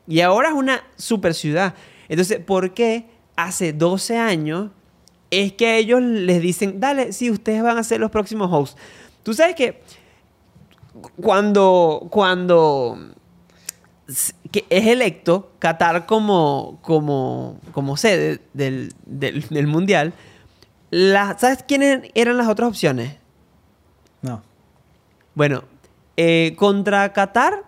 Y 0.07 0.21
ahora 0.21 0.49
es 0.49 0.53
una 0.55 0.83
super 0.97 1.33
ciudad. 1.33 1.73
Entonces, 2.09 2.39
¿por 2.39 2.73
qué 2.75 3.05
hace 3.35 3.73
12 3.73 4.17
años 4.17 4.69
es 5.31 5.53
que 5.53 5.65
a 5.67 5.75
ellos 5.77 6.01
les 6.01 6.41
dicen, 6.41 6.79
dale, 6.79 7.11
sí, 7.13 7.31
ustedes 7.31 7.63
van 7.63 7.77
a 7.79 7.83
ser 7.83 7.99
los 7.99 8.11
próximos 8.11 8.49
hosts? 8.51 8.79
Tú 9.23 9.33
sabes 9.33 9.55
que 9.55 9.81
cuando, 11.21 12.07
cuando 12.09 12.97
que 14.51 14.65
es 14.69 14.87
electo 14.87 15.51
Qatar 15.59 16.05
como, 16.07 16.79
como, 16.81 17.59
como 17.71 17.95
sede 17.95 18.41
del, 18.53 18.93
del- 19.05 19.47
del 19.49 19.67
mundial, 19.67 20.13
la- 20.89 21.37
¿sabes 21.37 21.63
quiénes 21.67 22.09
eran 22.15 22.37
las 22.37 22.47
otras 22.47 22.69
opciones? 22.69 23.17
No. 24.23 24.41
Bueno, 25.35 25.63
eh, 26.21 26.53
contra 26.57 27.13
Qatar 27.13 27.63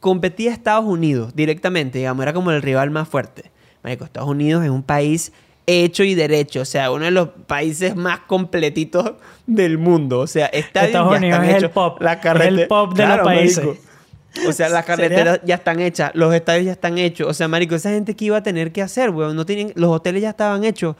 competía 0.00 0.52
Estados 0.52 0.86
Unidos 0.86 1.36
directamente, 1.36 1.98
digamos, 1.98 2.22
era 2.22 2.32
como 2.32 2.50
el 2.50 2.62
rival 2.62 2.90
más 2.90 3.06
fuerte. 3.06 3.50
Marico, 3.82 4.06
Estados 4.06 4.30
Unidos 4.30 4.64
es 4.64 4.70
un 4.70 4.82
país 4.82 5.34
hecho 5.66 6.02
y 6.02 6.14
derecho. 6.14 6.62
O 6.62 6.64
sea, 6.64 6.90
uno 6.90 7.04
de 7.04 7.10
los 7.10 7.28
países 7.46 7.94
más 7.94 8.20
completitos 8.20 9.12
del 9.46 9.76
mundo. 9.76 10.20
O 10.20 10.26
sea, 10.26 10.46
Estados 10.46 10.92
ya 10.92 11.02
Unidos 11.02 11.44
es 11.44 11.62
el 11.62 11.70
pop, 11.70 12.00
La 12.00 12.14
el 12.14 12.66
pop 12.68 12.94
de 12.94 13.02
los 13.02 13.06
Claro, 13.06 13.24
países. 13.24 13.64
marico. 13.66 14.48
O 14.48 14.52
sea, 14.52 14.70
las 14.70 14.84
¿Sería? 14.86 14.96
carreteras 14.96 15.40
ya 15.44 15.56
están 15.56 15.80
hechas, 15.80 16.10
los 16.14 16.34
estadios 16.34 16.64
ya 16.64 16.72
están 16.72 16.96
hechos. 16.96 17.28
O 17.28 17.34
sea, 17.34 17.48
marico, 17.48 17.74
esa 17.74 17.90
gente 17.90 18.16
que 18.16 18.24
iba 18.24 18.38
a 18.38 18.42
tener 18.42 18.72
que 18.72 18.80
hacer, 18.80 19.10
weón, 19.10 19.36
no 19.36 19.44
tienen, 19.44 19.72
los 19.76 19.90
hoteles 19.90 20.22
ya 20.22 20.30
estaban 20.30 20.64
hechos. 20.64 20.96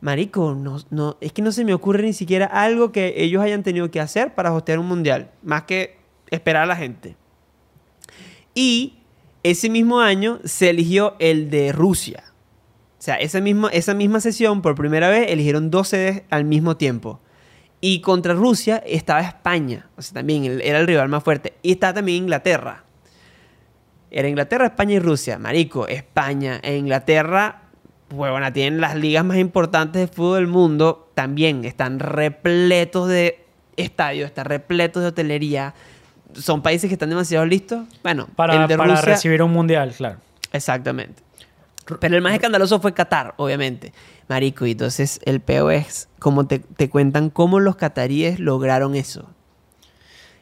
Marico, 0.00 0.54
no, 0.54 0.78
no, 0.90 1.16
es 1.20 1.32
que 1.32 1.42
no 1.42 1.50
se 1.50 1.64
me 1.64 1.74
ocurre 1.74 2.04
ni 2.04 2.12
siquiera 2.12 2.46
algo 2.46 2.92
que 2.92 3.14
ellos 3.16 3.42
hayan 3.42 3.64
tenido 3.64 3.90
que 3.90 3.98
hacer 3.98 4.34
para 4.34 4.52
hostear 4.52 4.78
un 4.78 4.86
mundial, 4.86 5.30
más 5.42 5.62
que 5.64 6.01
esperar 6.32 6.64
a 6.64 6.66
la 6.66 6.76
gente. 6.76 7.16
Y 8.54 8.98
ese 9.42 9.70
mismo 9.70 10.00
año 10.00 10.40
se 10.44 10.70
eligió 10.70 11.14
el 11.18 11.50
de 11.50 11.72
Rusia. 11.72 12.24
O 12.98 13.02
sea, 13.04 13.16
esa 13.16 13.40
misma, 13.40 13.68
esa 13.70 13.94
misma 13.94 14.20
sesión, 14.20 14.62
por 14.62 14.74
primera 14.74 15.08
vez, 15.08 15.30
eligieron 15.30 15.70
dos 15.70 15.88
sedes 15.88 16.22
al 16.30 16.44
mismo 16.44 16.76
tiempo. 16.76 17.20
Y 17.80 18.00
contra 18.00 18.34
Rusia 18.34 18.82
estaba 18.86 19.20
España. 19.20 19.88
O 19.96 20.02
sea, 20.02 20.14
también 20.14 20.60
era 20.62 20.78
el 20.78 20.86
rival 20.86 21.08
más 21.08 21.24
fuerte. 21.24 21.54
Y 21.62 21.72
estaba 21.72 21.94
también 21.94 22.24
Inglaterra. 22.24 22.84
Era 24.10 24.28
Inglaterra, 24.28 24.66
España 24.66 24.94
y 24.94 24.98
Rusia. 25.00 25.38
Marico, 25.38 25.88
España 25.88 26.60
e 26.62 26.76
Inglaterra, 26.76 27.62
pues 28.06 28.30
bueno, 28.30 28.52
tienen 28.52 28.80
las 28.80 28.94
ligas 28.94 29.24
más 29.24 29.38
importantes 29.38 30.02
de 30.02 30.06
fútbol 30.06 30.36
del 30.36 30.46
mundo. 30.46 31.10
También 31.14 31.64
están 31.64 31.98
repletos 31.98 33.08
de 33.08 33.44
estadios, 33.76 34.26
están 34.26 34.44
repletos 34.44 35.02
de 35.02 35.08
hotelería. 35.08 35.74
Son 36.34 36.62
países 36.62 36.88
que 36.88 36.94
están 36.94 37.10
demasiado 37.10 37.44
listos. 37.46 37.86
Bueno, 38.02 38.28
Para, 38.36 38.62
el 38.62 38.68
de 38.68 38.76
para 38.76 38.96
Rusia, 38.96 39.12
recibir 39.12 39.42
un 39.42 39.52
mundial, 39.52 39.92
claro. 39.96 40.18
Exactamente. 40.52 41.22
Pero 42.00 42.16
el 42.16 42.22
más 42.22 42.34
escandaloso 42.34 42.80
fue 42.80 42.94
Qatar, 42.94 43.34
obviamente. 43.36 43.92
Marico, 44.28 44.66
y 44.66 44.72
entonces 44.72 45.20
el 45.24 45.40
peo 45.40 45.70
es 45.70 46.08
como 46.18 46.46
te, 46.46 46.60
te 46.60 46.88
cuentan 46.88 47.28
cómo 47.28 47.60
los 47.60 47.76
cataríes 47.76 48.38
lograron 48.38 48.94
eso. 48.94 49.28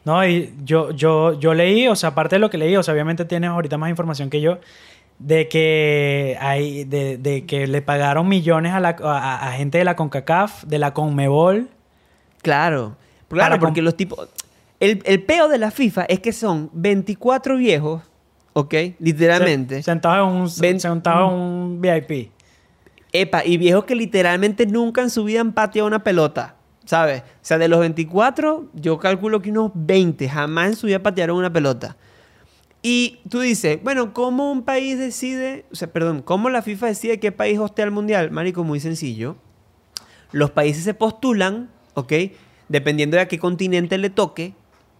No, 0.05 0.25
y 0.25 0.53
yo, 0.63 0.91
yo, 0.91 1.39
yo 1.39 1.53
leí, 1.53 1.87
o 1.87 1.95
sea, 1.95 2.09
aparte 2.09 2.35
de 2.35 2.39
lo 2.39 2.49
que 2.49 2.57
leí, 2.57 2.75
o 2.75 2.83
sea, 2.83 2.93
obviamente 2.93 3.25
tienes 3.25 3.49
ahorita 3.49 3.77
más 3.77 3.89
información 3.89 4.29
que 4.29 4.41
yo, 4.41 4.59
de 5.19 5.47
que 5.47 6.37
hay, 6.39 6.85
de, 6.85 7.17
de 7.17 7.45
que 7.45 7.67
le 7.67 7.81
pagaron 7.81 8.27
millones 8.27 8.73
a, 8.73 8.79
la, 8.79 8.95
a, 9.03 9.47
a 9.49 9.51
gente 9.53 9.77
de 9.77 9.83
la 9.83 9.95
CONCACAF, 9.95 10.63
de 10.63 10.79
la 10.79 10.93
CONMEBOL. 10.93 11.69
Claro. 12.41 12.95
Claro, 13.29 13.59
porque 13.59 13.81
los 13.81 13.95
tipos... 13.95 14.27
El, 14.81 15.01
el 15.05 15.23
peo 15.23 15.47
de 15.47 15.57
la 15.59 15.71
FIFA 15.71 16.03
es 16.09 16.19
que 16.19 16.33
son 16.33 16.69
24 16.73 17.55
viejos, 17.55 18.01
¿ok? 18.53 18.73
Literalmente. 18.99 19.75
se- 19.77 19.83
Sentados 19.83 20.27
en 20.27 20.33
un, 20.35 20.41
Ven- 20.59 20.79
en 21.29 21.33
un 21.33 21.81
VIP. 21.81 22.31
Epa, 23.13 23.45
y 23.45 23.57
viejos 23.57 23.85
que 23.85 23.95
literalmente 23.95 24.65
nunca 24.65 25.01
en 25.01 25.09
su 25.09 25.23
vida 25.23 25.41
han 25.41 25.53
pateado 25.53 25.85
una 25.87 26.03
pelota, 26.03 26.55
¿sabes? 26.85 27.21
O 27.21 27.25
sea, 27.41 27.57
de 27.57 27.67
los 27.67 27.79
24, 27.79 28.69
yo 28.73 28.97
calculo 28.97 29.41
que 29.41 29.51
unos 29.51 29.71
20 29.75 30.27
jamás 30.29 30.67
en 30.69 30.75
su 30.75 30.87
vida 30.87 30.99
patearon 30.99 31.37
una 31.37 31.51
pelota. 31.53 31.95
Y 32.81 33.19
tú 33.29 33.41
dices, 33.41 33.79
bueno, 33.83 34.13
¿cómo 34.13 34.51
un 34.51 34.63
país 34.63 34.97
decide, 34.97 35.65
o 35.71 35.75
sea, 35.75 35.91
perdón, 35.91 36.21
cómo 36.23 36.49
la 36.49 36.61
FIFA 36.63 36.87
decide 36.87 37.19
qué 37.19 37.31
país 37.31 37.59
hostea 37.59 37.85
el 37.85 37.91
mundial? 37.91 38.31
Marico, 38.31 38.63
muy 38.63 38.79
sencillo. 38.79 39.35
Los 40.31 40.49
países 40.51 40.83
se 40.83 40.93
postulan, 40.95 41.69
¿ok? 41.93 42.13
Dependiendo 42.69 43.17
de 43.17 43.21
a 43.23 43.27
qué 43.27 43.37
continente 43.37 43.97
le 43.99 44.09
toque, 44.09 44.53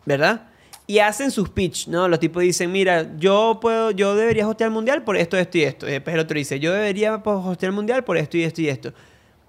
¿verdad? 0.06 0.48
Y 0.88 1.00
hacen 1.00 1.32
sus 1.32 1.50
pitch, 1.50 1.88
¿no? 1.88 2.08
Los 2.08 2.20
tipos 2.20 2.44
dicen, 2.44 2.72
mira, 2.72 3.16
yo 3.18 3.60
puedo, 3.62 3.92
yo 3.92 4.16
debería 4.16 4.48
hostear 4.48 4.70
el 4.70 4.74
mundial 4.74 5.04
por 5.04 5.16
esto, 5.16 5.38
esto 5.38 5.58
y 5.58 5.64
esto. 5.64 5.88
Y 5.88 5.92
después 5.92 6.14
el 6.14 6.20
otro 6.20 6.38
dice, 6.38 6.60
yo 6.60 6.74
debería 6.74 7.24
pues, 7.24 7.38
hostear 7.38 7.70
el 7.70 7.76
mundial 7.76 8.04
por 8.04 8.18
esto 8.18 8.38
y 8.38 8.44
esto 8.44 8.62
y 8.62 8.68
esto. 8.68 8.94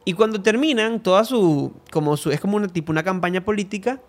Y 0.04 0.14
cuando 0.14 0.42
terminan, 0.42 1.02
toda 1.02 1.24
su, 1.24 1.72
como 1.90 2.16
su, 2.16 2.30
es 2.30 2.40
como 2.40 2.56
una 2.56 2.68
tipo 2.68 2.92
una 2.92 3.02
campaña 3.02 3.44
política, 3.44 4.00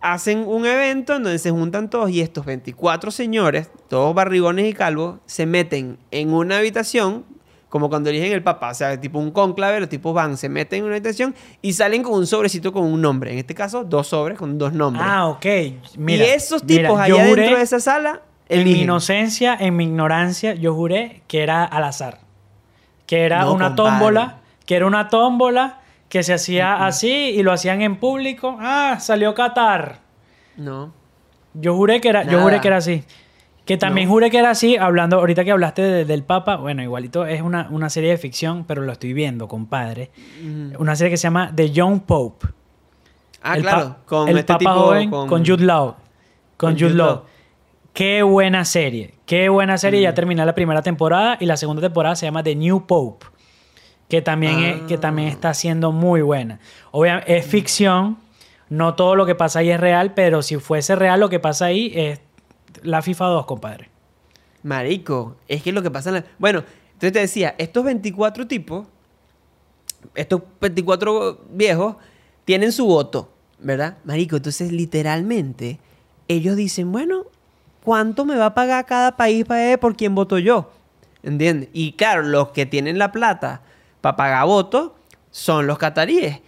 hacen 0.00 0.44
un 0.46 0.66
evento 0.66 1.14
en 1.14 1.22
donde 1.24 1.38
se 1.38 1.50
juntan 1.50 1.90
todos 1.90 2.10
y 2.10 2.20
estos 2.20 2.44
24 2.46 3.10
señores, 3.10 3.70
todos 3.88 4.14
barrigones 4.14 4.68
y 4.68 4.72
calvos, 4.72 5.18
se 5.26 5.46
meten 5.46 5.98
en 6.10 6.32
una 6.32 6.58
habitación, 6.58 7.24
como 7.76 7.90
cuando 7.90 8.08
eligen 8.10 8.32
el 8.32 8.42
papá, 8.42 8.70
o 8.70 8.74
sea, 8.74 8.98
tipo 8.98 9.18
un 9.18 9.30
conclave, 9.30 9.80
los 9.80 9.88
tipos 9.90 10.14
van, 10.14 10.36
se 10.38 10.48
meten 10.48 10.78
en 10.78 10.84
una 10.86 10.94
habitación 10.94 11.34
y 11.60 11.74
salen 11.74 12.02
con 12.02 12.14
un 12.14 12.26
sobrecito 12.26 12.72
con 12.72 12.84
un 12.84 13.02
nombre. 13.02 13.32
En 13.32 13.38
este 13.38 13.54
caso, 13.54 13.84
dos 13.84 14.06
sobres 14.08 14.38
con 14.38 14.56
dos 14.56 14.72
nombres. 14.72 15.04
Ah, 15.06 15.26
ok. 15.28 15.44
Mira, 15.98 16.24
y 16.24 16.28
esos 16.30 16.64
mira, 16.64 16.88
tipos 16.88 17.06
yo 17.08 17.16
allá 17.16 17.24
dentro 17.26 17.56
de 17.56 17.62
esa 17.62 17.80
sala, 17.80 18.22
En 18.48 18.64
mi 18.64 18.80
inocencia, 18.82 19.54
en 19.60 19.76
mi 19.76 19.84
ignorancia, 19.84 20.54
yo 20.54 20.74
juré 20.74 21.22
que 21.28 21.42
era 21.42 21.64
al 21.64 21.84
azar. 21.84 22.20
Que 23.06 23.24
era 23.24 23.42
No, 23.42 23.52
una 23.52 23.66
compadre. 23.68 23.90
tómbola, 23.90 24.36
que 24.64 24.76
era 24.76 24.86
una 24.86 25.08
tómbola 25.08 25.80
que 26.08 26.22
se 26.22 26.32
hacía 26.32 26.86
así 26.86 27.10
y 27.10 27.42
lo 27.42 27.52
hacían 27.52 27.82
en 27.82 27.96
público. 27.96 28.56
Ah, 28.60 28.96
salió 29.00 29.34
Qatar. 29.34 29.98
No. 30.56 30.92
Yo 31.54 31.74
juré 31.74 32.00
que 32.00 32.08
era, 32.08 32.22
yo 32.24 32.40
juré 32.40 32.60
que 32.60 32.68
era 32.68 32.76
así. 32.78 33.02
Que 33.66 33.76
también 33.76 34.06
No. 34.08 34.14
juré 34.14 34.30
que 34.30 34.38
era 34.38 34.50
así, 34.50 34.76
hablando, 34.76 35.16
ahorita 35.18 35.44
que 35.44 35.50
hablaste 35.50 35.82
de- 35.82 36.04
del 36.04 36.22
Papa, 36.22 36.56
bueno, 36.56 36.82
igualito 36.82 37.26
es 37.26 37.42
una, 37.42 37.66
una 37.70 37.90
serie 37.90 38.10
de 38.10 38.16
ficción, 38.16 38.64
pero 38.64 38.82
lo 38.82 38.92
estoy 38.92 39.12
viendo, 39.12 39.48
compadre. 39.48 40.10
Una 40.78 40.94
serie 40.96 41.10
que 41.10 41.16
se 41.16 41.24
llama 41.24 41.52
The 41.54 41.70
Young 41.72 42.00
Pope. 42.02 42.46
Ah, 43.42 43.56
el 43.56 43.62
claro. 43.62 43.96
con 44.06 44.28
el 44.28 44.38
este 44.38 44.52
Papa 44.52 44.58
tipo. 44.60 44.72
joven 44.72 45.10
con, 45.10 45.44
Jude 45.44 45.64
Law. 45.64 45.94
Con, 46.56 46.70
con 46.70 46.72
Jude, 46.74 46.84
Jude 46.86 46.94
Law. 46.94 47.06
Law. 47.08 47.22
Qué 47.92 48.22
buena 48.22 48.64
serie. 48.64 49.14
Qué 49.26 49.48
buena 49.48 49.78
serie. 49.78 50.00
Mm. 50.00 50.02
Ya 50.04 50.14
terminé 50.14 50.44
la 50.46 50.54
primera 50.54 50.82
temporada 50.82 51.36
y 51.40 51.46
la 51.46 51.56
segunda 51.56 51.82
temporada 51.82 52.14
se 52.14 52.26
llama 52.26 52.42
The 52.42 52.54
New 52.54 52.86
Pope. 52.86 53.26
Que 54.08 54.22
también, 54.22 54.58
es- 54.62 54.80
que 54.82 54.96
también 54.98 55.28
Ah. 55.28 55.32
está 55.32 55.54
siendo 55.54 55.90
muy 55.92 56.22
buena. 56.22 56.60
Obviamente, 56.92 57.36
es 57.36 57.46
ficción. 57.46 58.18
No 58.68 58.94
todo 58.94 59.14
lo 59.16 59.26
que 59.26 59.34
pasa 59.34 59.60
ahí 59.60 59.70
es 59.70 59.80
real, 59.80 60.12
pero 60.14 60.42
si 60.42 60.56
fuese 60.56 60.94
real 60.96 61.18
lo 61.20 61.28
que 61.28 61.38
pasa 61.40 61.66
ahí 61.66 61.92
es 61.94 62.20
la 62.86 63.02
FIFA 63.02 63.26
2, 63.26 63.46
compadre. 63.46 63.90
Marico, 64.62 65.36
es 65.48 65.62
que 65.62 65.72
lo 65.72 65.82
que 65.82 65.90
pasa 65.90 66.08
en 66.10 66.14
la... 66.16 66.24
Bueno, 66.38 66.64
entonces 66.94 67.12
te 67.12 67.18
decía, 67.20 67.54
estos 67.58 67.84
24 67.84 68.46
tipos, 68.46 68.86
estos 70.14 70.42
24 70.60 71.40
viejos, 71.50 71.96
tienen 72.44 72.72
su 72.72 72.86
voto, 72.86 73.30
¿verdad? 73.60 73.98
Marico, 74.04 74.36
entonces 74.36 74.72
literalmente 74.72 75.78
ellos 76.28 76.56
dicen, 76.56 76.90
bueno, 76.92 77.24
¿cuánto 77.84 78.24
me 78.24 78.36
va 78.36 78.46
a 78.46 78.54
pagar 78.54 78.86
cada 78.86 79.16
país 79.16 79.44
para 79.44 79.78
por 79.78 79.96
quién 79.96 80.14
voto 80.14 80.38
yo? 80.38 80.70
¿Entiendes? 81.22 81.68
Y 81.72 81.92
claro, 81.92 82.22
los 82.22 82.48
que 82.50 82.66
tienen 82.66 82.98
la 82.98 83.12
plata 83.12 83.62
para 84.00 84.16
pagar 84.16 84.46
votos 84.46 84.92
son 85.30 85.66
los 85.66 85.78
cataríes. 85.78 86.40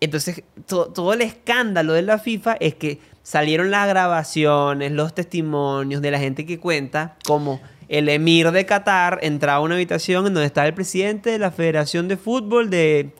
Entonces, 0.00 0.42
to- 0.66 0.86
todo 0.88 1.12
el 1.12 1.20
escándalo 1.22 1.92
de 1.92 2.02
la 2.02 2.18
FIFA 2.18 2.54
es 2.54 2.74
que 2.74 2.98
salieron 3.22 3.70
las 3.70 3.88
grabaciones, 3.88 4.92
los 4.92 5.14
testimonios 5.14 6.02
de 6.02 6.10
la 6.10 6.18
gente 6.18 6.44
que 6.46 6.58
cuenta 6.58 7.16
como 7.26 7.60
el 7.88 8.08
emir 8.08 8.50
de 8.52 8.64
Qatar 8.66 9.18
entraba 9.22 9.58
a 9.58 9.60
una 9.60 9.74
habitación 9.74 10.26
en 10.26 10.34
donde 10.34 10.46
estaba 10.46 10.66
el 10.66 10.74
presidente 10.74 11.30
de 11.30 11.38
la 11.38 11.50
Federación 11.50 12.08
de 12.08 12.16
Fútbol 12.16 12.70
de 12.70 13.14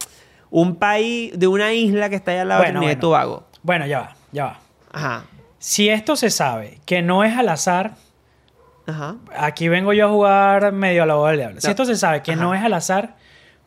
un 0.50 0.76
país, 0.76 1.32
de 1.38 1.46
una 1.46 1.72
isla 1.72 2.09
que 2.11 2.16
está 2.16 2.32
allá 2.32 2.42
al 2.42 2.48
lado 2.48 2.62
Bueno, 2.62 2.80
de 2.80 2.86
bueno. 2.86 3.00
Tobago. 3.00 3.44
Bueno, 3.62 3.86
ya 3.86 4.00
va, 4.00 4.16
ya 4.32 4.44
va. 4.44 4.61
Ajá, 4.92 5.24
Si 5.59 5.88
esto 5.88 6.16
se 6.16 6.30
sabe 6.30 6.80
que 6.86 7.03
no 7.03 7.22
es 7.24 7.36
al 7.36 7.48
azar, 7.48 7.94
ajá. 8.86 9.16
aquí 9.36 9.68
vengo 9.68 9.92
yo 9.92 10.07
a 10.07 10.11
jugar 10.11 10.72
medio 10.72 11.03
a 11.05 11.07
la 11.07 11.14
boda 11.14 11.30
del 11.30 11.38
diablo. 11.40 11.61
Si 11.61 11.66
No. 11.66 11.70
esto 11.70 11.84
se 11.84 11.96
sabe 11.96 12.22
que 12.22 12.32
Ajá. 12.32 12.40
no 12.40 12.55
es 12.55 12.62
al 12.62 12.74
azar, 12.74 13.16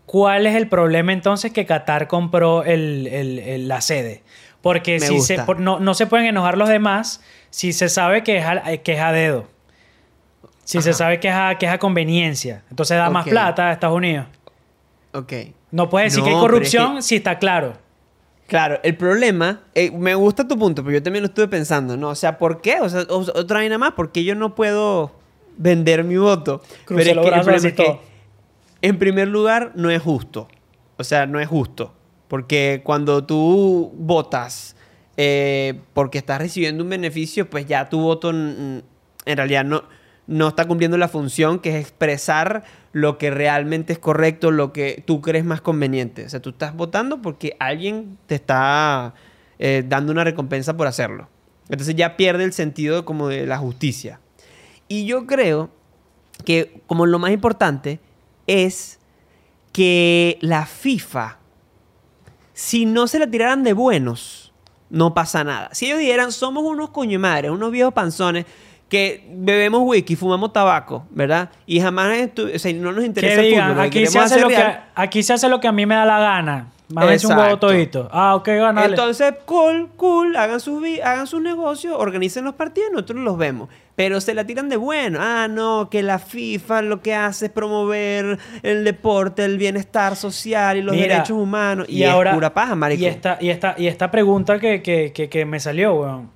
¿cuál 0.06 0.46
es 0.46 0.56
el 0.56 0.68
problema 0.68 1.14
entonces 1.14 1.52
que 1.52 1.66
Qatar 1.66 2.08
compró 2.08 2.64
el- 2.64 3.08
el- 3.08 3.40
el- 3.40 3.68
la 3.68 3.82
sede? 3.82 4.24
Porque 4.66 4.94
Me 5.00 5.06
si 5.06 5.22
se, 5.22 5.38
por- 5.44 5.60
no, 5.60 5.80
no 5.80 5.94
se 5.94 6.08
pueden 6.08 6.26
enojar 6.26 6.58
los 6.58 6.68
demás 6.68 7.22
si 7.52 7.72
se 7.72 7.88
sabe 7.88 8.24
que 8.24 8.38
es 8.40 8.46
a, 8.46 8.78
que 8.78 8.94
es 8.94 9.00
a 9.00 9.12
dedo. 9.12 9.46
Si 10.64 10.82
se 10.82 10.92
sabe 10.94 11.20
que 11.20 11.28
es, 11.28 11.36
a, 11.36 11.56
que 11.60 11.68
es 11.68 11.72
a 11.72 11.78
conveniencia. 11.78 12.64
Entonces 12.72 12.98
da 12.98 13.12
más 13.12 13.28
plata 13.28 13.70
a 13.70 13.74
Estados 13.74 13.96
Unidos. 13.96 14.26
Ok. 15.14 15.34
No 15.70 15.88
puedes 15.88 16.12
decir 16.14 16.22
No, 16.22 16.26
que 16.26 16.30
hay 16.32 16.36
es 16.38 16.42
corrupción 16.42 16.96
que- 16.96 17.02
si 17.04 17.16
está 17.18 17.38
claro. 17.38 17.74
Claro, 18.48 18.80
el 18.82 18.98
problema, 18.98 19.62
eh, 19.76 19.92
me 19.92 20.16
gusta 20.16 20.48
tu 20.48 20.58
punto, 20.58 20.84
pero 20.84 20.96
yo 20.98 21.04
también 21.04 21.22
lo 21.22 21.28
estuve 21.28 21.48
pensando, 21.48 21.96
¿no? 21.96 22.10
O 22.10 22.16
sea, 22.16 22.40
¿por 22.40 22.60
qué? 22.62 22.80
O 22.82 22.90
sea, 22.90 23.02
otra 23.08 23.58
vaina 23.60 23.78
más, 23.78 23.92
¿por 23.92 24.12
qué 24.12 24.24
yo 24.24 24.34
no 24.34 24.56
puedo 24.56 25.12
vender 25.58 26.04
mi 26.04 26.18
voto? 26.18 26.64
Pero 26.88 27.00
es 27.02 27.06
que 27.06 27.12
el 27.12 27.20
problema 27.22 27.56
es 27.56 27.74
que, 27.74 28.00
en 28.82 28.98
primer 28.98 29.28
lugar, 29.28 29.74
no 29.76 29.92
es 29.92 30.02
justo. 30.02 30.48
O 30.98 31.04
sea, 31.04 31.28
no 31.28 31.40
es 31.40 31.48
justo. 31.48 31.94
Porque 32.36 32.82
cuando 32.84 33.24
tú 33.24 33.94
votas 33.96 34.76
eh, 35.16 35.80
porque 35.94 36.18
estás 36.18 36.38
recibiendo 36.38 36.84
un 36.84 36.90
beneficio, 36.90 37.50
pues 37.50 37.66
ya 37.66 37.88
tu 37.88 38.02
voto 38.02 38.32
en 38.32 38.84
realidad 39.26 39.64
no, 39.64 39.86
no 40.28 40.50
está 40.50 40.68
cumpliendo 40.68 40.98
la 40.98 41.08
función 41.08 41.60
que 41.60 41.70
es 41.70 41.76
expresar 41.78 42.66
lo 42.92 43.18
que 43.18 43.32
realmente 43.32 43.94
es 43.94 44.00
correcto, 44.00 44.52
lo 44.52 44.74
que 44.74 45.02
tú 45.08 45.22
crees 45.22 45.46
más 45.46 45.62
conveniente. 45.62 46.26
O 46.26 46.30
sea, 46.30 46.42
tú 46.42 46.50
estás 46.50 46.76
votando 46.76 47.22
porque 47.22 47.56
alguien 47.58 48.18
te 48.28 48.36
está 48.36 49.14
eh, 49.58 49.86
dando 49.88 50.12
una 50.12 50.26
recompensa 50.26 50.76
por 50.76 50.88
hacerlo. 50.88 51.30
Entonces 51.70 51.96
ya 51.96 52.18
pierde 52.18 52.44
el 52.44 52.52
sentido 52.52 53.06
como 53.06 53.30
de 53.30 53.46
la 53.46 53.60
justicia. 53.60 54.20
Y 54.90 55.06
yo 55.06 55.26
creo 55.26 55.70
que 56.44 56.82
como 56.86 57.06
lo 57.06 57.18
más 57.18 57.32
importante 57.32 58.02
es 58.46 59.00
que 59.72 60.38
la 60.42 60.66
FIFA, 60.66 61.38
si 62.56 62.86
no 62.86 63.08
se 63.08 63.20
la 63.20 63.28
tiraran 63.28 63.64
de 63.64 63.74
buenos, 63.74 64.54
no 64.90 65.14
pasa 65.14 65.44
nada. 65.44 65.70
Si 65.74 65.88
ellos 65.88 66.00
dijeran, 66.00 66.32
somos 66.32 66.64
unos 66.64 66.90
coño 66.90 67.20
madres, 67.20 67.52
unos 67.52 67.70
viejos 67.70 67.94
panzones 67.94 68.46
que 68.88 69.28
bebemos 69.30 69.82
whisky, 69.84 70.16
fumamos 70.16 70.54
tabaco, 70.54 71.06
¿verdad? 71.12 71.50
Y 71.66 71.82
jamás 71.82 72.30
o 72.38 72.60
sea, 72.60 72.74
no 72.74 72.94
nos 72.94 73.04
interesa 73.04 73.42
Que 73.42 73.56
el 73.56 73.62
fútbol, 73.62 73.80
aquí 73.82 74.06
se, 74.08 74.20
hace 74.20 74.40
lo 74.40 74.48
que, 74.48 74.78
aquí 74.96 75.22
se 75.22 75.34
hace 75.34 75.50
lo 75.50 75.60
que 75.60 75.68
a 75.68 75.74
mí 75.74 75.86
me 75.86 75.96
da 75.96 76.06
la 76.06 76.20
gana. 76.20 76.68
Mámense 76.90 77.26
un 77.28 77.38
huevo 77.38 77.58
todito. 77.58 78.08
Ah, 78.12 78.36
ok, 78.36 78.48
ganale. 78.48 78.90
Entonces, 78.90 79.34
cool, 79.46 79.90
cool, 79.98 80.36
hagan 80.36 80.60
sus, 80.60 80.84
hagan 81.04 81.26
sus 81.26 81.42
negocios, 81.42 81.96
organicen 81.98 82.44
los 82.46 82.54
partidos, 82.56 82.92
nosotros 82.92 83.20
los 83.20 83.38
vemos. 83.38 83.70
Pero 83.96 84.22
se 84.22 84.34
la 84.34 84.46
tiran 84.46 84.70
de 84.70 84.76
bueno. 84.78 85.20
Ah, 85.22 85.48
no, 85.50 85.90
que 85.90 86.04
la 86.04 86.20
FIFA 86.20 86.82
lo 86.84 87.02
que 87.02 87.16
hace 87.16 87.46
es 87.48 87.52
promover 87.52 88.38
el 88.62 88.84
deporte, 88.84 89.46
el 89.46 89.58
bienestar 89.58 90.16
social 90.16 90.78
y 90.78 90.82
los 90.82 90.94
Mira, 90.96 91.08
derechos 91.16 91.38
humanos. 91.38 91.88
Y, 91.90 92.04
es 92.04 92.14
pura 92.14 92.54
paja, 92.54 92.76
marico. 92.76 93.02
Y 93.02 93.06
esta, 93.08 93.38
y 93.42 93.50
esta, 93.50 93.74
y 93.78 93.88
esta 93.88 94.12
pregunta 94.12 94.60
que, 94.60 94.82
que, 94.84 95.12
que, 95.14 95.30
que 95.30 95.46
me 95.46 95.60
salió, 95.60 95.96
weón. 95.96 96.36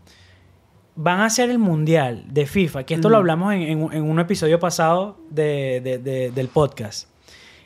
Van 1.01 1.21
a 1.21 1.25
hacer 1.25 1.49
el 1.49 1.59
mundial 1.59 2.25
de 2.27 2.45
FIFA, 2.45 2.83
que 2.83 2.95
esto 2.95 3.07
lo 3.07 3.15
Ujú. 3.15 3.19
hablamos 3.21 3.53
en, 3.53 3.61
en 3.61 3.83
un- 3.83 3.93
en 3.93 4.03
un 4.09 4.19
episodio 4.19 4.59
pasado 4.59 5.17
de- 5.29 5.79
de- 5.81 5.97
de- 5.97 6.31
del 6.31 6.49
podcast. 6.49 7.07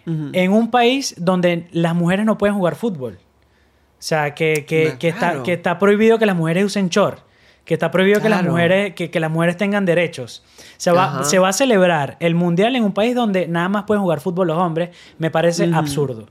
Ujú. 0.06 0.30
En 0.34 0.52
un 0.52 0.70
país 0.72 1.16
donde 1.18 1.68
las 1.72 1.96
mujeres 1.96 2.26
no 2.26 2.38
pueden 2.38 2.56
jugar 2.56 2.76
fútbol. 2.76 3.14
O 3.20 4.06
sea, 4.06 4.36
que, 4.36 4.66
que, 4.68 4.96
que 5.00 5.08
está, 5.10 5.20
claro. 5.30 5.44
que 5.44 5.54
está 5.54 5.80
prohibido 5.80 6.20
que 6.20 6.26
las 6.26 6.36
mujeres 6.36 6.66
usen 6.66 6.90
short. 6.90 7.20
Que 7.64 7.74
está 7.76 7.90
prohibido 7.92 8.20
que, 8.22 8.28
las 8.28 8.40
Claro. 8.40 8.52
mujeres, 8.52 8.94
que, 8.94 9.10
que 9.10 9.20
las 9.22 9.32
mujeres 9.32 9.56
tengan 9.56 9.86
derechos. 9.86 10.44
Se 10.76 10.92
va, 10.92 11.06
Ajá. 11.06 11.24
se 11.24 11.40
va 11.40 11.48
a 11.48 11.54
celebrar 11.54 12.18
el 12.20 12.36
mundial 12.36 12.76
en 12.76 12.84
un 12.84 12.94
país 12.94 13.16
donde 13.16 13.48
nada 13.48 13.70
más 13.70 13.84
pueden 13.86 14.02
jugar 14.04 14.20
fútbol 14.20 14.48
los 14.48 14.58
hombres. 14.58 14.90
Me 15.18 15.32
parece 15.32 15.70
Ujú. 15.70 15.76
absurdo. 15.78 16.28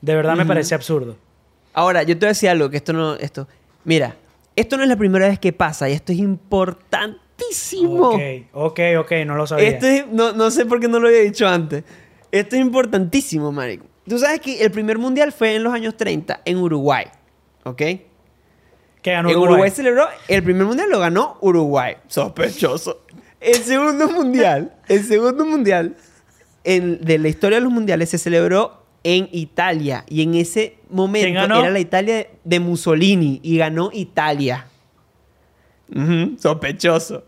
De 0.00 0.14
verdad 0.14 0.34
me 0.36 0.42
Ujú. 0.42 0.48
parece 0.48 0.76
absurdo. 0.76 1.16
Ahora, 1.74 2.04
yo 2.04 2.14
te 2.16 2.20
voy 2.20 2.26
a 2.26 2.28
decir 2.28 2.48
algo, 2.48 2.70
que 2.70 2.76
esto 2.76 2.92
no... 2.92 3.14
Esto, 3.16 3.48
mira, 3.84 4.14
esto 4.54 4.76
no 4.76 4.84
es 4.84 4.88
la 4.88 4.96
primera 4.96 5.26
vez 5.26 5.40
que 5.40 5.52
pasa 5.52 5.88
y 5.90 5.92
esto 5.94 6.12
es 6.12 6.18
importantísimo. 6.20 8.10
Ok, 8.10 8.20
ok, 8.52 8.80
ok, 9.00 9.12
no 9.26 9.34
lo 9.34 9.46
sabía. 9.48 9.68
Esto 9.68 9.86
es- 9.86 10.06
no, 10.06 10.32
no 10.32 10.50
sé 10.52 10.66
por 10.66 10.78
qué 10.80 10.88
no 10.88 11.00
lo 11.00 11.08
había 11.08 11.20
dicho 11.22 11.48
antes. 11.48 11.82
Esto 12.38 12.56
es 12.56 12.62
importantísimo, 12.62 13.52
marico. 13.52 13.86
Tú 14.08 14.18
sabes 14.18 14.40
que 14.40 14.62
el 14.64 14.70
primer 14.70 14.98
mundial 14.98 15.32
fue 15.32 15.56
en 15.56 15.64
los 15.64 15.72
años 15.72 15.96
30 15.96 16.40
en 16.44 16.58
Uruguay, 16.58 17.06
¿ok? 17.64 17.76
que 19.02 19.12
ganó 19.12 19.28
En 19.30 19.36
Uruguay. 19.36 19.52
Uruguay 19.52 19.70
celebró, 19.70 20.06
el 20.26 20.42
primer 20.42 20.66
mundial 20.66 20.88
lo 20.90 20.98
ganó 20.98 21.38
Uruguay. 21.40 21.96
Sospechoso. 22.08 23.02
El 23.40 23.54
segundo 23.62 24.08
mundial, 24.10 24.74
el 24.88 25.04
segundo 25.04 25.44
mundial 25.44 25.96
en- 26.64 27.00
de 27.02 27.18
la 27.18 27.28
historia 27.28 27.58
de 27.58 27.62
los 27.64 27.72
mundiales 27.72 28.08
se 28.10 28.18
celebró 28.18 28.82
en 29.04 29.28
Italia. 29.30 30.04
Y 30.08 30.22
en 30.22 30.34
ese 30.34 30.78
momento 30.90 31.28
era 31.60 31.70
la 31.70 31.78
Italia 31.78 32.26
de 32.42 32.58
Mussolini 32.60 33.38
y 33.44 33.58
ganó 33.58 33.90
Italia. 33.92 34.66
Sospechoso. 36.38 37.24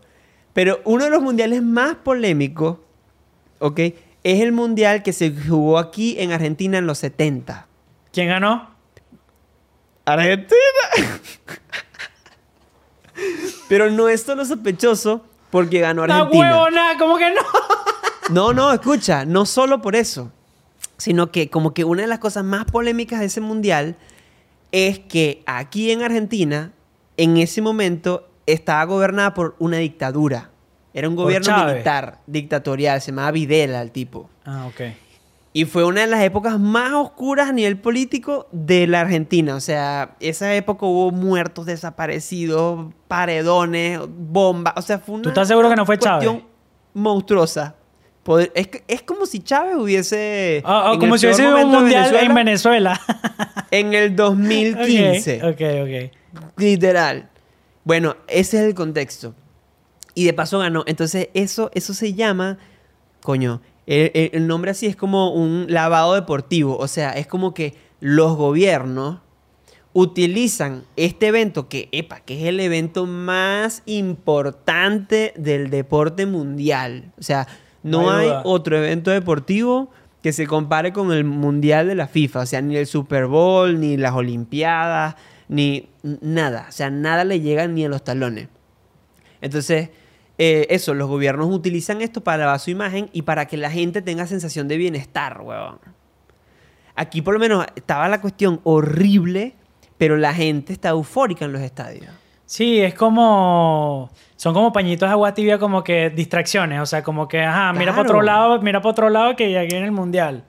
Pero 0.53 0.81
uno 0.83 1.05
de 1.05 1.09
los 1.11 1.21
mundiales 1.21 1.61
más 1.63 1.95
polémicos, 1.95 2.77
¿ok? 3.59 3.79
Es 4.23 4.41
el 4.41 4.51
mundial 4.51 5.03
que 5.03 5.13
se 5.13 5.33
jugó 5.33 5.77
aquí 5.77 6.15
en 6.19 6.31
Argentina 6.31 6.77
en 6.77 6.85
los 6.87 6.97
70. 6.99 7.67
¿Quién 8.11 8.27
ganó? 8.27 8.69
Argentina. 10.05 10.57
Pero 13.67 13.89
no 13.91 14.09
es 14.09 14.21
solo 14.23 14.45
sospechoso 14.45 15.23
porque 15.51 15.79
ganó 15.79 16.05
¡La 16.07 16.17
Argentina. 16.17 16.53
huevona! 16.53 16.97
¿Cómo 16.97 17.17
que 17.17 17.29
no? 17.31 17.41
No, 18.29 18.53
no, 18.53 18.71
escucha, 18.71 19.25
no 19.25 19.45
solo 19.45 19.81
por 19.81 19.95
eso, 19.95 20.31
sino 20.97 21.31
que 21.31 21.49
como 21.49 21.73
que 21.73 21.83
una 21.83 22.03
de 22.03 22.07
las 22.07 22.19
cosas 22.19 22.43
más 22.43 22.65
polémicas 22.65 23.19
de 23.19 23.25
ese 23.25 23.41
mundial 23.41 23.95
es 24.71 24.99
que 24.99 25.41
aquí 25.47 25.91
en 25.91 26.03
Argentina, 26.03 26.71
en 27.17 27.37
ese 27.37 27.61
momento, 27.61 28.27
estaba 28.45 28.83
gobernada 28.83 29.33
por 29.33 29.55
una 29.59 29.77
dictadura. 29.77 30.51
Era 30.93 31.07
un 31.07 31.15
gobierno 31.15 31.65
militar, 31.65 32.17
dictatorial, 32.27 32.99
se 33.01 33.11
llamaba 33.11 33.31
Videla 33.31 33.81
el 33.81 33.91
tipo. 33.91 34.29
Ah, 34.45 34.65
ok. 34.67 34.81
Y 35.51 35.65
fue 35.65 35.83
una 35.83 36.01
de 36.01 36.07
las 36.07 36.21
épocas 36.23 36.59
más 36.59 36.93
oscuras 36.93 37.49
a 37.49 37.51
nivel 37.53 37.77
político 37.77 38.47
de 38.51 38.85
la 38.87 39.01
Argentina. 39.01 39.55
O 39.55 39.59
sea, 39.59 40.15
esa 40.19 40.53
época 40.55 40.85
hubo 40.85 41.11
muertos 41.11 41.65
desaparecidos, 41.65 42.93
paredones, 43.07 43.99
bombas. 44.07 44.73
O 44.77 44.81
sea, 44.81 44.99
fue 44.99 45.15
una 45.15 45.23
¿Tú 45.23 45.29
estás 45.29 45.47
seguro 45.47 45.69
que 45.69 45.75
no 45.75 45.85
fue 45.85 45.97
cuestión 45.97 46.37
Chávez? 46.37 46.43
monstruosa. 46.93 47.75
Poder- 48.23 48.51
es, 48.53 48.67
que- 48.67 48.83
es 48.87 49.01
como 49.01 49.25
si 49.25 49.39
Chávez 49.39 49.75
hubiese... 49.75 50.57
En 50.57 50.99
como 50.99 51.17
si 51.17 51.25
hubiese 51.25 51.51
un 51.51 51.69
mundial 51.71 52.15
en 52.15 52.33
Venezuela. 52.35 52.99
En 53.71 53.93
el 53.93 54.15
2015. 54.15 55.41
ok, 55.43 55.49
ok. 55.51 56.43
ok. 56.43 56.51
Literal. 56.57 57.29
Bueno, 57.83 58.17
ese 58.27 58.57
es 58.57 58.63
el 58.65 58.75
contexto. 58.75 59.33
Y 60.15 60.25
de 60.25 60.33
paso 60.33 60.59
ganó. 60.59 60.83
Entonces, 60.87 61.29
eso, 61.33 61.71
eso 61.73 61.93
se 61.93 62.13
llama. 62.13 62.57
Coño. 63.21 63.61
El, 63.85 64.45
nombre 64.45 64.69
así 64.69 64.85
es 64.85 64.95
como 64.95 65.33
un 65.33 65.65
lavado 65.67 66.13
deportivo. 66.13 66.77
O 66.77 66.87
sea, 66.87 67.11
es 67.11 67.25
como 67.25 67.55
que 67.55 67.75
los 67.99 68.35
gobiernos 68.37 69.19
utilizan 69.93 70.83
este 70.95 71.27
evento 71.27 71.67
que, 71.67 71.89
epa, 71.91 72.19
que 72.19 72.39
es 72.39 72.47
el 72.47 72.59
evento 72.59 73.07
más 73.07 73.81
importante 73.87 75.33
del 75.37 75.71
deporte 75.71 76.27
mundial. 76.27 77.11
O 77.17 77.23
sea, 77.23 77.47
no, 77.81 78.11
hay 78.11 78.29
otro 78.43 78.77
evento 78.77 79.09
deportivo 79.09 79.89
que 80.21 80.33
se 80.33 80.45
compare 80.45 80.93
con 80.93 81.11
el 81.11 81.23
mundial 81.23 81.87
de 81.87 81.95
la 81.95 82.07
FIFA. 82.07 82.41
O 82.41 82.45
sea, 82.45 82.61
ni 82.61 82.75
el 82.75 82.85
Super 82.85 83.25
Bowl, 83.25 83.79
ni 83.79 83.97
las 83.97 84.13
Olimpiadas, 84.13 85.15
ni 85.47 85.89
nada. 86.21 86.67
O 86.69 86.71
sea, 86.71 86.89
nada 86.91 87.23
le 87.23 87.39
llega 87.39 87.67
ni 87.67 87.85
a 87.85 87.89
los 87.89 88.03
talones. 88.03 88.49
Entonces, 89.41 89.89
eh, 90.37 90.67
eso, 90.69 90.93
los 90.93 91.09
gobiernos 91.09 91.53
utilizan 91.53 92.01
esto 92.01 92.21
para 92.21 92.37
lavar 92.37 92.59
su 92.59 92.71
imagen 92.71 93.09
y 93.11 93.23
para 93.23 93.45
que 93.45 93.57
la 93.57 93.69
gente 93.69 94.01
tenga 94.01 94.25
sensación 94.25 94.67
de 94.67 94.77
bienestar, 94.77 95.41
huevón. 95.41 95.79
Aquí 96.95 97.21
por 97.21 97.33
lo 97.33 97.39
menos 97.39 97.65
estaba 97.75 98.07
la 98.07 98.21
cuestión 98.21 98.61
horrible, 98.63 99.55
pero 99.97 100.17
la 100.17 100.33
gente 100.33 100.73
está 100.73 100.89
eufórica 100.89 101.45
en 101.45 101.51
los 101.51 101.61
estadios. 101.61 102.07
Sí, 102.45 102.79
es 102.79 102.93
como. 102.93 104.09
Son 104.37 104.53
como 104.53 104.73
pañitos 104.73 105.07
de 105.07 105.11
agua 105.11 105.33
tibia, 105.33 105.59
como 105.59 105.83
que 105.83 106.09
distracciones. 106.09 106.81
O 106.81 106.85
sea, 106.85 107.03
como 107.03 107.27
que, 107.27 107.41
ajá, 107.41 107.73
mira 107.73 107.91
para 107.91 108.03
otro 108.03 108.21
lado, 108.21 108.61
mira 108.61 108.81
para 108.81 108.91
otro 108.91 109.09
lado 109.09 109.35
que 109.35 109.51
ya 109.51 109.61
viene 109.61 109.85
el 109.85 109.91
mundial. 109.91 110.45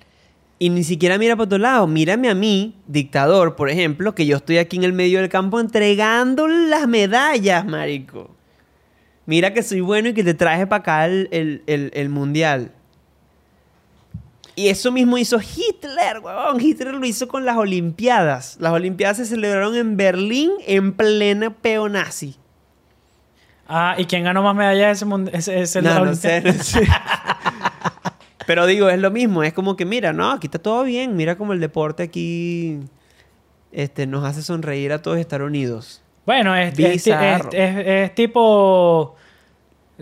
Y 0.59 0.71
ni 0.71 0.83
siquiera 0.85 1.19
mira 1.19 1.37
para 1.37 1.45
otro 1.45 1.59
lado. 1.59 1.87
Mírame 1.87 2.31
a 2.31 2.35
mí, 2.35 2.77
dictador, 2.87 3.55
por 3.55 3.69
ejemplo, 3.71 4.15
que 4.15 4.25
yo 4.25 4.37
estoy 4.37 4.59
aquí 4.59 4.77
en 4.77 4.85
el 4.85 4.93
medio 4.93 5.21
del 5.21 5.29
campo 5.29 5.61
entregando 5.61 6.49
las 6.49 6.89
medallas, 6.89 7.67
marico. 7.67 8.40
Mira 9.31 9.55
que 9.55 9.63
soy 9.63 9.81
bueno 9.81 10.09
y 10.09 10.13
que 10.13 10.25
te 10.25 10.35
traje 10.35 10.67
para 10.67 10.81
acá 10.81 11.07
el, 11.07 11.29
el- 11.31 11.63
el- 11.69 11.93
el 11.95 12.09
mundial. 12.09 12.73
Y 14.57 14.67
eso 14.71 14.91
mismo 14.91 15.17
hizo 15.19 15.39
Hitler, 15.39 16.19
huevón. 16.21 16.61
Hitler 16.61 16.95
lo 16.95 17.07
hizo 17.07 17.29
con 17.29 17.45
las 17.47 17.57
Olimpiadas. 17.57 18.57
Las 18.59 18.73
Olimpiadas 18.73 19.19
se 19.19 19.27
celebraron 19.27 19.77
en 19.77 19.97
Berlín 19.97 20.51
en 20.67 20.93
plena 20.95 21.51
peo 21.55 21.89
nazi. 21.89 22.35
Ah, 23.69 23.95
¿y 23.97 24.07
quién 24.07 24.25
ganó 24.25 24.43
más 24.43 24.57
medallas 24.57 24.87
de 24.89 24.93
ese 24.95 25.05
mundial? 25.05 25.37
Ese, 25.37 25.61
ese 25.61 25.81
No, 25.81 26.05
no 26.05 26.15
sé, 26.17 26.41
no 26.41 26.53
sé. 26.53 26.89
Pero 28.47 28.67
digo, 28.67 28.89
es 28.91 28.99
lo 28.99 29.13
mismo. 29.13 29.45
Es 29.45 29.53
como 29.53 29.77
que, 29.77 29.85
mira, 29.85 30.13
no, 30.13 30.33
aquí 30.33 30.49
está 30.49 30.59
todo 30.59 30.83
bien. 30.83 31.15
Mira 31.15 31.37
como 31.39 31.53
el 31.53 31.61
deporte 31.61 32.03
aquí 32.03 32.81
este, 33.71 34.09
nos 34.09 34.25
hace 34.25 34.43
sonreír 34.43 34.93
a 34.93 35.01
todos 35.03 35.19
y 35.19 35.21
estar 35.21 35.41
unidos. 35.43 36.03
Bueno, 36.27 36.57
es, 36.57 36.75
es- 37.53 37.87
es 37.87 38.15
tipo 38.17 39.15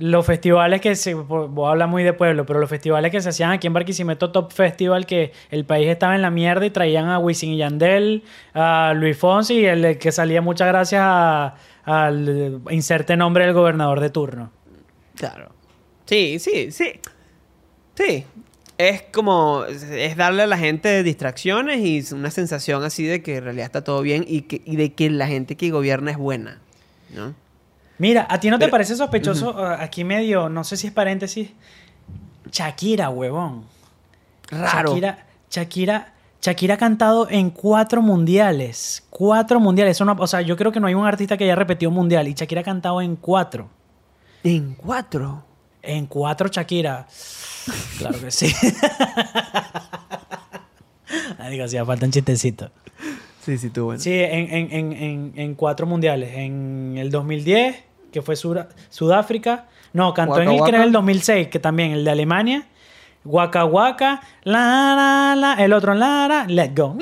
los 0.00 0.26
festivales 0.26 0.80
que 0.80 0.96
se... 0.96 1.14
Voy 1.14 1.66
a 1.66 1.70
hablar 1.70 1.88
muy 1.88 2.02
de 2.02 2.12
pueblo, 2.12 2.46
pero 2.46 2.60
los 2.60 2.70
festivales 2.70 3.10
que 3.10 3.20
se 3.20 3.28
hacían 3.28 3.50
aquí 3.50 3.66
en 3.66 3.72
Barquisimeto 3.72 4.30
Top 4.30 4.52
Festival, 4.52 5.06
que 5.06 5.32
el 5.50 5.64
país 5.64 5.88
estaba 5.88 6.14
en 6.14 6.22
la 6.22 6.30
mierda 6.30 6.66
y 6.66 6.70
traían 6.70 7.08
a 7.08 7.18
Wisin 7.18 7.52
y 7.52 7.58
Yandel, 7.58 8.24
a 8.54 8.92
Luis 8.94 9.16
Fonsi 9.16 9.60
y 9.60 9.66
el 9.66 9.98
que 9.98 10.12
salía 10.12 10.40
muchas 10.40 10.68
gracias 10.68 11.04
al 11.84 12.60
inserte 12.70 13.16
nombre 13.16 13.44
del 13.44 13.54
gobernador 13.54 14.00
de 14.00 14.10
turno. 14.10 14.50
Claro. 15.16 15.50
Sí, 16.06 16.38
sí, 16.38 16.70
sí. 16.70 17.00
Sí. 17.94 18.24
Es 18.78 19.02
como, 19.12 19.64
es 19.64 20.16
darle 20.16 20.44
a 20.44 20.46
la 20.46 20.56
gente 20.56 21.02
distracciones 21.02 21.80
y 21.80 22.14
una 22.14 22.30
sensación 22.30 22.84
así 22.84 23.04
de 23.04 23.22
que 23.22 23.38
en 23.38 23.44
realidad 23.44 23.66
está 23.66 23.82
todo 23.82 24.02
bien 24.02 24.24
y, 24.28 24.42
que, 24.42 24.62
y 24.64 24.76
de 24.76 24.92
que 24.92 25.10
la 25.10 25.26
gente 25.26 25.56
que 25.56 25.70
gobierna 25.70 26.12
es 26.12 26.16
buena. 26.16 26.60
¿No? 27.12 27.34
Mira, 27.98 28.26
¿a 28.30 28.38
ti 28.40 28.48
no 28.50 28.58
te 28.58 28.68
parece 28.68 28.94
sospechoso? 28.96 29.50
uh, 29.50 29.60
Aquí 29.80 30.04
medio, 30.04 30.48
no 30.48 30.64
sé 30.64 30.76
si 30.76 30.86
es 30.86 30.92
paréntesis. 30.92 31.50
Shakira, 32.50 33.10
huevón. 33.10 33.64
Raro. 34.50 34.90
Shakira, 34.90 35.26
Shakira, 35.50 36.12
Shakira 36.40 36.74
ha 36.74 36.78
cantado 36.78 37.28
en 37.28 37.50
cuatro 37.50 38.00
mundiales. 38.00 39.04
Cuatro 39.10 39.58
mundiales. 39.60 39.96
Eso 39.96 40.04
no- 40.04 40.16
o 40.18 40.26
sea, 40.26 40.40
yo 40.42 40.56
creo 40.56 40.70
que 40.72 40.80
no 40.80 40.86
hay 40.86 40.94
un 40.94 41.06
artista 41.06 41.36
que 41.36 41.44
haya 41.44 41.56
repetido 41.56 41.90
un 41.90 41.96
mundial. 41.96 42.28
Y 42.28 42.34
Shakira 42.34 42.60
ha 42.60 42.64
cantado 42.64 43.02
en 43.02 43.16
cuatro. 43.16 43.68
En 44.44 44.74
cuatro. 44.74 45.42
En 45.82 46.06
cuatro 46.06 46.48
Shakira. 46.48 47.06
Claro 47.98 48.20
que 48.20 48.30
sí. 48.30 48.52
Digo, 51.50 51.64
hacía 51.64 51.84
falta 51.84 52.04
un 52.06 52.12
chistecito. 52.12 52.70
Sí, 53.44 53.56
sí, 53.56 53.70
tú 53.70 53.86
bueno. 53.86 54.00
Sí, 54.00 54.12
en, 54.12 54.52
en, 54.54 54.72
en, 54.72 54.92
en, 54.92 55.32
en 55.36 55.54
cuatro 55.54 55.86
mundiales. 55.86 56.30
En 56.34 56.96
el 56.98 57.10
2010, 57.10 57.76
que 58.18 58.22
fue 58.22 58.36
Sudáfrica. 58.36 59.66
No, 59.92 60.12
cantó 60.12 60.40
en 60.40 60.48
el 60.48 60.54
Waka 60.54 60.64
que 60.64 60.68
era 60.70 60.78
Waka. 60.78 60.86
el 60.86 60.92
2006, 60.92 61.48
que 61.48 61.58
también, 61.58 61.92
el 61.92 62.04
de 62.04 62.10
Alemania. 62.10 62.66
Waka 63.24 63.64
Waka, 63.64 64.20
la, 64.42 64.94
la, 64.96 65.34
la, 65.36 65.64
el 65.64 65.72
otro, 65.72 65.94
la, 65.94 66.26
la, 66.28 66.44
let 66.46 66.72
go. 66.74 66.96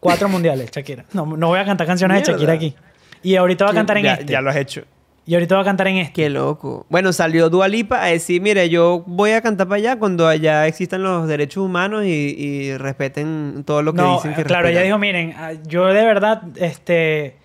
Cuatro 0.00 0.28
mundiales, 0.28 0.70
Shakira. 0.70 1.04
No, 1.12 1.26
no 1.36 1.48
voy 1.48 1.58
a 1.58 1.64
cantar 1.64 1.86
canciones 1.86 2.24
de. 2.24 2.32
Shakira 2.32 2.52
aquí. 2.52 2.74
Y 3.22 3.36
ahorita 3.36 3.64
va 3.64 3.70
a 3.72 3.74
cantar 3.74 3.98
en 3.98 4.04
ya, 4.04 4.14
este. 4.14 4.32
ya 4.32 4.40
lo 4.40 4.50
has 4.50 4.56
hecho. 4.56 4.84
Y 5.24 5.34
ahorita 5.34 5.56
va 5.56 5.62
a 5.62 5.64
cantar 5.64 5.88
en 5.88 5.96
este. 5.96 6.12
Qué 6.12 6.30
loco. 6.30 6.86
Bueno, 6.88 7.12
salió 7.12 7.50
Dualipa 7.50 8.02
a 8.02 8.06
decir, 8.06 8.40
mire, 8.40 8.68
yo 8.68 9.02
voy 9.06 9.32
a 9.32 9.40
cantar 9.40 9.66
para 9.66 9.78
allá 9.78 9.98
cuando 9.98 10.28
allá 10.28 10.66
existan 10.66 11.02
los 11.02 11.26
derechos 11.26 11.64
humanos 11.64 12.04
y, 12.04 12.08
y 12.08 12.76
respeten 12.76 13.64
todo 13.66 13.82
lo 13.82 13.92
que 13.92 14.02
no, 14.02 14.16
dicen 14.16 14.34
que 14.34 14.44
claro, 14.44 14.68
ella 14.68 14.80
respetan. 14.80 14.86
dijo, 14.86 14.98
miren, 14.98 15.34
ah, 15.36 15.52
yo 15.66 15.86
de 15.86 16.04
verdad, 16.04 16.42
este, 16.56 17.36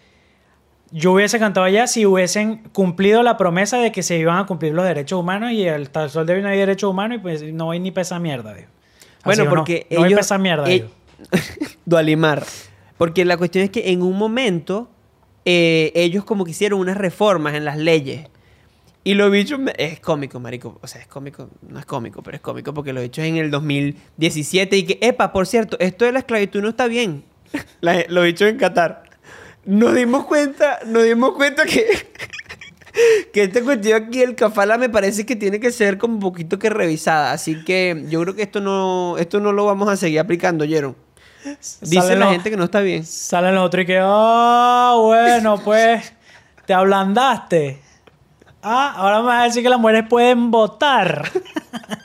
yo 0.92 1.14
hubiese 1.14 1.39
cantado 1.39 1.66
allá 1.66 1.88
si 1.88 2.06
hubiesen 2.06 2.64
cumplido 2.74 3.24
la 3.24 3.38
promesa 3.38 3.78
de 3.78 3.92
que 3.92 4.04
se 4.04 4.18
iban 4.18 4.38
a 4.38 4.46
cumplir 4.46 4.74
los 4.74 4.86
derechos 4.86 5.20
humanos 5.20 5.52
y 5.52 5.64
el 5.64 5.89
tal 5.89 6.10
sol 6.10 6.26
de 6.26 6.34
hoy 6.36 6.42
no 6.42 6.50
hay 6.50 6.58
derechos 6.58 6.89
humanos 6.89 7.18
y 7.18 7.22
pues 7.22 7.44
no 7.54 7.72
hay 7.72 7.80
ni 7.80 7.92
pesa 7.92 8.20
mierda. 8.20 8.52
Así 8.52 8.66
Bueno, 9.24 9.46
porque 9.50 9.88
no, 9.89 9.98
no 10.00 10.04
hay 10.04 10.12
ellos... 10.12 10.20
pesa 10.20 10.38
mierda, 10.38 10.70
eh, 10.70 10.74
dijo. 10.74 10.89
Dualimar. 11.86 12.44
Porque 12.98 13.26
la 13.26 13.38
cuestión 13.38 13.64
es 13.64 13.70
que 13.72 13.92
en 13.92 14.02
un 14.02 14.18
momento 14.18 14.89
eh, 15.46 15.92
ellos 15.96 16.24
como 16.26 16.44
que 16.46 16.52
hicieron 16.52 16.80
unas 16.80 16.98
reformas 16.98 17.54
en 17.56 17.66
las 17.66 17.78
leyes. 17.78 18.28
Y 19.04 19.16
los 19.16 19.32
bichos... 19.32 19.60
Es 19.78 20.00
cómico, 20.00 20.39
marico. 20.39 20.78
O 20.82 20.88
sea, 20.88 21.02
es 21.02 21.08
cómico. 21.08 21.50
No 21.68 21.80
es 21.80 21.86
cómico, 21.86 22.22
pero 22.22 22.36
es 22.36 22.42
cómico 22.42 22.74
porque 22.74 22.94
los 22.94 23.02
bichos 23.02 23.26
en 23.26 23.38
el 23.38 23.50
2017 23.50 24.78
y 24.78 24.84
que... 24.84 25.00
Epa, 25.02 25.32
por 25.32 25.48
cierto, 25.48 25.78
esto 25.80 26.06
de 26.06 26.12
la 26.12 26.20
esclavitud 26.20 26.62
no 26.62 26.70
está 26.70 26.88
bien. 26.88 27.24
La- 27.82 28.06
los 28.10 28.24
bichos 28.26 28.48
en 28.50 28.58
Qatar. 28.58 29.04
Nos 29.66 29.93
dimos 29.93 30.26
cuenta, 30.26 30.80
nos 30.86 31.03
dimos 31.03 31.32
cuenta 31.34 31.66
que... 31.66 31.86
Que 33.32 33.43
esta 33.43 33.62
cuestión 33.64 34.03
aquí, 34.03 34.22
el 34.22 34.36
kafala, 34.36 34.78
me 34.78 34.89
parece 34.89 35.26
que 35.26 35.38
tiene 35.38 35.62
que 35.62 35.72
ser 35.72 35.97
como 35.97 36.16
un 36.16 36.20
poquito 36.20 36.59
que 36.59 36.70
revisada. 36.70 37.32
Así 37.32 37.64
que 37.64 38.03
yo 38.09 38.22
creo 38.22 38.36
que 38.36 38.41
esto 38.41 38.59
no, 38.59 39.16
esto 39.18 39.39
no 39.39 39.53
lo 39.53 39.64
vamos 39.66 39.88
a 39.88 39.95
seguir 39.95 40.20
aplicando, 40.20 40.66
¿oyeron? 40.66 40.97
Dice 41.82 42.16
la 42.18 42.32
gente 42.32 42.49
que 42.49 42.57
no 42.57 42.66
está 42.66 42.82
bien. 42.82 43.05
Salen 43.05 43.55
los 43.55 43.66
otros 43.66 43.84
y 43.84 43.88
que, 43.88 43.99
ah, 44.01 44.95
bueno, 44.97 45.57
pues, 45.64 46.14
te 46.66 46.74
ablandaste. 46.74 47.80
Ah, 48.62 48.93
ahora 48.95 49.20
me 49.22 49.28
vas 49.28 49.41
a 49.41 49.45
decir 49.45 49.64
que 49.64 49.70
las 49.70 49.80
mujeres 49.80 50.05
pueden 50.07 50.51
votar. 50.51 51.32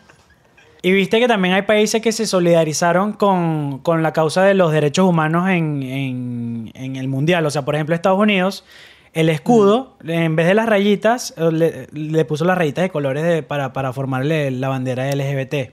y 0.83 0.93
viste 0.93 1.18
que 1.20 1.29
también 1.29 1.55
hay 1.55 1.62
países 1.62 2.01
que 2.03 2.12
se 2.12 2.27
solidarizaron 2.27 3.12
con, 3.12 3.79
con 3.81 4.03
la 4.03 4.12
causa 4.12 4.43
de 4.45 4.55
los 4.55 4.72
derechos 4.72 5.07
humanos 5.09 5.49
en, 5.49 5.83
en- 5.83 6.70
en 6.74 6.97
el 6.97 7.09
mundial. 7.09 7.45
O 7.47 7.51
sea, 7.51 7.64
por 7.64 7.74
ejemplo, 7.74 7.95
Estados 7.95 8.18
Unidos, 8.20 8.64
el 9.12 9.29
escudo, 9.29 9.97
en 10.05 10.37
vez 10.37 10.47
de 10.47 10.55
las 10.55 10.66
rayitas, 10.68 11.35
eh, 11.37 11.51
le, 11.51 11.87
le 11.93 12.24
puso 12.24 12.45
las 12.45 12.57
rayitas 12.59 12.83
de 12.83 12.91
colores 12.91 13.24
de- 13.24 13.43
para, 13.43 13.72
para 13.72 13.93
formarle 13.93 14.51
la 14.51 14.68
bandera 14.68 15.11
LGBT. 15.11 15.70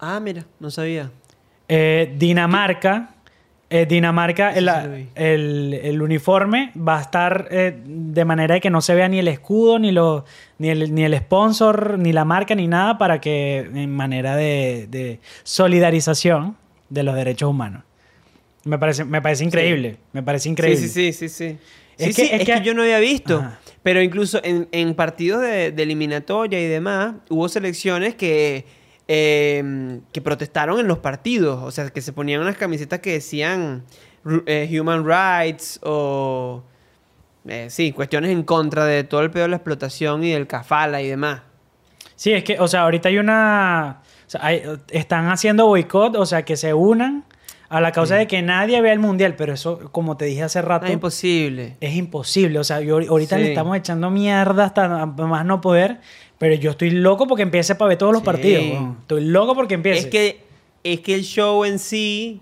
Ah, 0.00 0.20
mira, 0.20 0.44
no 0.60 0.70
sabía. 0.70 1.10
Eh, 1.68 2.14
Dinamarca. 2.18 3.10
Eh, 3.70 3.84
Dinamarca, 3.86 4.52
el, 4.54 4.66
sí 4.68 5.08
el- 5.14 5.80
el 5.82 6.00
uniforme 6.02 6.72
va 6.76 6.98
a 6.98 7.02
estar 7.02 7.48
eh, 7.50 7.76
de 7.84 8.24
manera 8.24 8.54
de 8.54 8.60
que 8.62 8.70
no 8.70 8.80
se 8.80 8.94
vea 8.94 9.08
ni 9.08 9.18
el 9.18 9.28
escudo, 9.28 9.78
ni, 9.78 9.92
lo, 9.92 10.24
ni, 10.58 10.70
el, 10.70 10.94
ni 10.94 11.04
el 11.04 11.14
sponsor, 11.18 11.98
ni 11.98 12.12
la 12.12 12.24
marca, 12.24 12.54
ni 12.54 12.66
nada, 12.66 12.96
para 12.96 13.20
que 13.20 13.58
en 13.58 13.90
manera 13.94 14.36
de, 14.36 14.86
de 14.90 15.20
solidarización 15.44 16.56
de 16.88 17.02
los 17.02 17.14
derechos 17.14 17.50
humanos. 17.50 17.82
Me 18.64 18.78
parece, 18.78 19.04
me 19.04 19.20
parece 19.22 19.44
increíble. 19.44 19.96
Me 20.12 20.22
parece 20.22 20.48
increíble. 20.48 20.80
Sí, 20.80 20.88
sí, 20.88 21.12
sí, 21.12 21.28
sí, 21.28 21.48
sí. 21.50 21.58
Es 21.98 22.16
que- 22.16 22.22
es 22.26 22.32
es 22.32 22.38
que, 22.46 22.52
que- 22.54 22.62
yo 22.62 22.74
no 22.74 22.82
había 22.82 22.98
visto. 23.00 23.38
Ajá. 23.38 23.58
Pero 23.82 24.02
incluso 24.02 24.40
en, 24.44 24.68
en 24.72 24.94
partidos 24.94 25.40
de, 25.42 25.72
de 25.72 25.82
eliminatoria 25.82 26.60
y 26.60 26.66
demás, 26.66 27.14
hubo 27.28 27.48
selecciones 27.48 28.14
que, 28.14 28.64
eh, 29.08 30.00
que 30.12 30.20
protestaron 30.20 30.78
en 30.78 30.86
los 30.86 30.98
partidos. 30.98 31.62
O 31.62 31.70
sea, 31.70 31.88
que 31.90 32.02
se 32.02 32.12
ponían 32.12 32.42
unas 32.42 32.56
camisetas 32.56 33.00
que 33.00 33.12
decían 33.12 33.84
eh, 34.46 34.68
human 34.78 35.04
rights 35.04 35.80
o... 35.82 36.62
eh, 37.46 37.68
sí, 37.70 37.92
cuestiones 37.92 38.30
en 38.30 38.42
contra 38.42 38.84
de 38.84 39.04
todo 39.04 39.22
el 39.22 39.30
pedo 39.30 39.44
de 39.44 39.48
la 39.48 39.56
explotación 39.56 40.22
y 40.22 40.32
del 40.32 40.46
kafala 40.46 41.02
y 41.02 41.08
demás. 41.08 41.42
Sí, 42.14 42.32
es 42.32 42.44
que, 42.44 42.60
o 42.60 42.68
sea, 42.68 42.82
ahorita 42.82 43.08
hay 43.08 43.18
una. 43.18 44.02
o 44.26 44.30
sea, 44.30 44.52
están 44.90 45.28
haciendo 45.28 45.66
boicot, 45.66 46.16
o 46.16 46.26
sea, 46.26 46.44
que 46.44 46.56
se 46.56 46.74
unan 46.74 47.24
a 47.70 47.80
la 47.80 47.92
causa 47.92 48.16
de 48.16 48.26
que 48.26 48.40
nadie 48.42 48.80
vea 48.80 48.92
el 48.94 48.98
mundial, 48.98 49.34
pero 49.36 49.52
eso, 49.52 49.90
como 49.92 50.16
te 50.16 50.24
dije 50.24 50.42
hace 50.42 50.62
rato, 50.62 50.84
No, 50.84 50.88
es 50.88 50.94
imposible. 50.94 51.76
es 51.80 51.94
imposible. 51.96 52.58
O 52.58 52.64
sea, 52.64 52.80
yo 52.80 52.96
ahorita 52.98 53.36
Sí. 53.36 53.42
le 53.42 53.48
estamos 53.50 53.76
echando 53.76 54.10
mierda 54.10 54.64
hasta 54.64 55.04
más 55.06 55.44
no 55.44 55.60
poder, 55.60 56.00
pero 56.38 56.54
yo 56.54 56.70
estoy 56.70 56.90
loco 56.90 57.26
porque 57.26 57.42
empiece 57.42 57.74
para 57.74 57.90
ver 57.90 57.98
todos 57.98 58.12
los 58.12 58.22
Sí. 58.22 58.26
partidos. 58.26 58.64
Estoy 59.00 59.24
loco 59.26 59.54
porque 59.54 59.74
empiece. 59.74 60.00
Es 60.00 60.06
que, 60.06 60.40
es 60.84 61.00
que 61.00 61.14
el 61.14 61.22
show 61.24 61.64
en 61.64 61.78
sí. 61.78 62.40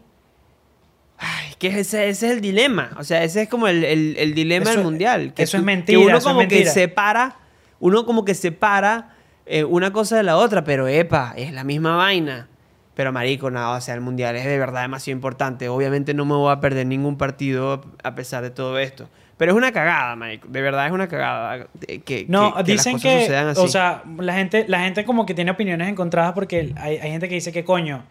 Ay, 1.18 1.54
que 1.58 1.68
ese, 1.68 2.08
ese 2.08 2.26
es 2.26 2.32
el 2.32 2.40
dilema. 2.40 2.90
O 2.98 3.02
sea, 3.04 3.24
ese 3.24 3.42
es 3.42 3.48
como 3.48 3.68
el, 3.68 3.82
el- 3.84 4.16
el 4.18 4.34
dilema 4.34 4.64
Eso 4.64 4.74
del 4.74 4.84
mundial. 4.84 5.32
Que 5.34 5.44
eso 5.44 5.56
es 5.56 5.62
mentira, 5.62 5.98
Que 5.98 6.04
uno 6.06 6.18
es 6.18 6.24
como 6.24 6.46
que 6.46 6.66
separa. 6.66 7.36
Uno 7.80 8.04
como 8.06 8.24
que 8.24 8.34
separa 8.34 9.14
eh, 9.46 9.64
una 9.64 9.92
cosa 9.92 10.16
de 10.16 10.22
la 10.24 10.36
otra, 10.36 10.64
pero 10.64 10.88
epa, 10.88 11.32
es 11.36 11.52
la 11.52 11.64
misma 11.64 11.96
vaina. 11.96 12.48
Pero 12.96 13.12
marico, 13.12 13.50
nada, 13.50 13.76
o 13.76 13.80
sea, 13.80 13.94
el 13.94 14.00
mundial 14.00 14.34
es 14.36 14.44
de 14.46 14.58
verdad 14.58 14.82
demasiado 14.82 15.14
importante. 15.14 15.68
Obviamente 15.68 16.14
no 16.14 16.24
me 16.24 16.34
voy 16.34 16.50
a 16.50 16.60
perder 16.60 16.86
ningún 16.86 17.16
partido 17.18 17.84
a 18.02 18.14
pesar 18.16 18.42
de 18.42 18.50
todo 18.50 18.78
esto. 18.78 19.08
Pero 19.36 19.52
es 19.52 19.56
una 19.58 19.70
cagada, 19.70 20.16
marico. 20.16 20.48
De 20.48 20.62
verdad 20.62 20.86
es 20.86 20.92
una 20.92 21.06
cagada 21.06 21.66
que, 22.06 22.24
No, 22.26 22.54
que- 22.56 22.64
que 22.64 22.72
dicen 22.72 22.94
las 22.94 23.02
cosas 23.02 23.26
que, 23.28 23.36
así. 23.36 23.60
o 23.60 23.68
sea, 23.68 24.02
la 24.18 24.32
gente, 24.32 24.64
la 24.66 24.80
gente 24.80 25.04
como 25.04 25.26
que 25.26 25.34
tiene 25.34 25.50
opiniones 25.50 25.88
encontradas 25.90 26.32
porque 26.32 26.72
hay, 26.78 26.96
hay 26.96 27.10
gente 27.10 27.28
que 27.28 27.34
dice 27.34 27.52
que 27.52 27.64
coño, 27.64 28.02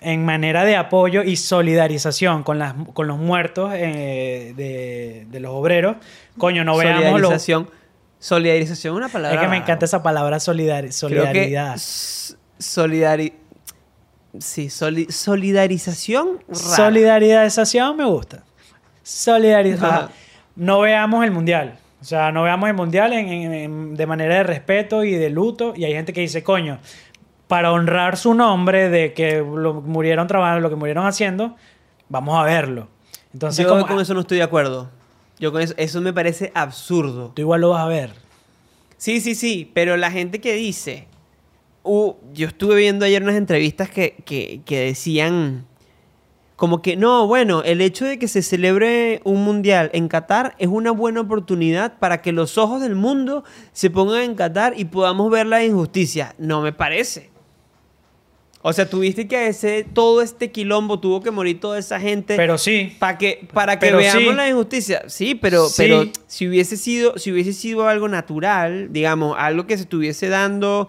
en 0.00 0.24
manera 0.24 0.64
de 0.64 0.76
apoyo 0.76 1.24
y 1.24 1.34
solidarización 1.34 2.44
con, 2.44 2.60
las, 2.60 2.74
con 2.92 3.08
los 3.08 3.18
muertos 3.18 3.72
eh, 3.74 4.52
de, 4.56 5.26
de 5.28 5.40
los 5.40 5.50
obreros, 5.52 5.96
coño, 6.38 6.62
no 6.62 6.76
veamos 6.76 7.20
los... 7.20 7.50
solidarización. 8.20 8.94
Una 8.94 9.08
palabra. 9.08 9.34
Es 9.36 9.42
que 9.42 9.48
me 9.50 9.56
encanta 9.56 9.84
esa 9.86 10.00
palabra 10.04 10.38
solidar, 10.38 10.82
Creo 10.82 10.90
que 10.90 10.92
solidaridad. 10.92 11.74
solidari 12.58 13.32
sí, 14.38 14.68
soli- 14.70 15.10
solidarización 15.10 16.38
rara. 16.48 16.76
Solidarización 16.76 17.96
me 17.96 18.04
gusta. 18.04 18.42
Solidaridad. 19.02 19.84
Ajá. 19.84 20.10
No 20.56 20.80
veamos 20.80 21.24
el 21.24 21.30
mundial. 21.30 21.78
O 22.00 22.04
sea, 22.04 22.32
no 22.32 22.42
veamos 22.42 22.68
el 22.68 22.74
mundial 22.74 23.12
en- 23.12 23.28
en- 23.28 23.52
en- 23.54 23.94
de 23.96 24.06
manera 24.06 24.36
de 24.36 24.42
respeto 24.42 25.04
y 25.04 25.12
de 25.12 25.30
luto. 25.30 25.72
Y 25.76 25.84
hay 25.84 25.92
gente 25.94 26.12
que 26.12 26.20
dice, 26.20 26.42
coño, 26.42 26.78
para 27.48 27.72
honrar 27.72 28.16
su 28.16 28.34
nombre 28.34 28.88
de 28.90 29.12
que 29.12 29.38
lo 29.38 29.74
murieron 29.74 30.26
trabajando, 30.26 30.60
lo 30.60 30.70
que 30.70 30.76
murieron 30.76 31.06
haciendo, 31.06 31.56
vamos 32.08 32.38
a 32.38 32.42
verlo. 32.44 32.88
Entonces, 33.32 33.64
Yo 33.64 33.70
como, 33.70 33.86
con 33.86 34.00
eso 34.00 34.14
no 34.14 34.20
estoy 34.20 34.38
de 34.38 34.44
acuerdo. 34.44 34.90
Yo 35.38 35.50
con 35.52 35.60
eso, 35.60 35.74
eso 35.76 36.00
me 36.00 36.12
parece 36.12 36.52
absurdo. 36.54 37.32
tú 37.34 37.42
igual 37.42 37.60
lo 37.62 37.70
vas 37.70 37.82
a 37.84 37.88
ver. 37.88 38.12
Sí, 38.96 39.20
sí, 39.20 39.34
sí, 39.34 39.70
pero 39.74 39.96
la 39.96 40.10
gente 40.10 40.40
que 40.40 40.54
dice... 40.54 41.08
Uh, 41.84 42.14
yo 42.32 42.48
estuve 42.48 42.76
viendo 42.76 43.04
ayer 43.04 43.22
unas 43.22 43.36
entrevistas 43.36 43.90
que, 43.90 44.16
que, 44.24 44.62
que 44.64 44.80
decían 44.80 45.66
como 46.56 46.80
que 46.82 46.96
no, 46.96 47.26
bueno, 47.26 47.62
el 47.62 47.80
hecho 47.80 48.04
de 48.04 48.18
que 48.18 48.26
se 48.28 48.40
celebre 48.40 49.20
un 49.24 49.42
mundial 49.44 49.90
en 49.92 50.08
Qatar 50.08 50.54
es 50.58 50.68
una 50.68 50.92
buena 50.92 51.20
oportunidad 51.20 51.98
para 51.98 52.22
que 52.22 52.32
los 52.32 52.56
ojos 52.58 52.80
del 52.80 52.94
mundo 52.94 53.44
se 53.72 53.90
pongan 53.90 54.22
en 54.22 54.34
Qatar 54.34 54.72
y 54.76 54.86
podamos 54.86 55.30
ver 55.30 55.46
la 55.46 55.64
injusticia. 55.64 56.34
No 56.38 56.62
me 56.62 56.72
parece. 56.72 57.30
O 58.62 58.72
sea, 58.72 58.88
tuviste 58.88 59.28
que 59.28 59.48
ese, 59.48 59.84
todo 59.84 60.22
este 60.22 60.50
quilombo, 60.50 60.98
tuvo 60.98 61.20
que 61.20 61.30
morir 61.30 61.60
toda 61.60 61.78
esa 61.78 62.00
gente 62.00 62.34
Pero 62.34 62.56
sí. 62.56 62.96
para 62.98 63.18
que, 63.18 63.46
para 63.52 63.78
que 63.78 63.84
Pero 63.86 63.98
veamos 63.98 64.22
sí. 64.22 64.32
la 64.34 64.48
injusticia. 64.48 65.02
Sí, 65.06 65.34
pero, 65.34 65.68
Sí. 65.68 65.74
pero 65.76 66.06
si 66.28 66.48
hubiese 66.48 66.78
sido, 66.78 67.18
si 67.18 67.30
hubiese 67.30 67.52
sido 67.52 67.86
algo 67.88 68.08
natural, 68.08 68.90
digamos, 68.90 69.36
algo 69.38 69.66
que 69.66 69.76
se 69.76 69.82
estuviese 69.82 70.28
dando, 70.28 70.88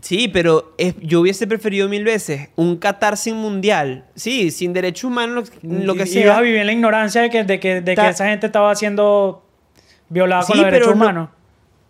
Sí, 0.00 0.28
pero 0.28 0.74
es- 0.78 0.94
yo 1.00 1.20
hubiese 1.20 1.46
preferido 1.46 1.88
mil 1.88 2.04
veces 2.04 2.50
un 2.56 2.76
Qatar 2.76 3.16
sin 3.16 3.36
mundial. 3.36 4.04
Sí, 4.14 4.50
sin 4.50 4.72
derechos 4.72 5.04
humanos, 5.04 5.50
lo 5.62 5.94
que 5.94 6.04
Y- 6.04 6.06
sea. 6.06 6.24
Ibas 6.24 6.38
a 6.38 6.40
vivir 6.40 6.60
en 6.60 6.66
la 6.66 6.72
ignorancia 6.72 7.22
de 7.22 7.30
que, 7.30 7.44
de 7.44 7.58
que, 7.60 7.80
de 7.80 7.94
que 7.96 8.08
esa 8.08 8.26
gente 8.26 8.46
estaba 8.46 8.74
siendo 8.76 9.44
violada 10.08 10.42
con 10.44 10.56
Sí, 10.56 10.62
los 10.62 10.70
derechos 10.70 10.96
no- 10.96 11.02
humanos. 11.02 11.28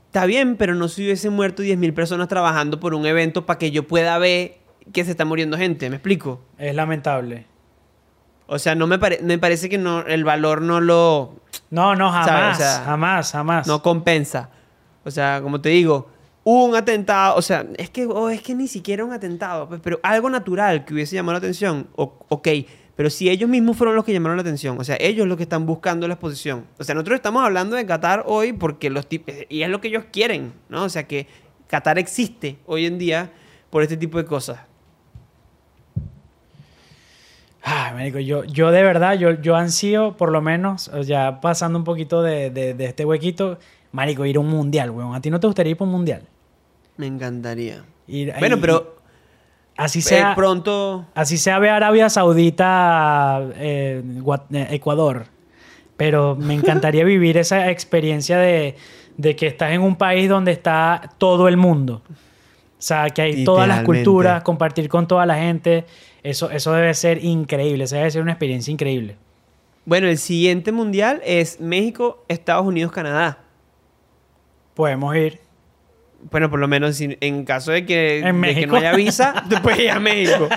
Está 0.07 0.25
bien, 0.25 0.57
pero 0.57 0.75
no 0.75 0.89
se 0.89 1.03
hubiesen 1.03 1.35
muerto 1.35 1.63
10.000 1.63 1.93
personas 1.93 2.29
trabajando 2.29 2.81
por 2.81 2.95
un 2.95 3.05
evento 3.05 3.45
para 3.45 3.59
que 3.59 3.71
yo 3.71 3.87
pueda 3.87 4.17
ver 4.17 4.57
que 4.93 5.05
se 5.05 5.11
está 5.11 5.27
muriendo 5.27 5.59
gente. 5.59 5.91
¿Me 5.91 5.97
explico? 5.97 6.41
Es 6.57 6.75
lamentable. 6.75 7.45
O 8.47 8.59
sea, 8.59 8.75
no 8.75 8.87
me, 8.87 8.99
pare- 8.99 9.21
me 9.23 9.37
parece 9.39 9.69
que 9.69 9.77
no, 9.77 10.01
el 10.07 10.25
valor 10.25 10.63
no 10.63 10.81
lo 10.81 11.35
No, 11.71 11.95
no, 11.95 12.11
jamás. 12.11 12.27
¿Sabes? 12.27 12.57
O 12.57 12.61
sea, 12.61 12.83
jamás, 12.87 13.33
jamás. 13.33 13.67
no 13.67 13.83
compensa. 13.83 14.49
O 15.05 15.11
sea, 15.11 15.41
como 15.43 15.61
te 15.61 15.69
digo, 15.69 16.09
un 16.55 16.75
atentado, 16.77 17.37
o 17.37 17.43
sea, 17.43 17.67
es 17.77 17.91
que, 17.91 18.07
oh, 18.07 18.31
es 18.31 18.41
que 18.43 18.55
ni 18.55 18.69
siquiera 18.69 19.05
un 19.05 19.13
atentado, 19.13 19.69
pues, 19.69 19.81
pero 19.83 19.99
algo 20.03 20.31
natural 20.31 20.85
que 20.85 20.95
hubiese 20.95 21.15
llamado 21.17 21.33
la 21.35 21.39
atención, 21.39 21.89
o- 21.97 22.25
ok, 22.29 22.49
pero 22.97 23.11
si 23.11 23.29
ellos 23.29 23.49
mismos 23.49 23.77
fueron 23.77 23.95
los 23.97 24.05
que 24.05 24.13
llamaron 24.13 24.37
la 24.37 24.43
atención, 24.43 24.79
o 24.79 24.85
sea, 24.85 24.97
ellos 24.99 25.27
los 25.27 25.37
que 25.37 25.43
están 25.45 25.67
buscando 25.67 26.09
la 26.09 26.15
exposición. 26.15 26.65
O 26.79 26.85
sea, 26.85 26.95
nosotros 26.95 27.17
estamos 27.17 27.45
hablando 27.45 27.77
de 27.77 27.87
Qatar 27.87 28.25
hoy 28.27 28.53
porque 28.53 28.91
los 28.91 29.07
tipos, 29.09 29.35
y 29.49 29.63
es 29.63 29.69
lo 29.69 29.81
que 29.81 29.89
ellos 29.89 30.05
quieren, 30.13 30.53
¿no? 30.69 30.85
O 30.85 30.89
sea, 30.89 31.07
que 31.07 31.27
Qatar 31.69 31.99
existe 31.99 32.59
hoy 32.67 32.87
en 32.87 32.99
día 32.99 33.31
por 33.71 33.83
este 33.83 33.97
tipo 33.97 34.19
de 34.19 34.25
cosas. 34.25 34.59
Ay, 37.63 37.93
marico, 37.93 38.19
yo, 38.21 38.45
yo 38.45 38.71
de 38.71 38.83
verdad, 38.83 39.19
yo, 39.19 39.33
yo 39.33 39.55
ansío, 39.57 40.17
por 40.17 40.31
lo 40.33 40.41
menos, 40.41 40.91
ya 41.05 41.41
pasando 41.41 41.79
un 41.79 41.85
poquito 41.85 42.23
de, 42.23 42.51
de- 42.51 42.73
de 42.75 42.85
este 42.87 43.05
huequito, 43.05 43.59
marico, 43.93 44.25
ir 44.25 44.37
a 44.37 44.41
un 44.41 44.49
mundial, 44.49 44.91
weón. 44.91 45.15
¿A 45.15 45.21
ti 45.21 45.29
no 45.31 45.39
te 45.41 45.47
gustaría 45.47 45.73
ir 45.73 45.77
para 45.77 45.87
un 45.91 45.93
mundial? 45.93 46.23
Me 46.99 47.07
encantaría. 47.07 47.85
Ir- 48.07 48.39
Bueno, 48.39 48.59
pero 48.61 48.99
Así 49.79 50.01
eh, 50.01 50.03
sea, 50.03 50.35
pronto... 50.35 51.07
así 51.15 51.39
sea 51.39 51.61
ve 51.61 51.71
Arabia 51.71 52.11
Saudita, 52.11 53.41
eh, 53.55 54.03
eh, 54.53 54.67
Ecuador. 54.71 55.27
Pero 55.97 56.35
me 56.35 56.55
encantaría 56.55 57.05
vivir 57.15 57.39
esa 57.39 57.71
experiencia 57.71 58.39
de, 58.39 58.75
de 59.17 59.37
que 59.37 59.47
estás 59.47 59.71
en 59.71 59.83
un 59.83 59.95
país 59.95 60.29
donde 60.29 60.51
está 60.51 61.11
todo 61.19 61.47
el 61.47 61.57
mundo. 61.57 62.03
O 62.09 62.81
sea, 62.81 63.09
que 63.11 63.23
hay 63.23 63.45
todas 63.45 63.69
las 63.69 63.85
culturas, 63.85 64.43
compartir 64.43 64.89
con 64.89 65.07
toda 65.07 65.25
la 65.27 65.37
gente. 65.37 65.87
Eso, 66.25 66.51
eso 66.51 66.73
debe 66.73 66.93
ser 66.95 67.25
increíble. 67.25 67.85
Esa 67.85 67.99
debe 67.99 68.11
ser 68.11 68.23
una 68.23 68.33
experiencia 68.33 68.73
increíble. 68.73 69.17
Bueno, 69.85 70.09
el 70.09 70.19
siguiente 70.19 70.73
mundial 70.73 71.23
es 71.25 71.61
México, 71.61 72.25
Estados 72.27 72.67
Unidos, 72.67 72.91
Canadá. 72.91 73.39
Podemos 74.75 75.15
ir. 75.17 75.41
Bueno, 76.31 76.51
por 76.51 76.59
lo 76.59 76.67
menos 76.67 77.01
en 77.01 77.45
caso 77.45 77.71
de 77.71 77.87
que, 77.87 78.23
de 78.23 78.67
no 78.67 78.77
haya 78.77 78.95
visa, 78.95 79.45
tú 79.51 79.57
puedes 79.63 79.79
ir 79.79 79.91
a 79.91 80.01
México. 80.01 80.49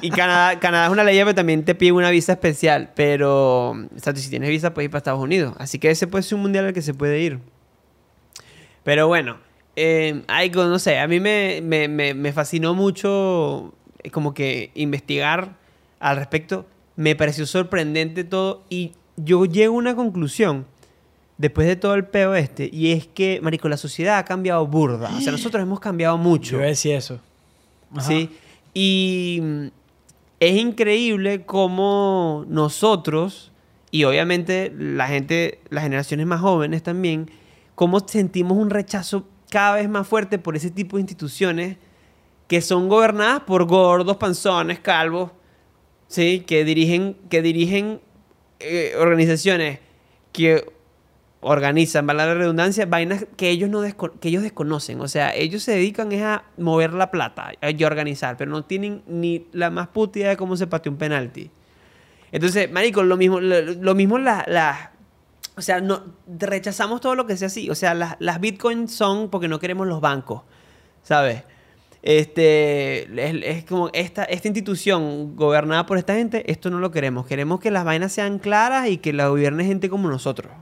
Y 0.00 0.10
Canadá, 0.10 0.60
Canadá 0.60 0.86
es 0.86 0.92
una 0.92 1.02
ley, 1.02 1.18
pero 1.18 1.34
también 1.34 1.64
te 1.64 1.74
pide 1.74 1.92
una 1.92 2.10
visa 2.10 2.32
especial. 2.32 2.92
Pero, 2.94 3.70
o 3.70 3.88
sea, 3.96 4.14
si 4.14 4.30
tienes 4.30 4.48
visa, 4.48 4.72
puedes 4.72 4.86
ir 4.86 4.90
para 4.90 4.98
Estados 4.98 5.20
Unidos. 5.20 5.54
Así 5.58 5.78
que 5.78 5.90
ese 5.90 6.06
puede 6.06 6.22
ser 6.22 6.36
un 6.36 6.42
mundial 6.42 6.66
al 6.66 6.72
que 6.72 6.82
se 6.82 6.94
puede 6.94 7.20
ir. 7.20 7.40
Pero 8.84 9.08
bueno, 9.08 9.38
eh, 9.74 10.22
algo, 10.28 10.64
no 10.64 10.78
sé, 10.78 10.98
a 10.98 11.08
mí 11.08 11.18
me, 11.18 11.60
me, 11.62 11.88
me, 11.88 12.14
me 12.14 12.32
fascinó 12.32 12.74
mucho 12.74 13.74
eh, 14.04 14.10
como 14.10 14.32
que 14.34 14.70
investigar 14.74 15.56
al 15.98 16.16
respecto. 16.16 16.66
Me 16.94 17.16
pareció 17.16 17.44
sorprendente 17.46 18.22
todo 18.22 18.62
y 18.70 18.92
yo 19.16 19.44
llego 19.44 19.74
a 19.74 19.78
una 19.78 19.96
conclusión 19.96 20.66
después 21.38 21.66
de 21.66 21.76
todo 21.76 21.94
el 21.94 22.06
peo 22.06 22.34
este 22.34 22.68
y 22.72 22.92
es 22.92 23.06
que, 23.06 23.40
marico, 23.42 23.68
la 23.68 23.76
sociedad 23.76 24.18
ha 24.18 24.24
cambiado 24.24 24.66
burda. 24.66 25.10
O 25.16 25.20
sea, 25.20 25.32
nosotros 25.32 25.62
hemos 25.62 25.80
cambiado 25.80 26.18
mucho. 26.18 26.52
Yo 26.52 26.56
iba 26.58 26.66
a 26.66 26.68
decir 26.68 26.94
eso. 26.94 27.20
Ajá. 27.92 28.02
¿sí? 28.02 28.30
Y 28.74 29.40
mm, 29.42 29.66
es 30.40 30.60
increíble 30.60 31.44
cómo 31.46 32.44
nosotros, 32.48 33.52
y 33.90 34.04
obviamente 34.04 34.72
la 34.76 35.08
gente, 35.08 35.60
las 35.70 35.84
generaciones 35.84 36.26
más 36.26 36.40
jóvenes 36.40 36.82
también, 36.82 37.30
cómo 37.74 38.00
sentimos 38.06 38.58
un 38.58 38.70
rechazo 38.70 39.26
cada 39.50 39.76
vez 39.76 39.88
más 39.88 40.06
fuerte 40.06 40.38
por 40.38 40.56
ese 40.56 40.70
tipo 40.70 40.96
de 40.96 41.02
instituciones 41.02 41.76
que 42.48 42.60
son 42.60 42.88
gobernadas 42.88 43.42
por 43.42 43.64
gordos, 43.64 44.16
panzones, 44.16 44.78
calvos, 44.80 45.30
¿sí? 46.08 46.44
Que 46.46 46.64
dirigen, 46.64 47.16
que 47.28 47.42
dirigen 47.42 48.00
eh, 48.60 48.94
organizaciones 48.98 49.80
que 50.32 50.64
organizan, 51.40 52.06
vale 52.06 52.26
la 52.26 52.34
redundancia, 52.34 52.86
vainas 52.86 53.26
que 53.36 53.50
ellos 53.50 53.70
no 53.70 53.82
que 54.20 54.28
ellos 54.28 54.42
desconocen. 54.42 55.00
O 55.00 55.08
sea, 55.08 55.34
ellos 55.34 55.62
se 55.62 55.72
dedican 55.72 56.10
es 56.12 56.22
a 56.22 56.44
mover 56.56 56.92
la 56.92 57.10
plata 57.10 57.52
y 57.60 57.84
organizar, 57.84 58.36
pero 58.36 58.50
no 58.50 58.64
tienen 58.64 59.02
ni 59.06 59.46
la 59.52 59.70
más 59.70 59.88
puta 59.88 60.18
idea 60.18 60.30
de 60.30 60.36
cómo 60.36 60.56
se 60.56 60.66
patea 60.66 60.90
un 60.92 60.98
penalti. 60.98 61.50
Entonces, 62.32 62.70
marico, 62.70 63.02
lo 63.02 63.16
mismo, 63.16 63.40
lo, 63.40 63.94
mismo 63.94 64.18
las... 64.18 64.46
las- 64.48 64.90
o 65.58 65.62
sea, 65.62 65.80
no, 65.80 66.02
rechazamos 66.38 67.00
todo 67.00 67.14
lo 67.14 67.26
que 67.26 67.36
sea 67.36 67.46
así. 67.46 67.70
O 67.70 67.74
sea, 67.74 67.94
las, 67.94 68.16
las 68.18 68.40
bitcoins 68.40 68.92
son 68.92 69.30
porque 69.30 69.48
no 69.48 69.58
queremos 69.58 69.86
los 69.86 70.02
bancos, 70.02 70.42
¿sabes? 71.02 71.44
Este, 72.02 73.02
es, 73.26 73.58
es 73.58 73.64
como 73.64 73.88
esta, 73.94 74.24
esta 74.24 74.48
institución 74.48 75.34
gobernada 75.34 75.86
por 75.86 75.96
esta 75.98 76.14
gente, 76.14 76.50
esto 76.52 76.68
no 76.68 76.78
lo 76.78 76.90
queremos. 76.90 77.26
Queremos 77.26 77.58
que 77.58 77.70
las 77.70 77.84
vainas 77.84 78.12
sean 78.12 78.38
claras 78.38 78.88
y 78.88 78.98
que 78.98 79.12
la 79.14 79.28
gobierne 79.28 79.64
gente 79.64 79.88
como 79.88 80.08
nosotros. 80.10 80.52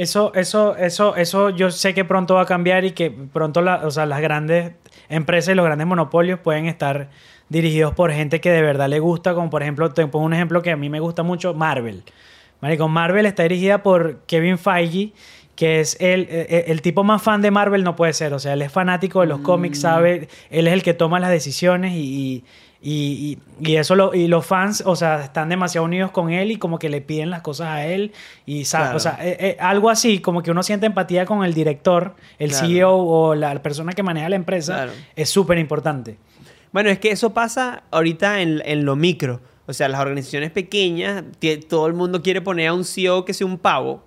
Eso, 0.00 0.32
eso, 0.34 0.76
eso, 0.76 1.14
eso 1.16 1.50
yo 1.50 1.70
sé 1.70 1.92
que 1.92 2.04
pronto 2.04 2.34
va 2.36 2.42
a 2.42 2.46
cambiar 2.46 2.84
y 2.84 2.92
que 2.92 3.10
pronto 3.10 3.60
la- 3.60 3.86
o 3.86 3.90
sea, 3.90 4.06
las 4.06 4.20
grandes 4.20 4.72
empresas 5.08 5.52
y 5.52 5.54
los 5.56 5.64
grandes 5.66 5.86
monopolios 5.86 6.38
pueden 6.40 6.66
estar 6.66 7.08
dirigidos 7.50 7.94
por 7.94 8.10
gente 8.12 8.40
que 8.40 8.50
de 8.50 8.62
verdad 8.62 8.88
le 8.88 8.98
gusta, 9.00 9.34
como 9.34 9.50
por 9.50 9.62
ejemplo, 9.62 9.90
te 9.92 10.06
pongo 10.06 10.24
un 10.24 10.32
ejemplo 10.32 10.62
que 10.62 10.70
a 10.70 10.76
mí 10.76 10.88
me 10.88 11.00
gusta 11.00 11.22
mucho, 11.22 11.52
Marvel. 11.52 12.02
Marico, 12.62 12.88
Marvel 12.88 13.26
está 13.26 13.42
dirigida 13.42 13.82
por 13.82 14.20
Kevin 14.26 14.56
Feige, 14.56 15.12
que 15.56 15.80
es 15.80 15.98
el, 16.00 16.28
el, 16.30 16.64
el 16.68 16.80
tipo 16.82 17.04
más 17.04 17.20
fan 17.22 17.42
de 17.42 17.50
Marvel, 17.50 17.84
no 17.84 17.94
puede 17.96 18.12
ser. 18.14 18.32
O 18.32 18.38
sea, 18.38 18.54
él 18.54 18.62
es 18.62 18.72
fanático 18.72 19.20
de 19.20 19.26
los 19.26 19.40
cómics, 19.40 19.80
sabe, 19.80 20.28
él 20.48 20.66
es 20.66 20.72
el 20.72 20.82
que 20.82 20.94
toma 20.94 21.20
las 21.20 21.30
decisiones 21.30 21.92
y, 21.92 21.98
y, 22.00 22.44
y- 22.82 23.38
y 23.60 23.76
eso 23.76 23.94
lo, 23.94 24.14
y 24.14 24.26
los 24.26 24.46
fans, 24.46 24.82
o 24.86 24.96
sea, 24.96 25.22
están 25.24 25.48
demasiado 25.50 25.84
unidos 25.84 26.10
con 26.12 26.30
él 26.30 26.50
y 26.50 26.56
como 26.56 26.78
que 26.78 26.88
le 26.88 27.00
piden 27.02 27.28
las 27.30 27.42
cosas 27.42 27.68
a 27.68 27.84
él 27.86 28.12
y 28.46 28.64
Claro. 28.64 28.96
o 28.96 29.00
sea, 29.00 29.18
eh, 29.20 29.36
eh, 29.38 29.56
algo 29.60 29.90
así, 29.90 30.20
como 30.20 30.42
que 30.42 30.50
uno 30.50 30.62
siente 30.62 30.86
empatía 30.86 31.26
con 31.26 31.44
el 31.44 31.52
director, 31.52 32.14
el 32.38 32.50
Claro. 32.50 32.66
CEO 32.66 32.96
o 32.96 33.34
la 33.34 33.60
persona 33.62 33.92
que 33.92 34.02
maneja 34.02 34.28
la 34.30 34.36
empresa, 34.36 34.74
Claro. 34.74 34.92
es 35.14 35.28
súper 35.28 35.58
importante. 35.58 36.16
Bueno, 36.72 36.88
es 36.88 36.98
que 36.98 37.10
eso 37.10 37.34
pasa 37.34 37.82
ahorita 37.90 38.40
en, 38.40 38.62
en 38.64 38.84
lo 38.84 38.96
micro. 38.96 39.40
O 39.66 39.72
sea, 39.72 39.88
las 39.88 40.00
organizaciones 40.00 40.50
pequeñas, 40.50 41.22
todo 41.68 41.86
el 41.86 41.92
mundo 41.94 42.22
quiere 42.22 42.40
poner 42.40 42.68
a 42.68 42.74
un 42.74 42.84
CEO 42.84 43.24
que 43.24 43.34
sea 43.34 43.46
un 43.46 43.58
pavo. 43.58 44.04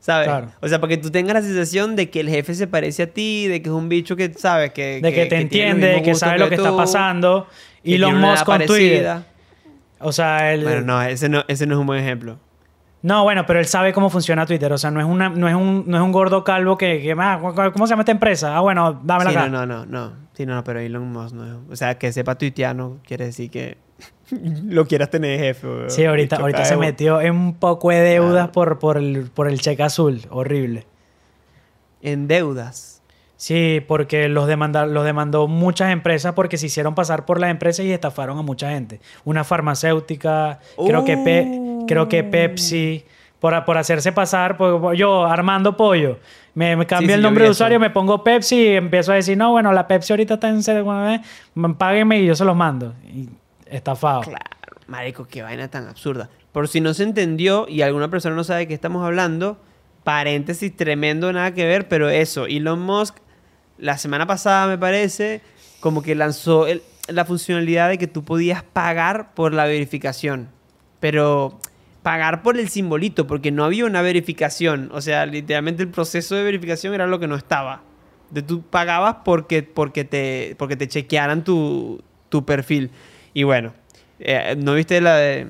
¿Sabes? 0.00 0.28
Claro. 0.28 0.48
O 0.60 0.68
sea, 0.68 0.80
para 0.80 0.88
que 0.88 0.96
tú 0.96 1.10
tengas 1.10 1.34
la 1.34 1.42
sensación 1.42 1.94
de 1.94 2.08
que 2.08 2.20
el 2.20 2.30
jefe 2.30 2.54
se 2.54 2.66
parece 2.66 3.02
a 3.02 3.06
ti, 3.06 3.46
de 3.46 3.60
que 3.60 3.68
es 3.68 3.74
un 3.74 3.90
bicho 3.90 4.16
que, 4.16 4.32
¿sabes? 4.32 4.72
Que, 4.72 5.00
De 5.02 5.12
que, 5.12 5.26
te 5.26 5.36
los 5.36 5.42
entiende, 5.42 6.02
que 6.02 6.14
sabe 6.14 6.38
lo 6.38 6.48
que 6.48 6.54
está 6.54 6.74
pasando. 6.74 7.46
Y 7.82 8.02
una 8.02 8.32
Musk 8.32 8.44
con 8.44 8.64
Twitter. 8.64 9.18
O 9.98 10.12
sea, 10.12 10.52
el, 10.52 10.64
Bueno, 10.64 10.80
no 10.80 11.02
ese, 11.02 11.28
no, 11.28 11.44
ese 11.46 11.66
no 11.66 11.74
es 11.74 11.80
un 11.80 11.86
buen 11.86 12.00
ejemplo. 12.00 12.38
No, 13.02 13.22
bueno, 13.22 13.44
pero 13.46 13.58
él 13.60 13.66
sabe 13.66 13.92
cómo 13.92 14.10
funciona 14.10 14.46
Twitter. 14.46 14.72
O 14.72 14.78
sea, 14.78 14.90
no 14.90 15.00
es, 15.00 15.06
una, 15.06 15.28
no 15.28 15.48
es, 15.48 15.54
un, 15.54 15.84
no 15.86 15.96
es 15.96 16.02
un 16.02 16.12
gordo 16.12 16.44
calvo 16.44 16.76
que, 16.76 17.00
que 17.02 17.14
ah, 17.18 17.38
¿cómo 17.72 17.86
se 17.86 17.90
llama 17.90 18.02
esta 18.02 18.12
empresa? 18.12 18.56
Ah, 18.56 18.60
bueno, 18.60 19.00
dámela 19.04 19.30
Sí, 19.30 19.36
acá. 19.36 19.48
no, 19.48 19.66
no, 19.66 19.84
no, 19.84 19.86
no. 19.86 20.12
Sí, 20.32 20.46
no, 20.46 20.54
no, 20.54 20.64
pero 20.64 20.80
Elon 20.80 21.10
Musk 21.10 21.34
no 21.34 21.46
es... 21.46 21.52
O 21.70 21.76
sea, 21.76 21.98
que 21.98 22.12
sepa 22.12 22.36
tuitear 22.36 22.74
no 22.74 22.98
quiere 23.06 23.26
decir 23.26 23.50
que 23.50 23.76
lo 24.68 24.86
quieras 24.86 25.10
tener 25.10 25.38
jefe. 25.38 25.66
weón. 25.66 25.90
Sí, 25.90 26.04
ahorita, 26.04 26.36
ahorita 26.36 26.64
se 26.64 26.76
metió 26.76 27.20
en 27.20 27.34
un 27.34 27.54
poco 27.54 27.90
de 27.90 28.00
deudas 28.00 28.32
Claro. 28.32 28.52
por, 28.52 28.78
por, 28.78 28.96
el, 28.98 29.30
por 29.34 29.48
el 29.48 29.60
cheque 29.60 29.82
azul. 29.82 30.20
Horrible. 30.30 30.86
En 32.02 32.28
deudas. 32.28 33.02
Sí, 33.36 33.82
porque 33.88 34.28
los, 34.28 34.46
demanda- 34.46 34.84
los 34.86 35.04
demandó 35.04 35.48
muchas 35.48 35.90
empresas 35.92 36.34
porque 36.34 36.58
se 36.58 36.66
hicieron 36.66 36.94
pasar 36.94 37.24
por 37.24 37.40
las 37.40 37.50
empresas 37.50 37.86
y 37.86 37.90
estafaron 37.92 38.38
a 38.38 38.42
mucha 38.42 38.70
gente. 38.70 39.00
Una 39.24 39.44
farmacéutica, 39.44 40.60
creo, 40.86 41.04
que, 41.04 41.16
Pe- 41.16 41.84
creo 41.86 42.06
que 42.06 42.22
Pepsi, 42.22 43.02
por, 43.38 43.64
por 43.64 43.78
hacerse 43.78 44.12
pasar, 44.12 44.58
por, 44.58 44.94
yo, 44.94 45.24
Armando 45.24 45.74
Pollo, 45.74 46.18
me, 46.54 46.76
me 46.76 46.84
cambio 46.86 47.08
Sí, 47.08 47.14
el 47.14 47.22
nombre 47.22 47.44
de 47.44 47.50
eso. 47.50 47.56
usuario, 47.58 47.80
me 47.80 47.88
pongo 47.88 48.22
Pepsi 48.22 48.56
y 48.56 48.66
empiezo 48.76 49.12
a 49.12 49.14
decir, 49.14 49.38
no, 49.38 49.52
bueno, 49.52 49.72
la 49.72 49.88
Pepsi 49.88 50.12
ahorita 50.12 50.34
está 50.34 50.50
en 50.50 50.60
eh, 50.60 51.20
páguenme 51.78 52.20
y 52.20 52.26
yo 52.26 52.36
se 52.36 52.44
los 52.44 52.54
mando. 52.56 52.92
Y 53.10 53.30
estafado. 53.70 54.22
Claro, 54.22 54.44
marico, 54.86 55.26
qué 55.26 55.42
vaina 55.42 55.68
tan 55.68 55.88
absurda. 55.88 56.30
Por 56.52 56.68
si 56.68 56.80
no 56.80 56.94
se 56.94 57.04
entendió 57.04 57.66
y 57.68 57.82
alguna 57.82 58.10
persona 58.10 58.34
no 58.34 58.44
sabe 58.44 58.60
de 58.60 58.68
qué 58.68 58.74
estamos 58.74 59.04
hablando, 59.04 59.58
paréntesis 60.04 60.74
tremendo, 60.76 61.32
nada 61.32 61.54
que 61.54 61.64
ver, 61.64 61.88
pero 61.88 62.08
eso, 62.08 62.46
Elon 62.46 62.80
Musk, 62.80 63.16
la 63.78 63.98
semana 63.98 64.26
pasada 64.26 64.66
me 64.66 64.78
parece, 64.78 65.42
como 65.80 66.02
que 66.02 66.14
lanzó 66.14 66.66
la 67.08 67.24
funcionalidad 67.24 67.88
de 67.88 67.98
que 67.98 68.06
tú 68.06 68.24
podías 68.24 68.62
pagar 68.62 69.34
por 69.34 69.52
la 69.54 69.64
verificación, 69.64 70.48
pero 71.00 71.58
pagar 72.02 72.42
por 72.42 72.58
el 72.58 72.68
simbolito, 72.68 73.26
porque 73.26 73.50
no 73.50 73.64
había 73.64 73.84
una 73.84 74.02
verificación, 74.02 74.90
o 74.92 75.00
sea, 75.00 75.26
literalmente 75.26 75.82
el 75.82 75.88
proceso 75.88 76.34
de 76.34 76.42
verificación 76.42 76.94
era 76.94 77.06
lo 77.06 77.18
que 77.18 77.28
no 77.28 77.36
estaba. 77.36 77.82
De 78.30 78.42
tú 78.42 78.62
pagabas 78.62 79.16
porque, 79.24 79.62
porque, 79.62 80.04
te, 80.04 80.54
porque 80.56 80.76
te 80.76 80.86
chequearan 80.86 81.42
tu, 81.42 82.02
tu 82.28 82.44
perfil. 82.44 82.90
Y 83.34 83.42
bueno, 83.44 83.72
eh, 84.18 84.56
¿no 84.58 84.74
viste 84.74 85.00
la 85.00 85.16
de... 85.16 85.46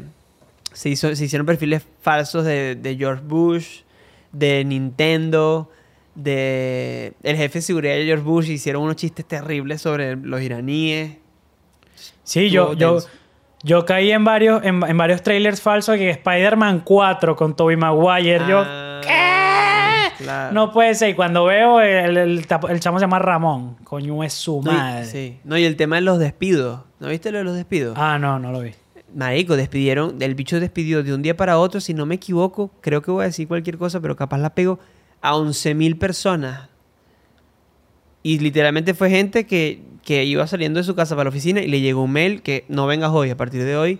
Se, 0.73 0.89
hizo, 0.89 1.15
se 1.17 1.25
hicieron 1.25 1.47
perfiles 1.47 1.85
falsos 2.01 2.45
de, 2.45 2.77
de 2.77 2.97
George 2.97 3.23
Bush, 3.27 3.81
de 4.33 4.65
Nintendo, 4.65 5.71
de 6.15 7.15
el 7.23 7.37
jefe 7.37 7.59
de 7.59 7.63
seguridad 7.63 7.95
de 7.95 8.05
George 8.05 8.23
Bush. 8.25 8.49
Hicieron 8.51 8.83
unos 8.83 8.97
chistes 8.97 9.27
terribles 9.27 9.83
sobre 9.83 10.17
los 10.17 10.41
iraníes. 10.41 11.17
Sí, 12.23 12.51
yo, 12.51 12.75
yo, 12.75 12.99
yo 13.65 13.85
caí 13.85 14.13
en 14.13 14.25
varios, 14.25 14.63
en, 14.65 14.83
en 14.87 14.97
varios 14.97 15.23
trailers 15.23 15.61
falsos 15.61 15.97
que 15.97 16.11
Spider-Man 16.11 16.81
4 16.85 17.35
con 17.35 17.57
Tobey 17.57 17.77
Maguire. 17.77 18.41
yo, 18.49 18.61
Ah, 18.65 18.80
claro. 20.23 20.53
no 20.55 20.73
puede 20.73 20.95
ser. 20.95 21.11
Y 21.11 21.15
cuando 21.15 21.45
veo 21.45 21.81
el, 21.81 22.17
el, 22.17 22.39
el 22.69 22.81
chamo 22.81 22.99
se 22.99 23.03
llama 23.05 23.19
Ramón. 23.19 23.77
Coño, 23.85 24.23
es 24.25 24.33
su 24.33 24.63
No, 24.63 24.73
madre. 24.73 25.05
sí. 25.07 25.39
No, 25.45 25.57
y 25.59 25.65
el 25.65 25.77
tema 25.77 25.97
de 25.97 26.03
los 26.03 26.19
despidos. 26.19 26.81
¿No 26.99 27.09
viste 27.09 27.31
lo 27.33 27.39
de 27.39 27.45
los 27.45 27.57
despidos? 27.57 27.97
Ah, 27.99 28.19
no, 28.19 28.39
no 28.39 28.53
lo 28.53 28.61
vi. 28.61 28.73
Marico, 29.15 29.57
despidieron, 29.57 30.23
el 30.23 30.35
bicho 30.37 30.61
despidió 30.61 31.03
de 31.03 31.13
un 31.13 31.23
día 31.23 31.37
para 31.37 31.59
otro, 31.59 31.81
si 31.81 31.95
no 31.95 32.07
me 32.07 32.15
equivoco, 32.15 32.71
creo 32.81 33.03
que 33.03 33.11
voy 33.11 33.23
a 33.25 33.27
decir 33.27 33.49
cualquier 33.49 33.77
cosa, 33.77 34.01
pero 34.01 34.15
capaz 34.15 34.39
la 34.39 34.55
pego 34.55 34.79
a 35.21 35.33
11.000 35.35 35.99
personas. 35.99 36.69
Y 38.23 38.39
literalmente 38.39 38.95
fue 38.95 39.11
gente 39.11 39.47
que, 39.47 39.83
que 40.05 40.25
iba 40.25 40.47
saliendo 40.47 40.79
de 40.79 40.85
su 40.85 40.95
casa 40.95 41.17
para 41.17 41.25
la 41.25 41.31
oficina 41.31 41.61
y 41.61 41.67
le 41.69 41.81
llegó 41.81 42.03
un 42.03 42.13
mail 42.13 42.43
que 42.43 42.65
no 42.69 42.87
vengas 42.87 43.11
hoy, 43.11 43.31
a 43.31 43.37
partir 43.37 43.65
de 43.65 43.77
hoy, 43.77 43.99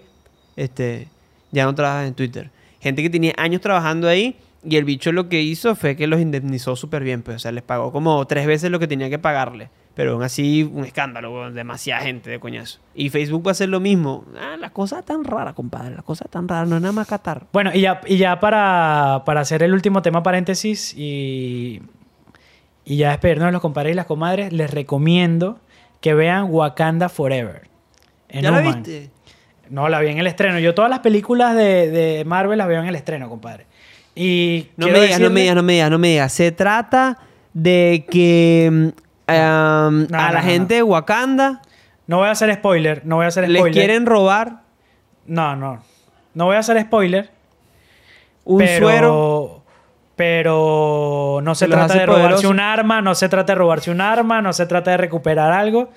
este, 0.57 1.09
ya 1.51 1.65
no 1.65 1.75
trabajas 1.75 2.07
en 2.07 2.15
Twitter. 2.15 2.51
Gente 2.81 3.03
que 3.03 3.11
tenía 3.11 3.33
años 3.37 3.61
trabajando 3.61 4.07
ahí 4.09 4.37
y 4.63 4.77
el 4.77 4.85
bicho 4.85 5.13
lo 5.13 5.29
que 5.29 5.41
hizo 5.41 5.75
fue 5.75 5.97
que 5.97 6.07
los 6.07 6.21
indemnizó 6.21 6.77
súper 6.77 7.03
bien, 7.03 7.23
pues, 7.23 7.37
o 7.37 7.39
sea, 7.39 7.53
les 7.53 7.63
pagó 7.63 7.93
como 7.93 8.27
tres 8.27 8.47
veces 8.47 8.71
lo 8.71 8.79
que 8.79 8.87
tenía 8.87 9.09
que 9.09 9.19
pagarle. 9.19 9.71
Pero 9.95 10.13
aún 10.13 10.23
así, 10.23 10.63
un 10.63 10.85
escándalo, 10.85 11.51
demasiada 11.51 12.03
gente 12.03 12.31
de 12.31 12.39
coñazo. 12.39 12.79
Y 12.95 13.11
Facebook 13.11 13.45
va 13.45 13.51
a 13.51 13.53
hacer 13.53 13.69
lo 13.69 13.81
mismo. 13.81 14.25
Ah, 14.39 14.57
la 14.59 14.71
cosa 14.71 15.03
tan 15.03 15.25
rara, 15.25 15.53
compadre, 15.53 15.97
la 15.97 16.03
cosa 16.03 16.27
tan 16.27 16.47
rara, 16.47 16.65
no 16.65 16.77
es 16.77 16.83
nada 16.83 16.93
más 16.93 17.09
Qatar. 17.09 17.47
Bueno, 17.53 17.71
y 17.75 17.81
ya, 17.81 18.01
y 18.07 18.17
ya 18.17 18.39
para, 18.39 19.23
para 19.27 19.41
hacer 19.41 19.63
el 19.63 19.73
último 19.73 20.01
tema 20.01 20.23
paréntesis 20.23 20.95
y, 20.97 21.83
y 22.85 22.97
ya 22.97 23.11
despedirnos 23.11 23.47
de 23.47 23.53
los 23.53 23.61
compadres 23.61 23.93
y 23.93 23.97
las 23.97 24.07
comadres, 24.07 24.53
les 24.53 24.71
recomiendo 24.71 25.59
que 26.01 26.15
vean 26.15 26.47
Wakanda 26.51 27.09
Forever. 27.09 27.69
en 28.29 28.43
¿Ya 28.43 28.51
la 28.53 28.61
viste? 28.61 29.11
No, 29.71 29.89
la 29.89 30.01
vi 30.01 30.09
en 30.09 30.19
el 30.19 30.27
estreno. 30.27 30.59
Yo 30.61 30.75
todas 30.75 30.91
las 30.91 31.01
películas 31.01 31.55
de, 31.57 31.91
de 31.91 32.25
Marvel 32.25 32.59
las 32.59 32.69
veo 32.69 32.81
en 32.81 32.89
el 32.89 32.95
estreno, 32.95 33.29
compadre. 33.29 33.67
Y 34.23 34.69
No 34.77 34.89
me 34.89 35.01
digas, 35.01 35.19
no 35.19 35.31
me 35.31 35.41
digas, 35.41 35.57
no 35.57 35.63
me 35.63 35.73
digas, 35.73 35.91
no 35.91 35.99
me 35.99 36.09
digas. 36.09 36.33
Se 36.35 36.53
trata 36.53 37.17
de 37.55 38.05
que 38.11 38.69
um, 38.71 38.93
No, 39.27 40.19
a 40.19 40.31
la 40.31 40.43
gente 40.43 40.75
de 40.75 40.83
Wakanda 40.83 41.63
No 42.07 42.19
voy 42.19 42.29
a 42.29 42.33
hacer 42.33 42.53
spoiler, 42.55 43.01
no 43.07 43.17
voy 43.17 43.25
a 43.25 43.29
hacer 43.29 43.49
les 43.49 43.61
spoiler. 43.61 43.73
quieren 43.73 44.05
robar 44.05 44.61
No, 45.25 45.57
no. 45.57 45.83
No 46.35 46.45
voy 46.45 46.57
a 46.57 46.59
hacer 46.59 46.79
spoiler. 46.83 47.31
un 48.45 48.59
pero, 48.59 48.87
suero. 48.87 49.63
Pero 50.17 51.41
no 51.43 51.55
se 51.55 51.67
trata 51.67 51.95
de 51.95 52.05
robarse 52.05 52.47
un 52.47 52.61
arma, 52.61 53.01
no 53.01 53.15
se 53.15 53.27
trata 53.31 53.53
de 53.55 53.59
robarse 53.59 53.91
un 53.91 54.03
arma, 54.03 54.43
no 54.43 54.53
se 54.53 54.67
trata 54.67 54.91
de 54.91 54.99
recuperar 54.99 55.51
algo. 55.51 55.89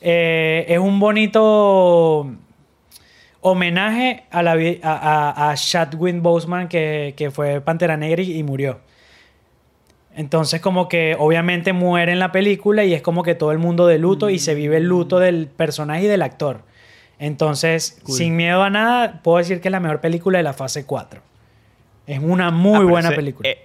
Eh, 0.00 0.66
es 0.68 0.78
un 0.78 1.00
bonito 1.00 2.30
homenaje 3.50 4.24
a, 4.30 4.42
la, 4.42 4.54
vi- 4.56 4.80
a, 4.82 4.92
a, 5.38 5.50
a 5.50 5.54
Chadwick 5.54 6.20
Boseman 6.20 6.68
que, 6.68 7.14
que 7.16 7.30
fue 7.30 7.60
Pantera 7.60 7.96
Negra 7.96 8.22
y, 8.22 8.38
y 8.38 8.42
murió. 8.42 8.80
Entonces 10.14 10.60
como 10.60 10.88
que 10.88 11.14
obviamente 11.18 11.72
muere 11.72 12.12
en 12.12 12.18
la 12.18 12.32
película 12.32 12.84
y 12.84 12.94
es 12.94 13.02
como 13.02 13.22
que 13.22 13.34
todo 13.34 13.52
el 13.52 13.58
mundo 13.58 13.86
de 13.86 13.98
luto 13.98 14.30
y 14.30 14.38
se 14.38 14.54
vive 14.54 14.78
el 14.78 14.84
luto 14.84 15.18
del 15.18 15.46
personaje 15.46 16.04
y 16.04 16.06
del 16.06 16.22
actor. 16.22 16.62
Entonces, 17.18 17.98
Cool. 18.04 18.14
sin 18.16 18.36
miedo 18.36 18.62
a 18.62 18.70
nada, 18.70 19.20
puedo 19.22 19.38
decir 19.38 19.60
que 19.60 19.68
es 19.68 19.72
la 19.72 19.80
mejor 19.80 20.00
película 20.00 20.38
de 20.38 20.44
la 20.44 20.52
fase 20.52 20.84
4. 20.84 21.20
Es 22.06 22.18
una 22.22 22.50
muy 22.50 22.86
Ah, 22.86 22.90
buena 22.90 23.08
eso- 23.08 23.16
película. 23.16 23.48
eh, 23.48 23.58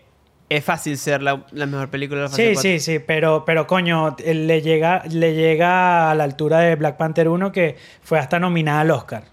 es 0.50 0.64
fácil 0.66 0.98
ser 0.98 1.22
la, 1.22 1.46
la 1.52 1.66
mejor 1.66 1.90
película 1.90 2.20
de 2.20 2.24
la 2.26 2.30
fase 2.30 2.42
Sí, 2.48 2.54
cuatro. 2.54 2.62
sí, 2.72 2.80
sí, 2.80 3.00
pero, 3.00 3.44
pero 3.46 3.68
coño, 3.68 4.16
eh, 4.24 4.34
le 4.34 4.62
llega, 4.62 5.04
le 5.10 5.34
llega 5.34 6.12
a 6.12 6.16
la 6.16 6.26
altura 6.26 6.60
de 6.60 6.76
Black 6.76 6.98
Panther 6.98 7.30
1 7.30 7.52
que 7.54 7.78
fue 8.02 8.20
hasta 8.20 8.40
nominada 8.40 8.82
al 8.82 8.92
Oscar. 8.92 9.24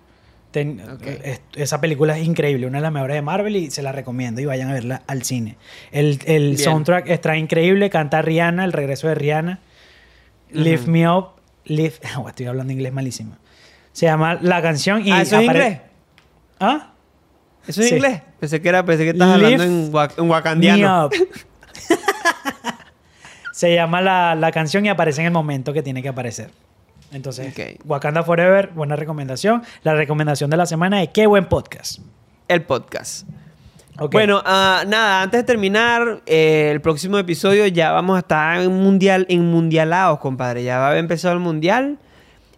Ten- 0.58 0.80
Ok. 0.90 1.02
es- 1.24 1.40
esa 1.54 1.80
película 1.80 2.18
es 2.18 2.24
increíble, 2.26 2.66
una 2.66 2.78
de 2.78 2.82
las 2.82 2.92
mejores 2.92 3.14
de 3.14 3.22
Marvel 3.22 3.56
y 3.56 3.70
se 3.70 3.82
la 3.82 3.92
recomiendo 3.92 4.40
y 4.40 4.44
vayan 4.46 4.70
a 4.70 4.72
verla 4.74 5.02
al 5.06 5.22
cine. 5.22 5.56
El, 5.92 6.18
el 6.26 6.58
soundtrack 6.58 7.08
está 7.08 7.36
increíble, 7.36 7.90
canta 7.90 8.22
Rihanna, 8.22 8.64
el 8.64 8.72
regreso 8.72 9.08
de 9.08 9.14
Rihanna. 9.14 9.60
Lift. 10.50 10.86
Me 10.86 11.08
Up, 11.08 11.28
lift, 11.64 12.02
oh, 12.18 12.28
estoy 12.28 12.46
hablando 12.46 12.72
inglés 12.72 12.92
malísimo. 12.92 13.36
Se 13.92 14.06
llama 14.06 14.38
la 14.40 14.62
canción 14.62 15.06
y 15.06 15.10
Ah, 15.12 15.22
¿eso 15.22 15.38
es 15.38 15.44
inglés? 15.44 15.80
¿Ah? 16.60 16.92
¿Eso 17.66 17.80
es 17.82 17.88
Sí. 17.88 17.94
inglés? 17.96 18.22
Pensé 18.40 18.60
que 18.62 18.68
era, 18.68 18.84
pensé 18.84 19.04
que 19.04 19.10
estabas 19.10 19.38
Lift 19.38 19.60
hablando 19.60 19.98
en, 19.98 20.10
en 20.24 20.30
wakandiano. 20.30 21.08
Me 21.10 21.18
Up. 21.18 21.28
Se 23.52 23.74
llama 23.74 24.00
la, 24.00 24.34
la 24.36 24.52
canción 24.52 24.86
y 24.86 24.88
aparece 24.88 25.20
en 25.20 25.26
el 25.26 25.32
momento 25.32 25.72
que 25.72 25.82
tiene 25.82 26.00
que 26.02 26.08
aparecer. 26.08 26.50
Entonces, 27.12 27.52
Ok. 27.52 27.80
Wakanda 27.86 28.22
Forever, 28.22 28.70
buena 28.74 28.96
recomendación. 28.96 29.62
La 29.82 29.94
recomendación 29.94 30.50
de 30.50 30.56
la 30.56 30.66
semana 30.66 31.02
es 31.02 31.08
qué 31.10 31.26
buen 31.26 31.46
podcast. 31.46 32.00
El 32.48 32.62
podcast. 32.62 33.26
Ok. 33.98 34.12
Bueno, 34.12 34.42
ah, 34.44 34.84
nada, 34.86 35.22
antes 35.22 35.40
de 35.40 35.44
terminar, 35.44 36.20
eh, 36.26 36.70
el 36.72 36.80
próximo 36.80 37.18
episodio 37.18 37.66
ya 37.66 37.90
vamos 37.92 38.16
a 38.16 38.20
estar 38.20 38.60
en 38.60 38.72
mundial, 38.72 39.26
en 39.28 39.50
mundialados, 39.50 40.18
compadre. 40.20 40.62
Ya 40.64 40.78
va 40.78 40.84
a 40.84 40.88
haber 40.88 41.00
empezado 41.00 41.34
el 41.34 41.40
mundial. 41.40 41.98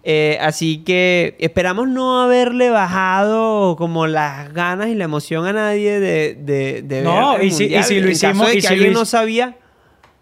Eh, 0.02 0.38
así 0.40 0.78
que 0.78 1.36
esperamos 1.40 1.86
no 1.88 2.22
haberle 2.22 2.70
bajado 2.70 3.76
como 3.76 4.06
las 4.06 4.52
ganas 4.54 4.88
y 4.88 4.94
la 4.94 5.04
emoción 5.04 5.46
a 5.46 5.52
nadie 5.52 6.00
de, 6.00 6.34
de, 6.34 6.80
de 6.82 7.02
No, 7.02 7.32
ver 7.32 7.42
el 7.42 7.46
y 7.46 7.50
si- 7.50 7.64
y 7.64 7.66
mundial. 7.66 7.84
si 7.84 8.00
lo 8.00 8.06
En 8.06 8.12
hicimos- 8.12 8.38
caso 8.38 8.46
de 8.46 8.52
y 8.52 8.54
que 8.56 8.66
si 8.66 8.72
alguien 8.72 8.92
no 8.94 9.04
sabía. 9.04 9.56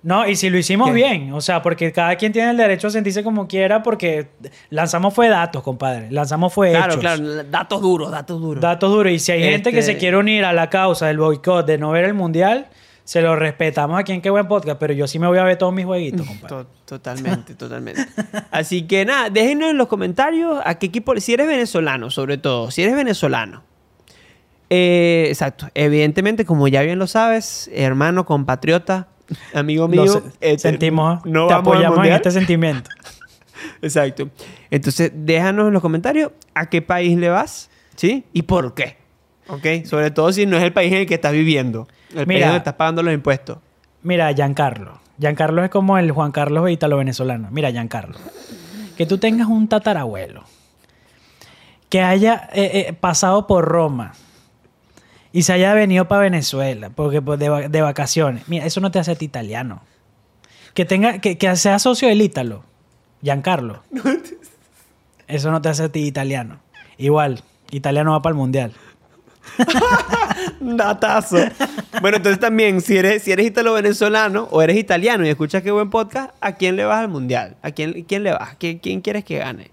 No, 0.03 0.29
y 0.29 0.37
si 0.37 0.49
lo 0.49 0.57
hicimos 0.59 0.89
¿Qué? 0.89 0.95
bien, 0.95 1.33
o 1.33 1.41
sea, 1.41 1.61
porque 1.61 1.91
cada 1.93 2.15
quien 2.17 2.33
tiene 2.33 2.51
el 2.53 2.57
derecho 2.57 2.87
a 2.87 2.91
sentirse 2.91 3.25
como 3.25 3.49
quiera, 3.49 3.83
porque 3.83 4.29
lanzamos 4.71 5.13
fue 5.13 5.29
datos, 5.29 5.63
compadre. 5.65 6.09
Lanzamos 6.13 6.53
fue 6.53 6.71
Claro, 6.71 6.93
hechos. 6.93 7.01
claro, 7.01 7.45
datos 7.45 7.83
duros, 7.83 8.11
datos 8.11 8.41
duros. 8.41 8.63
Datos 8.63 8.91
duros. 8.93 9.13
Y 9.13 9.19
si 9.19 9.33
hay 9.33 9.43
gente 9.43 9.73
que 9.73 9.81
Este- 9.81 9.95
se 9.95 9.99
quiere 9.99 10.17
unir 10.17 10.45
a 10.45 10.53
la 10.53 10.71
causa 10.71 11.07
del 11.09 11.19
boicot 11.19 11.67
de 11.67 11.79
no 11.79 11.91
ver 11.91 12.05
el 12.05 12.15
mundial, 12.15 12.69
se 13.03 13.23
lo 13.23 13.35
respetamos 13.35 13.99
aquí 13.99 14.13
en 14.13 14.21
Qué 14.23 14.31
Buen 14.31 14.47
Podcast, 14.47 14.79
pero 14.79 14.93
yo 14.93 15.09
sí 15.09 15.19
me 15.19 15.27
voy 15.27 15.39
a 15.39 15.43
ver 15.43 15.57
todos 15.59 15.73
mis 15.75 15.85
jueguitos, 15.85 16.27
compadre. 16.27 16.49
To- 16.49 16.67
Totalmente, 16.85 17.55
totalmente. 17.55 18.07
Así 18.53 18.83
que 18.87 19.05
nada, 19.05 19.31
déjenos 19.31 19.71
en 19.71 19.79
los 19.79 19.89
comentarios 19.89 20.61
a 20.65 20.77
qué 20.77 20.87
equipo, 20.87 21.15
si 21.21 21.35
eres 21.35 21.47
venezolano, 21.49 22.11
sobre 22.11 22.39
todo, 22.39 22.71
si 22.71 22.83
eres 22.83 22.95
venezolano. 22.95 23.63
Eh, 24.71 25.27
exacto, 25.29 25.69
evidentemente, 25.75 26.45
como 26.45 26.69
ya 26.69 26.83
bien 26.83 26.99
lo 26.99 27.07
sabes, 27.07 27.69
hermano, 27.75 28.25
compatriota, 28.27 29.09
amigo 29.55 29.89
mío, 29.89 30.23
este, 30.41 30.59
sentimos, 30.59 31.25
no 31.25 31.47
te 31.47 31.55
vamos 31.55 31.75
apoyamos 31.75 32.07
en 32.07 32.13
este 32.13 32.31
sentimiento. 32.31 32.91
Exacto. 33.83 34.29
Entonces, 34.71 35.13
déjanos 35.15 35.69
en 35.69 35.73
los 35.73 35.83
comentarios 35.83 36.33
a 36.55 36.67
qué 36.67 36.83
país 36.83 37.17
le 37.17 37.29
vas, 37.29 37.71
¿sí? 37.97 38.25
Y 38.33 38.43
por 38.43 38.75
qué. 38.75 38.97
¿Ok? 39.49 39.85
Sobre 39.85 40.11
todo 40.11 40.33
si 40.33 40.47
no 40.47 40.57
es 40.57 40.63
el 40.63 40.73
país 40.73 40.93
en 40.93 40.99
el 40.99 41.07
que 41.07 41.15
estás 41.15 41.33
viviendo, 41.33 41.89
el 42.11 42.27
país 42.27 42.29
Mira. 42.29 42.47
donde 42.47 42.59
estás 42.59 42.75
pagando 42.75 43.03
los 43.03 43.15
impuestos. 43.15 43.59
Mira, 44.03 44.33
Giancarlo. 44.33 45.01
Giancarlo 45.19 45.65
es 45.65 45.71
como 45.71 45.99
el 45.99 46.13
Juan 46.13 46.31
Carlos 46.31 46.71
italo-venezolano. 46.71 47.49
Mira, 47.51 47.71
Giancarlo. 47.71 48.19
Que 48.97 49.07
tú 49.07 49.19
tengas 49.19 49.49
un 49.49 49.69
tatarabuelo 49.69 50.45
que 51.89 52.03
haya 52.03 52.49
eh, 52.53 52.87
eh, 52.89 52.93
pasado 52.93 53.47
por 53.47 53.65
Roma 53.65 54.13
y 55.33 55.43
se 55.43 55.53
haya 55.53 55.75
venido 55.75 56.09
para 56.09 56.23
Venezuela 56.23 56.91
porque 56.91 57.21
pues, 57.23 57.39
de, 57.39 57.69
de 57.69 57.81
vacaciones. 57.83 58.49
Mira, 58.49 58.67
eso 58.67 58.81
no 58.81 58.91
te 58.91 58.99
hace 58.99 59.13
a 59.13 59.15
ti 59.15 59.25
italiano. 59.25 59.83
Que 60.75 60.85
tenga 60.85 61.19
que, 61.19 61.39
que 61.39 61.57
sea 61.57 61.79
socio 61.79 62.09
del 62.09 62.23
Ítalo, 62.23 62.65
Giancarlo. 63.23 63.83
Eso 65.29 65.51
no 65.51 65.61
te 65.61 65.69
hace 65.69 65.85
a 65.85 65.89
ti 65.91 66.07
italiano. 66.07 66.59
Igual, 66.97 67.43
italiano 67.71 68.13
va 68.13 68.23
para 68.23 68.33
el 68.33 68.39
mundial. 68.39 68.73
Datazo. 70.61 71.37
bueno, 72.01 72.17
entonces 72.17 72.41
también, 72.41 72.81
si 72.81 72.97
eres, 72.97 73.23
si 73.23 73.33
eres 73.33 73.47
italo-venezolano 73.47 74.49
o 74.51 74.63
eres 74.63 74.79
italiano 74.79 75.27
y 75.27 75.29
escuchas 75.29 75.63
qué 75.63 75.71
buen 75.71 75.91
podcast, 75.91 76.31
¿a 76.41 76.53
quién 76.53 76.77
le 76.77 76.85
vas 76.85 77.01
al 77.01 77.09
mundial? 77.09 77.57
¿A 77.61 77.73
quién, 77.73 78.05
quién 78.05 78.23
le 78.23 78.33
vas? 78.33 78.57
¿Quién, 78.59 78.79
quién 78.79 79.03
quieres 79.03 79.25
que 79.25 79.39
gane? 79.39 79.71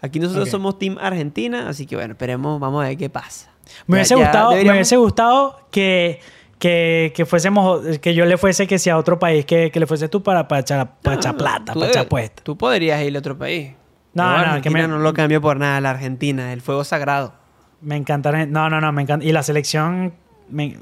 Aquí 0.00 0.18
nosotros 0.20 0.48
somos 0.48 0.78
Team 0.78 0.96
Argentina, 1.00 1.68
así 1.68 1.86
que 1.86 1.96
bueno, 1.96 2.12
esperemos, 2.12 2.60
vamos 2.60 2.84
a 2.84 2.88
ver 2.88 2.96
qué 2.96 3.10
pasa. 3.10 3.50
Me 3.86 3.96
hubiese 3.96 4.14
ya 4.16 4.22
gustado, 4.22 4.50
me 4.52 4.70
hubiese 4.70 4.96
gustado 4.96 5.60
que, 5.70 6.20
que, 6.58 7.12
que 7.14 7.26
fuésemos, 7.26 7.98
que 7.98 8.14
yo 8.14 8.24
le 8.24 8.36
fuese 8.38 8.66
que 8.66 8.78
sea 8.78 8.94
a 8.94 8.98
otro 8.98 9.18
país, 9.18 9.44
que, 9.44 9.70
que 9.70 9.80
le 9.80 9.86
fuese 9.86 10.08
tú 10.08 10.22
para, 10.22 10.48
para 10.48 10.60
echar, 10.62 11.00
para 11.00 11.16
echar 11.16 11.32
No, 11.34 11.38
plata, 11.38 11.72
tú 11.72 11.80
para 11.80 11.90
echar 11.90 12.02
debes- 12.04 12.08
puesta. 12.10 12.42
Tú 12.42 12.56
podrías 12.58 13.02
ir 13.02 13.14
a 13.14 13.18
otro 13.18 13.36
país. 13.38 13.72
No, 14.14 14.24
no, 14.24 14.30
Argentina 14.30 14.60
que 14.62 14.70
me- 14.70 14.88
no 14.88 14.98
lo 14.98 15.12
cambio 15.14 15.40
por 15.40 15.58
nada, 15.58 15.80
la 15.80 15.90
Argentina, 15.90 16.52
el 16.52 16.60
fuego 16.60 16.82
sagrado. 16.84 17.34
Me 17.80 17.94
encanta. 17.96 18.32
No, 18.46 18.68
no, 18.68 18.80
no, 18.80 18.90
me 18.92 19.02
encanta. 19.02 19.24
Y 19.24 19.32
la 19.32 19.42
selección. 19.42 20.14
me- 20.50 20.78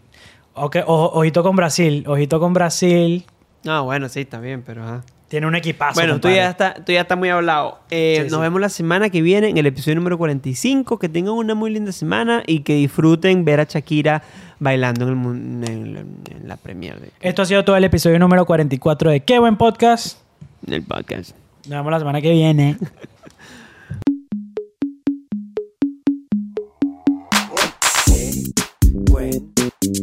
ok, 0.55 0.77
ojo- 0.87 1.11
ojito 1.19 1.43
con 1.43 1.57
Brasil, 1.57 2.05
ojito 2.07 2.41
con 2.41 2.55
Brasil. 2.55 3.27
No, 3.65 3.85
bueno, 3.85 4.09
sí, 4.09 4.27
bien, 4.41 4.63
pero 4.65 4.85
ajá. 4.85 5.03
Tiene 5.29 5.47
un 5.49 5.57
equipazo. 5.57 5.95
Bueno, 6.01 6.21
tú 6.21 6.29
ya, 6.29 6.49
está, 6.51 6.75
tú 6.75 6.93
ya 6.93 7.01
está 7.01 7.17
muy 7.17 7.29
hablado. 7.31 7.81
Eh, 7.91 8.19
Sí, 8.25 8.31
nos 8.31 8.39
sí. 8.39 8.43
vemos 8.43 8.61
la 8.61 8.69
semana 8.69 9.11
que 9.11 9.23
viene 9.23 9.49
en 9.49 9.57
el 9.59 9.67
episodio 9.67 9.97
número 9.97 10.17
45. 10.19 10.99
Que 11.01 11.09
tengan 11.09 11.35
una 11.35 11.55
muy 11.57 11.71
linda 11.73 11.91
semana 11.91 12.45
y 12.47 12.61
que 12.61 12.75
disfruten 12.77 13.45
ver 13.45 13.59
a 13.61 13.65
Shakira 13.65 14.23
bailando 14.61 15.09
en, 15.09 15.65
el, 15.65 15.71
en, 15.71 15.95
la- 15.95 16.01
en 16.01 16.49
la 16.49 16.57
premiere 16.57 17.01
de- 17.01 17.11
Esto 17.21 17.43
ha 17.43 17.47
sido 17.47 17.65
todo 17.65 17.77
el 17.77 17.83
episodio 17.85 18.19
número 18.21 18.47
44 18.47 19.11
de 19.11 19.21
Qué 19.21 19.39
buen 19.41 19.57
podcast. 19.57 20.19
en 20.67 20.75
el 20.75 20.83
podcast. 20.83 21.33
Nos 21.65 21.71
vemos 21.71 21.91
la 21.91 21.99
semana 21.99 22.21
que 22.21 22.31
viene. 22.31 22.77
buen 29.11 29.53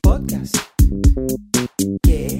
podcast. 0.01 0.55
Qué 2.03 2.39